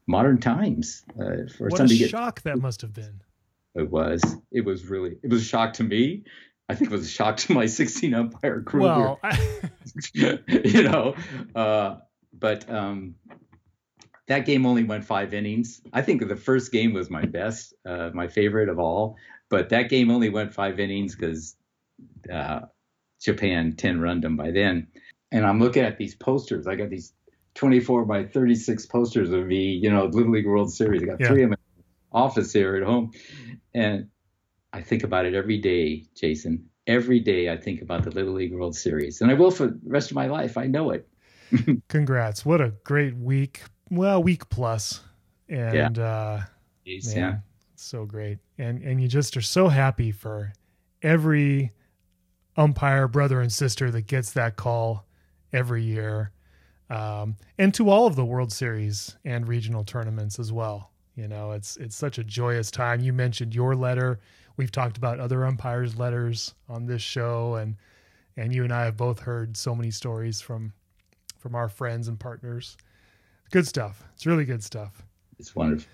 modern 0.05 0.39
times. 0.39 1.03
Uh, 1.19 1.49
for 1.57 1.69
what 1.69 1.79
a 1.81 1.87
get, 1.87 2.11
shock 2.11 2.41
that 2.43 2.59
must 2.59 2.81
have 2.81 2.93
been. 2.93 3.21
It 3.73 3.89
was. 3.89 4.21
It 4.51 4.65
was 4.65 4.85
really. 4.85 5.17
It 5.23 5.31
was 5.31 5.41
a 5.41 5.45
shock 5.45 5.73
to 5.73 5.83
me. 5.83 6.25
I 6.69 6.75
think 6.75 6.91
it 6.91 6.93
was 6.93 7.05
a 7.05 7.09
shock 7.09 7.37
to 7.37 7.53
my 7.53 7.65
16 7.65 8.13
umpire 8.13 8.61
crew. 8.61 8.81
Well, 8.81 9.19
I... 9.23 9.37
you 10.13 10.83
know, 10.83 11.15
uh, 11.55 11.97
but 12.31 12.69
um, 12.69 13.15
that 14.27 14.45
game 14.45 14.65
only 14.65 14.83
went 14.83 15.03
five 15.03 15.33
innings. 15.33 15.81
I 15.91 16.03
think 16.03 16.25
the 16.27 16.35
first 16.35 16.71
game 16.71 16.93
was 16.93 17.09
my 17.09 17.25
best, 17.25 17.73
uh, 17.85 18.11
my 18.13 18.27
favorite 18.27 18.69
of 18.69 18.79
all. 18.79 19.17
But 19.49 19.69
that 19.69 19.89
game 19.89 20.11
only 20.11 20.29
went 20.29 20.53
five 20.53 20.79
innings 20.79 21.15
because 21.15 21.55
uh, 22.31 22.61
Japan 23.19 23.75
10 23.75 23.99
run 23.99 24.21
them 24.21 24.37
by 24.37 24.51
then. 24.51 24.87
And 25.31 25.45
I'm 25.45 25.59
looking 25.59 25.83
at 25.83 25.97
these 25.97 26.13
posters. 26.13 26.67
I 26.67 26.75
got 26.75 26.91
these 26.91 27.13
24 27.55 28.05
by 28.05 28.25
36 28.25 28.85
posters 28.85 29.31
of 29.31 29.47
me, 29.47 29.71
you 29.71 29.89
know, 29.89 30.05
Little 30.05 30.31
League 30.31 30.45
World 30.45 30.71
Series. 30.71 31.01
I 31.01 31.07
got 31.07 31.19
yeah. 31.19 31.27
three 31.27 31.43
of 31.43 31.49
them 31.49 31.59
in 31.59 31.83
the 31.83 32.17
office 32.17 32.53
here 32.53 32.75
at 32.75 32.83
home. 32.83 33.11
And 33.73 34.09
I 34.73 34.81
think 34.81 35.03
about 35.03 35.25
it 35.25 35.33
every 35.33 35.57
day, 35.57 36.05
Jason. 36.15 36.65
Every 36.87 37.19
day 37.19 37.51
I 37.51 37.57
think 37.57 37.81
about 37.81 38.03
the 38.03 38.11
Little 38.11 38.33
League 38.33 38.53
World 38.53 38.75
Series. 38.75 39.21
And 39.21 39.29
I 39.29 39.33
will 39.35 39.51
for 39.51 39.67
the 39.67 39.79
rest 39.85 40.11
of 40.11 40.15
my 40.15 40.27
life. 40.27 40.57
I 40.57 40.65
know 40.65 40.91
it. 40.91 41.07
Congrats. 41.87 42.45
What 42.45 42.61
a 42.61 42.73
great 42.83 43.15
week 43.15 43.61
well 43.89 44.21
week 44.21 44.49
plus. 44.49 45.01
and 45.47 45.97
yeah. 45.97 46.03
uh, 46.03 46.41
Jeez, 46.85 47.15
man, 47.15 47.17
yeah, 47.17 47.35
so 47.75 48.05
great, 48.05 48.39
and 48.57 48.81
and 48.81 49.01
you 49.01 49.07
just 49.07 49.35
are 49.37 49.41
so 49.41 49.67
happy 49.67 50.11
for 50.11 50.53
every 51.01 51.71
umpire 52.57 53.07
brother 53.07 53.41
and 53.41 53.51
sister 53.51 53.91
that 53.91 54.07
gets 54.07 54.31
that 54.33 54.55
call 54.55 55.05
every 55.53 55.83
year, 55.83 56.31
um, 56.89 57.35
and 57.57 57.73
to 57.73 57.89
all 57.89 58.07
of 58.07 58.15
the 58.15 58.25
World 58.25 58.51
Series 58.51 59.17
and 59.25 59.47
regional 59.47 59.83
tournaments 59.83 60.39
as 60.39 60.51
well. 60.51 60.91
You 61.15 61.27
know, 61.27 61.51
it's 61.51 61.77
it's 61.77 61.95
such 61.95 62.17
a 62.17 62.23
joyous 62.23 62.71
time. 62.71 63.01
You 63.01 63.13
mentioned 63.13 63.53
your 63.53 63.75
letter. 63.75 64.19
We've 64.59 64.71
talked 64.71 64.97
about 64.97 65.19
other 65.19 65.45
umpires' 65.45 65.97
letters 65.97 66.53
on 66.67 66.85
this 66.85 67.01
show, 67.01 67.55
and 67.55 67.77
and 68.37 68.53
you 68.53 68.63
and 68.63 68.71
I 68.71 68.83
have 68.85 68.97
both 68.97 69.19
heard 69.19 69.55
so 69.57 69.73
many 69.73 69.89
stories 69.89 70.41
from 70.41 70.73
from 71.37 71.55
our 71.55 71.69
friends 71.69 72.07
and 72.07 72.19
partners 72.19 72.77
Good 73.51 73.67
stuff. 73.67 74.03
It's 74.13 74.25
really 74.25 74.45
good 74.45 74.63
stuff. 74.63 75.03
It's 75.39 75.55
wonderful. 75.55 75.89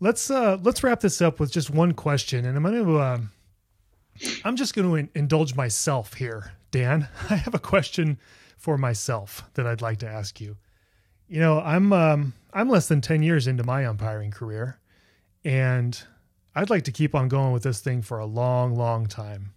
Let's 0.00 0.30
uh 0.30 0.58
let's 0.62 0.82
wrap 0.82 1.00
this 1.00 1.20
up 1.20 1.38
with 1.38 1.52
just 1.52 1.70
one 1.70 1.92
question, 1.92 2.46
and 2.46 2.56
I'm 2.56 2.62
going 2.62 2.84
to 2.84 2.98
uh, 2.98 3.18
I'm 4.44 4.56
just 4.56 4.74
going 4.74 4.88
to 4.88 4.94
in- 4.96 5.10
indulge 5.14 5.54
myself 5.54 6.14
here, 6.14 6.52
Dan. 6.70 7.08
I 7.30 7.36
have 7.36 7.54
a 7.54 7.58
question 7.58 8.18
for 8.56 8.76
myself 8.76 9.44
that 9.54 9.66
I'd 9.66 9.82
like 9.82 9.98
to 9.98 10.08
ask 10.08 10.40
you. 10.40 10.56
You 11.28 11.40
know, 11.40 11.60
I'm 11.60 11.92
um 11.92 12.32
I'm 12.52 12.68
less 12.68 12.88
than 12.88 13.00
10 13.00 13.22
years 13.22 13.46
into 13.46 13.62
my 13.62 13.86
umpiring 13.86 14.32
career, 14.32 14.78
and 15.44 16.02
I'd 16.54 16.70
like 16.70 16.84
to 16.84 16.92
keep 16.92 17.14
on 17.14 17.28
going 17.28 17.52
with 17.52 17.62
this 17.62 17.80
thing 17.80 18.02
for 18.02 18.18
a 18.18 18.26
long, 18.26 18.74
long 18.74 19.06
time. 19.06 19.52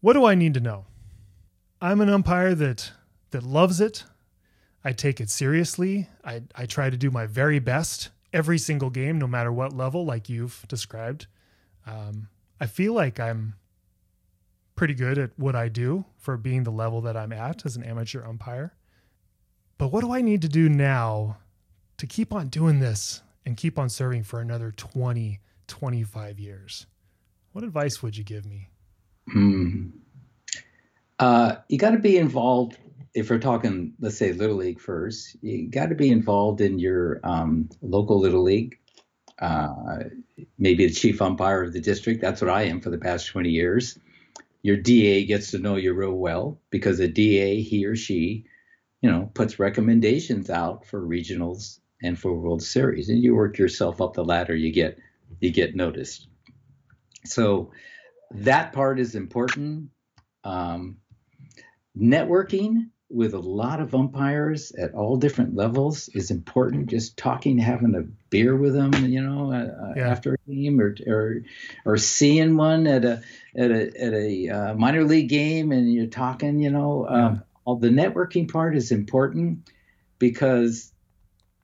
What 0.00 0.12
do 0.14 0.24
I 0.24 0.34
need 0.34 0.54
to 0.54 0.60
know? 0.60 0.86
I'm 1.80 2.00
an 2.00 2.08
umpire 2.08 2.54
that 2.54 2.92
that 3.30 3.42
loves 3.42 3.80
it. 3.80 4.04
I 4.84 4.92
take 4.92 5.20
it 5.20 5.30
seriously. 5.30 6.08
I, 6.24 6.42
I 6.54 6.66
try 6.66 6.90
to 6.90 6.96
do 6.96 7.10
my 7.10 7.26
very 7.26 7.58
best 7.58 8.10
every 8.32 8.58
single 8.58 8.90
game, 8.90 9.18
no 9.18 9.26
matter 9.26 9.52
what 9.52 9.72
level, 9.72 10.04
like 10.04 10.28
you've 10.28 10.64
described. 10.68 11.26
Um, 11.86 12.28
I 12.60 12.66
feel 12.66 12.92
like 12.92 13.20
I'm 13.20 13.54
pretty 14.76 14.94
good 14.94 15.18
at 15.18 15.30
what 15.36 15.54
I 15.54 15.68
do 15.68 16.06
for 16.16 16.36
being 16.36 16.64
the 16.64 16.70
level 16.70 17.00
that 17.02 17.16
I'm 17.16 17.32
at 17.32 17.66
as 17.66 17.76
an 17.76 17.82
amateur 17.82 18.24
umpire. 18.24 18.74
But 19.78 19.92
what 19.92 20.02
do 20.02 20.12
I 20.12 20.22
need 20.22 20.42
to 20.42 20.48
do 20.48 20.68
now 20.68 21.38
to 21.98 22.06
keep 22.06 22.32
on 22.32 22.48
doing 22.48 22.80
this 22.80 23.22
and 23.44 23.56
keep 23.56 23.78
on 23.78 23.88
serving 23.88 24.22
for 24.22 24.40
another 24.40 24.72
20, 24.72 25.40
25 25.66 26.38
years? 26.38 26.86
What 27.52 27.64
advice 27.64 28.02
would 28.02 28.16
you 28.16 28.24
give 28.24 28.46
me? 28.46 28.68
Hmm. 29.30 29.88
Uh, 31.18 31.56
you 31.68 31.78
got 31.78 31.90
to 31.90 31.98
be 31.98 32.16
involved 32.16 32.78
if 33.14 33.30
we're 33.30 33.38
talking, 33.38 33.94
let's 34.00 34.16
say 34.16 34.32
Little 34.32 34.56
League 34.56 34.80
first, 34.80 35.36
you 35.42 35.68
got 35.68 35.88
to 35.88 35.94
be 35.94 36.10
involved 36.10 36.60
in 36.60 36.78
your 36.78 37.20
um, 37.24 37.68
local 37.82 38.20
Little 38.20 38.42
League. 38.42 38.78
Uh, 39.38 40.04
maybe 40.58 40.86
the 40.86 40.92
chief 40.92 41.20
umpire 41.20 41.62
of 41.62 41.72
the 41.72 41.80
district. 41.80 42.20
That's 42.20 42.40
what 42.40 42.50
I 42.50 42.62
am 42.64 42.80
for 42.80 42.90
the 42.90 42.98
past 42.98 43.26
20 43.28 43.48
years. 43.48 43.98
Your 44.62 44.76
DA 44.76 45.24
gets 45.24 45.50
to 45.52 45.58
know 45.58 45.76
you 45.76 45.94
real 45.94 46.12
well 46.12 46.60
because 46.70 46.98
the 46.98 47.08
DA, 47.08 47.62
he 47.62 47.86
or 47.86 47.96
she, 47.96 48.44
you 49.00 49.10
know, 49.10 49.30
puts 49.32 49.58
recommendations 49.58 50.50
out 50.50 50.84
for 50.84 51.00
regionals 51.00 51.79
and 52.02 52.18
for 52.18 52.32
World 52.32 52.62
Series, 52.62 53.08
and 53.08 53.22
you 53.22 53.34
work 53.34 53.58
yourself 53.58 54.00
up 54.00 54.14
the 54.14 54.24
ladder. 54.24 54.54
You 54.54 54.72
get 54.72 54.98
you 55.40 55.50
get 55.50 55.74
noticed. 55.74 56.28
So 57.24 57.70
that 58.32 58.72
part 58.72 58.98
is 58.98 59.14
important. 59.14 59.90
Um, 60.44 60.98
networking 61.96 62.90
with 63.10 63.34
a 63.34 63.38
lot 63.38 63.80
of 63.80 63.94
umpires 63.94 64.70
at 64.72 64.94
all 64.94 65.16
different 65.16 65.56
levels 65.56 66.08
is 66.14 66.30
important. 66.30 66.86
Just 66.86 67.16
talking, 67.16 67.58
having 67.58 67.94
a 67.96 68.02
beer 68.30 68.56
with 68.56 68.72
them, 68.72 68.92
you 69.04 69.20
know, 69.20 69.52
uh, 69.52 69.56
uh, 69.56 69.92
yeah. 69.96 70.08
after 70.08 70.34
a 70.34 70.50
game, 70.50 70.80
or, 70.80 70.94
or 71.06 71.42
or 71.84 71.96
seeing 71.96 72.56
one 72.56 72.86
at 72.86 73.04
a 73.04 73.22
at 73.56 73.70
a 73.70 74.00
at 74.00 74.14
a 74.14 74.48
uh, 74.48 74.74
minor 74.74 75.04
league 75.04 75.28
game, 75.28 75.72
and 75.72 75.92
you're 75.92 76.06
talking, 76.06 76.60
you 76.60 76.70
know, 76.70 77.06
yeah. 77.10 77.26
um, 77.26 77.42
all 77.64 77.76
the 77.76 77.88
networking 77.88 78.50
part 78.50 78.76
is 78.76 78.92
important 78.92 79.68
because 80.18 80.92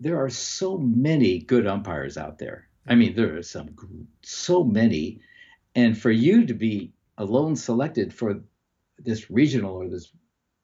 there 0.01 0.23
are 0.23 0.31
so 0.31 0.77
many 0.79 1.39
good 1.39 1.67
umpires 1.67 2.17
out 2.17 2.39
there. 2.39 2.69
I 2.87 2.95
mean, 2.95 3.13
mm-hmm. 3.13 3.21
there 3.21 3.37
are 3.39 3.43
some 3.43 3.75
so 4.23 4.63
many, 4.65 5.21
and 5.75 5.97
for 5.97 6.11
you 6.11 6.47
to 6.47 6.55
be 6.55 6.93
alone 7.19 7.57
selected 7.57 8.13
for 8.13 8.43
this 8.99 9.31
regional 9.31 9.75
or 9.75 9.89
this 9.89 10.13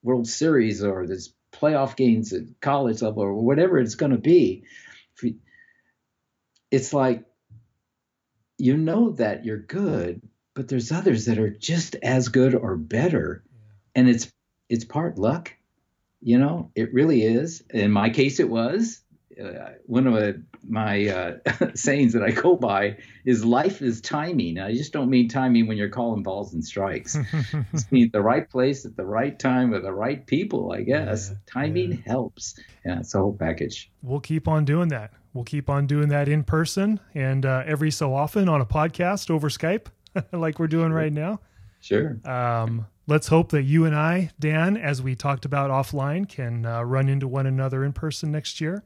World 0.02 0.28
Series 0.28 0.82
or 0.82 1.06
this 1.06 1.32
playoff 1.52 1.96
games 1.96 2.32
at 2.32 2.42
college 2.60 3.02
level 3.02 3.22
or 3.22 3.34
whatever 3.34 3.78
it's 3.78 3.94
going 3.94 4.12
to 4.12 4.18
be, 4.18 4.64
it's 6.70 6.92
like 6.92 7.24
you 8.58 8.76
know 8.76 9.10
that 9.12 9.44
you're 9.44 9.58
good, 9.58 10.22
but 10.54 10.68
there's 10.68 10.92
others 10.92 11.26
that 11.26 11.38
are 11.38 11.50
just 11.50 11.96
as 11.96 12.28
good 12.28 12.54
or 12.54 12.76
better, 12.76 13.44
and 13.94 14.08
it's 14.08 14.30
it's 14.68 14.84
part 14.84 15.18
luck. 15.18 15.52
You 16.20 16.38
know, 16.38 16.70
it 16.76 16.94
really 16.94 17.22
is. 17.22 17.64
In 17.70 17.90
my 17.90 18.10
case, 18.10 18.38
it 18.38 18.48
was. 18.48 19.00
Uh, 19.40 19.70
one 19.86 20.06
of 20.06 20.36
my 20.68 21.06
uh, 21.06 21.36
sayings 21.74 22.12
that 22.12 22.22
I 22.22 22.30
go 22.30 22.56
by 22.56 22.98
is 23.24 23.44
life 23.44 23.82
is 23.82 24.00
timing. 24.00 24.58
I 24.58 24.72
just 24.72 24.92
don't 24.92 25.10
mean 25.10 25.28
timing 25.28 25.66
when 25.66 25.76
you're 25.76 25.88
calling 25.88 26.22
balls 26.22 26.54
and 26.54 26.64
strikes. 26.64 27.16
it's 27.72 27.84
being 27.84 28.10
the 28.12 28.22
right 28.22 28.48
place 28.48 28.84
at 28.84 28.96
the 28.96 29.04
right 29.04 29.38
time 29.38 29.70
with 29.70 29.82
the 29.82 29.92
right 29.92 30.26
people, 30.26 30.72
I 30.72 30.82
guess. 30.82 31.30
Yeah, 31.30 31.36
timing 31.46 31.92
yeah. 31.92 31.98
helps. 32.06 32.58
Yeah, 32.84 33.00
it's 33.00 33.14
a 33.14 33.18
whole 33.18 33.36
package. 33.36 33.90
We'll 34.02 34.20
keep 34.20 34.48
on 34.48 34.64
doing 34.64 34.88
that. 34.88 35.12
We'll 35.34 35.44
keep 35.44 35.70
on 35.70 35.86
doing 35.86 36.08
that 36.08 36.28
in 36.28 36.44
person 36.44 37.00
and 37.14 37.46
uh, 37.46 37.62
every 37.64 37.90
so 37.90 38.14
often 38.14 38.48
on 38.48 38.60
a 38.60 38.66
podcast 38.66 39.30
over 39.30 39.48
Skype, 39.48 39.86
like 40.32 40.58
we're 40.58 40.66
doing 40.66 40.92
right 40.92 41.12
now. 41.12 41.40
Sure. 41.80 42.18
Um, 42.24 42.86
let's 43.06 43.28
hope 43.28 43.50
that 43.50 43.62
you 43.62 43.86
and 43.86 43.94
I, 43.94 44.30
Dan, 44.38 44.76
as 44.76 45.00
we 45.02 45.16
talked 45.16 45.44
about 45.44 45.70
offline, 45.70 46.28
can 46.28 46.66
uh, 46.66 46.82
run 46.82 47.08
into 47.08 47.26
one 47.26 47.46
another 47.46 47.82
in 47.82 47.92
person 47.92 48.30
next 48.30 48.60
year 48.60 48.84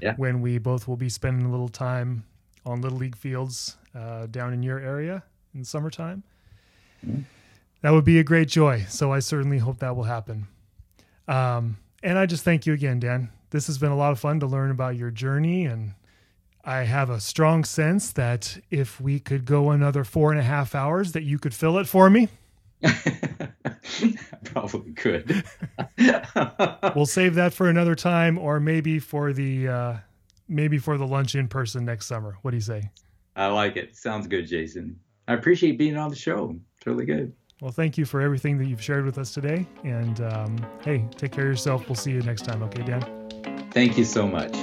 yeah. 0.00 0.14
when 0.16 0.40
we 0.40 0.58
both 0.58 0.88
will 0.88 0.96
be 0.96 1.08
spending 1.08 1.46
a 1.46 1.50
little 1.50 1.68
time 1.68 2.24
on 2.64 2.80
little 2.80 2.98
league 2.98 3.16
fields 3.16 3.76
uh, 3.94 4.26
down 4.26 4.52
in 4.52 4.62
your 4.62 4.78
area 4.78 5.22
in 5.54 5.60
the 5.60 5.66
summertime. 5.66 6.22
Mm-hmm. 7.06 7.22
That 7.82 7.90
would 7.90 8.04
be 8.04 8.18
a 8.18 8.24
great 8.24 8.48
joy. 8.48 8.84
So 8.88 9.12
I 9.12 9.20
certainly 9.20 9.58
hope 9.58 9.78
that 9.78 9.94
will 9.94 10.04
happen. 10.04 10.48
Um, 11.28 11.78
and 12.02 12.18
I 12.18 12.26
just 12.26 12.44
thank 12.44 12.66
you 12.66 12.72
again, 12.72 12.98
Dan. 13.00 13.30
This 13.50 13.66
has 13.66 13.78
been 13.78 13.92
a 13.92 13.96
lot 13.96 14.12
of 14.12 14.18
fun 14.18 14.40
to 14.40 14.46
learn 14.46 14.70
about 14.70 14.96
your 14.96 15.10
journey. 15.10 15.64
And 15.64 15.94
I 16.64 16.78
have 16.84 17.08
a 17.08 17.20
strong 17.20 17.64
sense 17.64 18.12
that 18.12 18.58
if 18.70 19.00
we 19.00 19.20
could 19.20 19.44
go 19.44 19.70
another 19.70 20.04
four 20.04 20.32
and 20.32 20.40
a 20.40 20.44
half 20.44 20.74
hours, 20.74 21.12
that 21.12 21.22
you 21.22 21.38
could 21.38 21.54
fill 21.54 21.78
it 21.78 21.86
for 21.86 22.10
me. 22.10 22.28
probably 24.44 24.92
could. 24.92 25.44
we'll 26.94 27.06
save 27.06 27.34
that 27.34 27.52
for 27.52 27.68
another 27.68 27.94
time, 27.94 28.38
or 28.38 28.60
maybe 28.60 28.98
for 28.98 29.32
the 29.32 29.68
uh, 29.68 29.96
maybe 30.48 30.78
for 30.78 30.98
the 30.98 31.06
lunch 31.06 31.34
in 31.34 31.48
person 31.48 31.84
next 31.84 32.06
summer. 32.06 32.36
What 32.42 32.52
do 32.52 32.56
you 32.56 32.62
say? 32.62 32.90
I 33.36 33.46
like 33.46 33.76
it. 33.76 33.96
Sounds 33.96 34.26
good, 34.26 34.46
Jason. 34.46 34.98
I 35.28 35.34
appreciate 35.34 35.78
being 35.78 35.96
on 35.96 36.10
the 36.10 36.16
show. 36.16 36.56
It's 36.76 36.86
really 36.86 37.04
good. 37.04 37.32
Well, 37.60 37.72
thank 37.72 37.98
you 37.98 38.04
for 38.04 38.20
everything 38.20 38.56
that 38.58 38.66
you've 38.66 38.82
shared 38.82 39.04
with 39.04 39.18
us 39.18 39.32
today. 39.32 39.66
And 39.84 40.20
um, 40.20 40.56
hey, 40.82 41.04
take 41.16 41.32
care 41.32 41.44
of 41.44 41.50
yourself. 41.50 41.88
We'll 41.88 41.96
see 41.96 42.12
you 42.12 42.22
next 42.22 42.42
time. 42.44 42.62
Okay, 42.62 42.82
Dan? 42.82 43.70
Thank 43.72 43.98
you 43.98 44.04
so 44.04 44.26
much. 44.26 44.54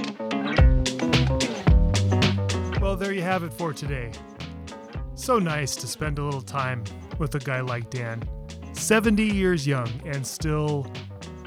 Well, 2.82 2.96
there 2.96 3.12
you 3.12 3.22
have 3.22 3.44
it 3.44 3.54
for 3.54 3.74
today. 3.74 4.12
So 5.16 5.40
nice 5.40 5.76
to 5.78 5.88
spend 5.88 6.20
a 6.20 6.24
little 6.24 6.42
time 6.42 6.84
with 7.18 7.36
a 7.36 7.40
guy 7.40 7.62
like 7.62 7.90
Dan. 7.90 8.24
70 8.78 9.24
years 9.24 9.66
young 9.66 9.90
and 10.06 10.26
still 10.26 10.86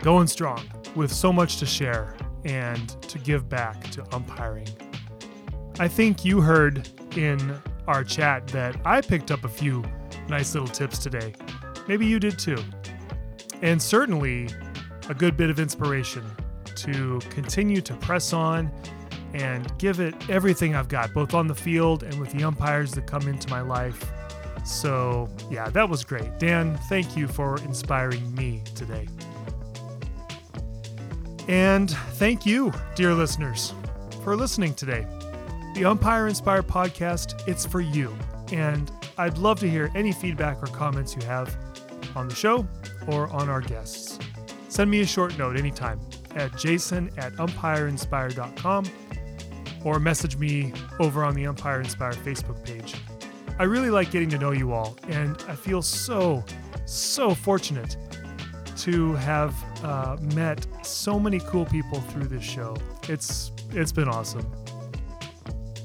going 0.02 0.26
strong 0.26 0.60
with 0.94 1.12
so 1.12 1.32
much 1.32 1.58
to 1.58 1.66
share 1.66 2.16
and 2.44 2.88
to 3.02 3.18
give 3.18 3.48
back 3.48 3.90
to 3.90 4.04
umpiring. 4.14 4.68
I 5.78 5.88
think 5.88 6.24
you 6.24 6.40
heard 6.40 6.88
in 7.16 7.56
our 7.86 8.02
chat 8.04 8.46
that 8.48 8.76
I 8.84 9.00
picked 9.00 9.30
up 9.30 9.44
a 9.44 9.48
few 9.48 9.84
nice 10.28 10.54
little 10.54 10.68
tips 10.68 10.98
today. 10.98 11.34
Maybe 11.86 12.06
you 12.06 12.18
did 12.18 12.38
too. 12.38 12.58
And 13.62 13.80
certainly 13.80 14.48
a 15.08 15.14
good 15.14 15.36
bit 15.36 15.50
of 15.50 15.58
inspiration 15.58 16.24
to 16.76 17.20
continue 17.30 17.80
to 17.80 17.94
press 17.94 18.32
on 18.32 18.70
and 19.34 19.76
give 19.78 20.00
it 20.00 20.14
everything 20.30 20.74
I've 20.74 20.88
got, 20.88 21.12
both 21.12 21.34
on 21.34 21.46
the 21.46 21.54
field 21.54 22.02
and 22.02 22.18
with 22.18 22.32
the 22.32 22.44
umpires 22.44 22.92
that 22.92 23.06
come 23.06 23.28
into 23.28 23.48
my 23.50 23.60
life 23.60 24.04
so, 24.68 25.28
yeah, 25.50 25.70
that 25.70 25.88
was 25.88 26.04
great. 26.04 26.38
Dan, 26.38 26.76
thank 26.88 27.16
you 27.16 27.26
for 27.26 27.58
inspiring 27.62 28.34
me 28.34 28.62
today. 28.74 29.08
And 31.48 31.90
thank 31.90 32.44
you, 32.44 32.72
dear 32.94 33.14
listeners, 33.14 33.72
for 34.22 34.36
listening 34.36 34.74
today. 34.74 35.06
The 35.74 35.86
Umpire 35.86 36.28
Inspire 36.28 36.62
podcast, 36.62 37.48
it's 37.48 37.64
for 37.64 37.80
you. 37.80 38.14
And 38.52 38.90
I'd 39.16 39.38
love 39.38 39.58
to 39.60 39.70
hear 39.70 39.90
any 39.94 40.12
feedback 40.12 40.62
or 40.62 40.66
comments 40.66 41.16
you 41.16 41.24
have 41.24 41.56
on 42.14 42.28
the 42.28 42.34
show 42.34 42.66
or 43.06 43.28
on 43.28 43.48
our 43.48 43.62
guests. 43.62 44.18
Send 44.68 44.90
me 44.90 45.00
a 45.00 45.06
short 45.06 45.38
note 45.38 45.56
anytime 45.56 45.98
at 46.36 46.56
jason 46.58 47.10
at 47.16 47.32
umpireinspire.com 47.34 48.84
or 49.84 49.98
message 49.98 50.36
me 50.36 50.72
over 51.00 51.24
on 51.24 51.34
the 51.34 51.46
Umpire 51.46 51.80
Inspire 51.80 52.12
Facebook 52.12 52.62
page. 52.64 52.94
I 53.61 53.64
really 53.64 53.90
like 53.90 54.12
getting 54.12 54.30
to 54.30 54.38
know 54.38 54.52
you 54.52 54.72
all, 54.72 54.96
and 55.09 55.36
I 55.48 55.56
feel 55.56 55.82
so, 55.82 56.44
so 56.86 57.34
fortunate 57.34 57.96
to 58.76 59.14
have 59.14 59.52
uh, 59.84 60.16
met 60.34 60.64
so 60.86 61.18
many 61.18 61.40
cool 61.40 61.64
people 61.64 62.00
through 62.02 62.28
this 62.28 62.44
show. 62.44 62.76
It's 63.09 63.50
it's 63.70 63.90
been 63.90 64.09
awesome. 64.09 64.46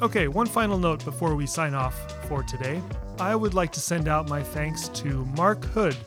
Okay, 0.03 0.27
one 0.27 0.45
final 0.45 0.77
note 0.77 1.03
before 1.03 1.33
we 1.33 1.47
sign 1.47 1.73
off 1.73 1.95
for 2.27 2.43
today. 2.43 2.79
I 3.19 3.35
would 3.35 3.55
like 3.55 3.71
to 3.73 3.79
send 3.79 4.07
out 4.07 4.29
my 4.29 4.43
thanks 4.43 4.89
to 4.89 5.25
Mark 5.37 5.65
Hood, 5.65 5.97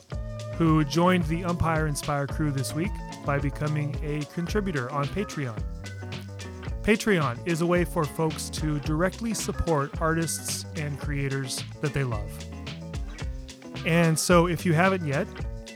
who 0.55 0.85
joined 0.85 1.25
the 1.25 1.43
Umpire 1.43 1.87
Inspire 1.87 2.27
crew 2.27 2.51
this 2.51 2.73
week 2.73 2.91
by 3.25 3.39
becoming 3.39 3.95
a 4.03 4.23
contributor 4.33 4.89
on 4.91 5.05
Patreon. 5.07 5.61
Patreon 6.87 7.45
is 7.45 7.59
a 7.59 7.65
way 7.65 7.83
for 7.83 8.05
folks 8.05 8.49
to 8.49 8.79
directly 8.79 9.33
support 9.33 9.99
artists 9.99 10.65
and 10.77 10.97
creators 10.97 11.61
that 11.81 11.93
they 11.93 12.05
love. 12.05 12.31
And 13.85 14.17
so 14.17 14.47
if 14.47 14.65
you 14.65 14.71
haven't 14.71 15.05
yet, 15.05 15.27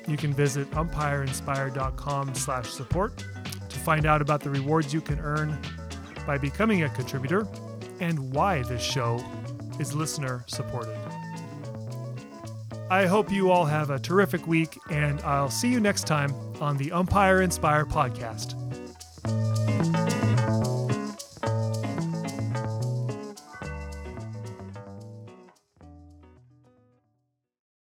you 0.08 0.16
can 0.16 0.34
visit 0.34 0.72
umpireinspire.com 0.72 2.34
slash 2.34 2.70
support 2.70 3.26
to 3.68 3.80
find 3.80 4.06
out 4.06 4.22
about 4.22 4.40
the 4.40 4.50
rewards 4.50 4.94
you 4.94 5.02
can 5.02 5.20
earn 5.20 5.58
by 6.26 6.38
becoming 6.38 6.84
a 6.84 6.90
contributor 6.92 7.46
and 8.00 8.34
why 8.34 8.62
this 8.62 8.82
show 8.82 9.22
is 9.82 9.94
listener 9.94 10.46
supported. 10.48 10.98
I 12.90 13.06
hope 13.06 13.30
you 13.30 13.52
all 13.52 13.66
have 13.66 13.90
a 13.90 14.00
terrific 14.00 14.48
week, 14.48 14.78
and 14.90 15.20
I'll 15.24 15.52
see 15.52 15.68
you 15.70 15.82
next 15.82 16.08
time 16.08 16.34
on 16.62 16.78
the 16.78 16.94
Umpire 16.94 17.42
Inspire 17.42 17.86
podcast. 17.86 18.56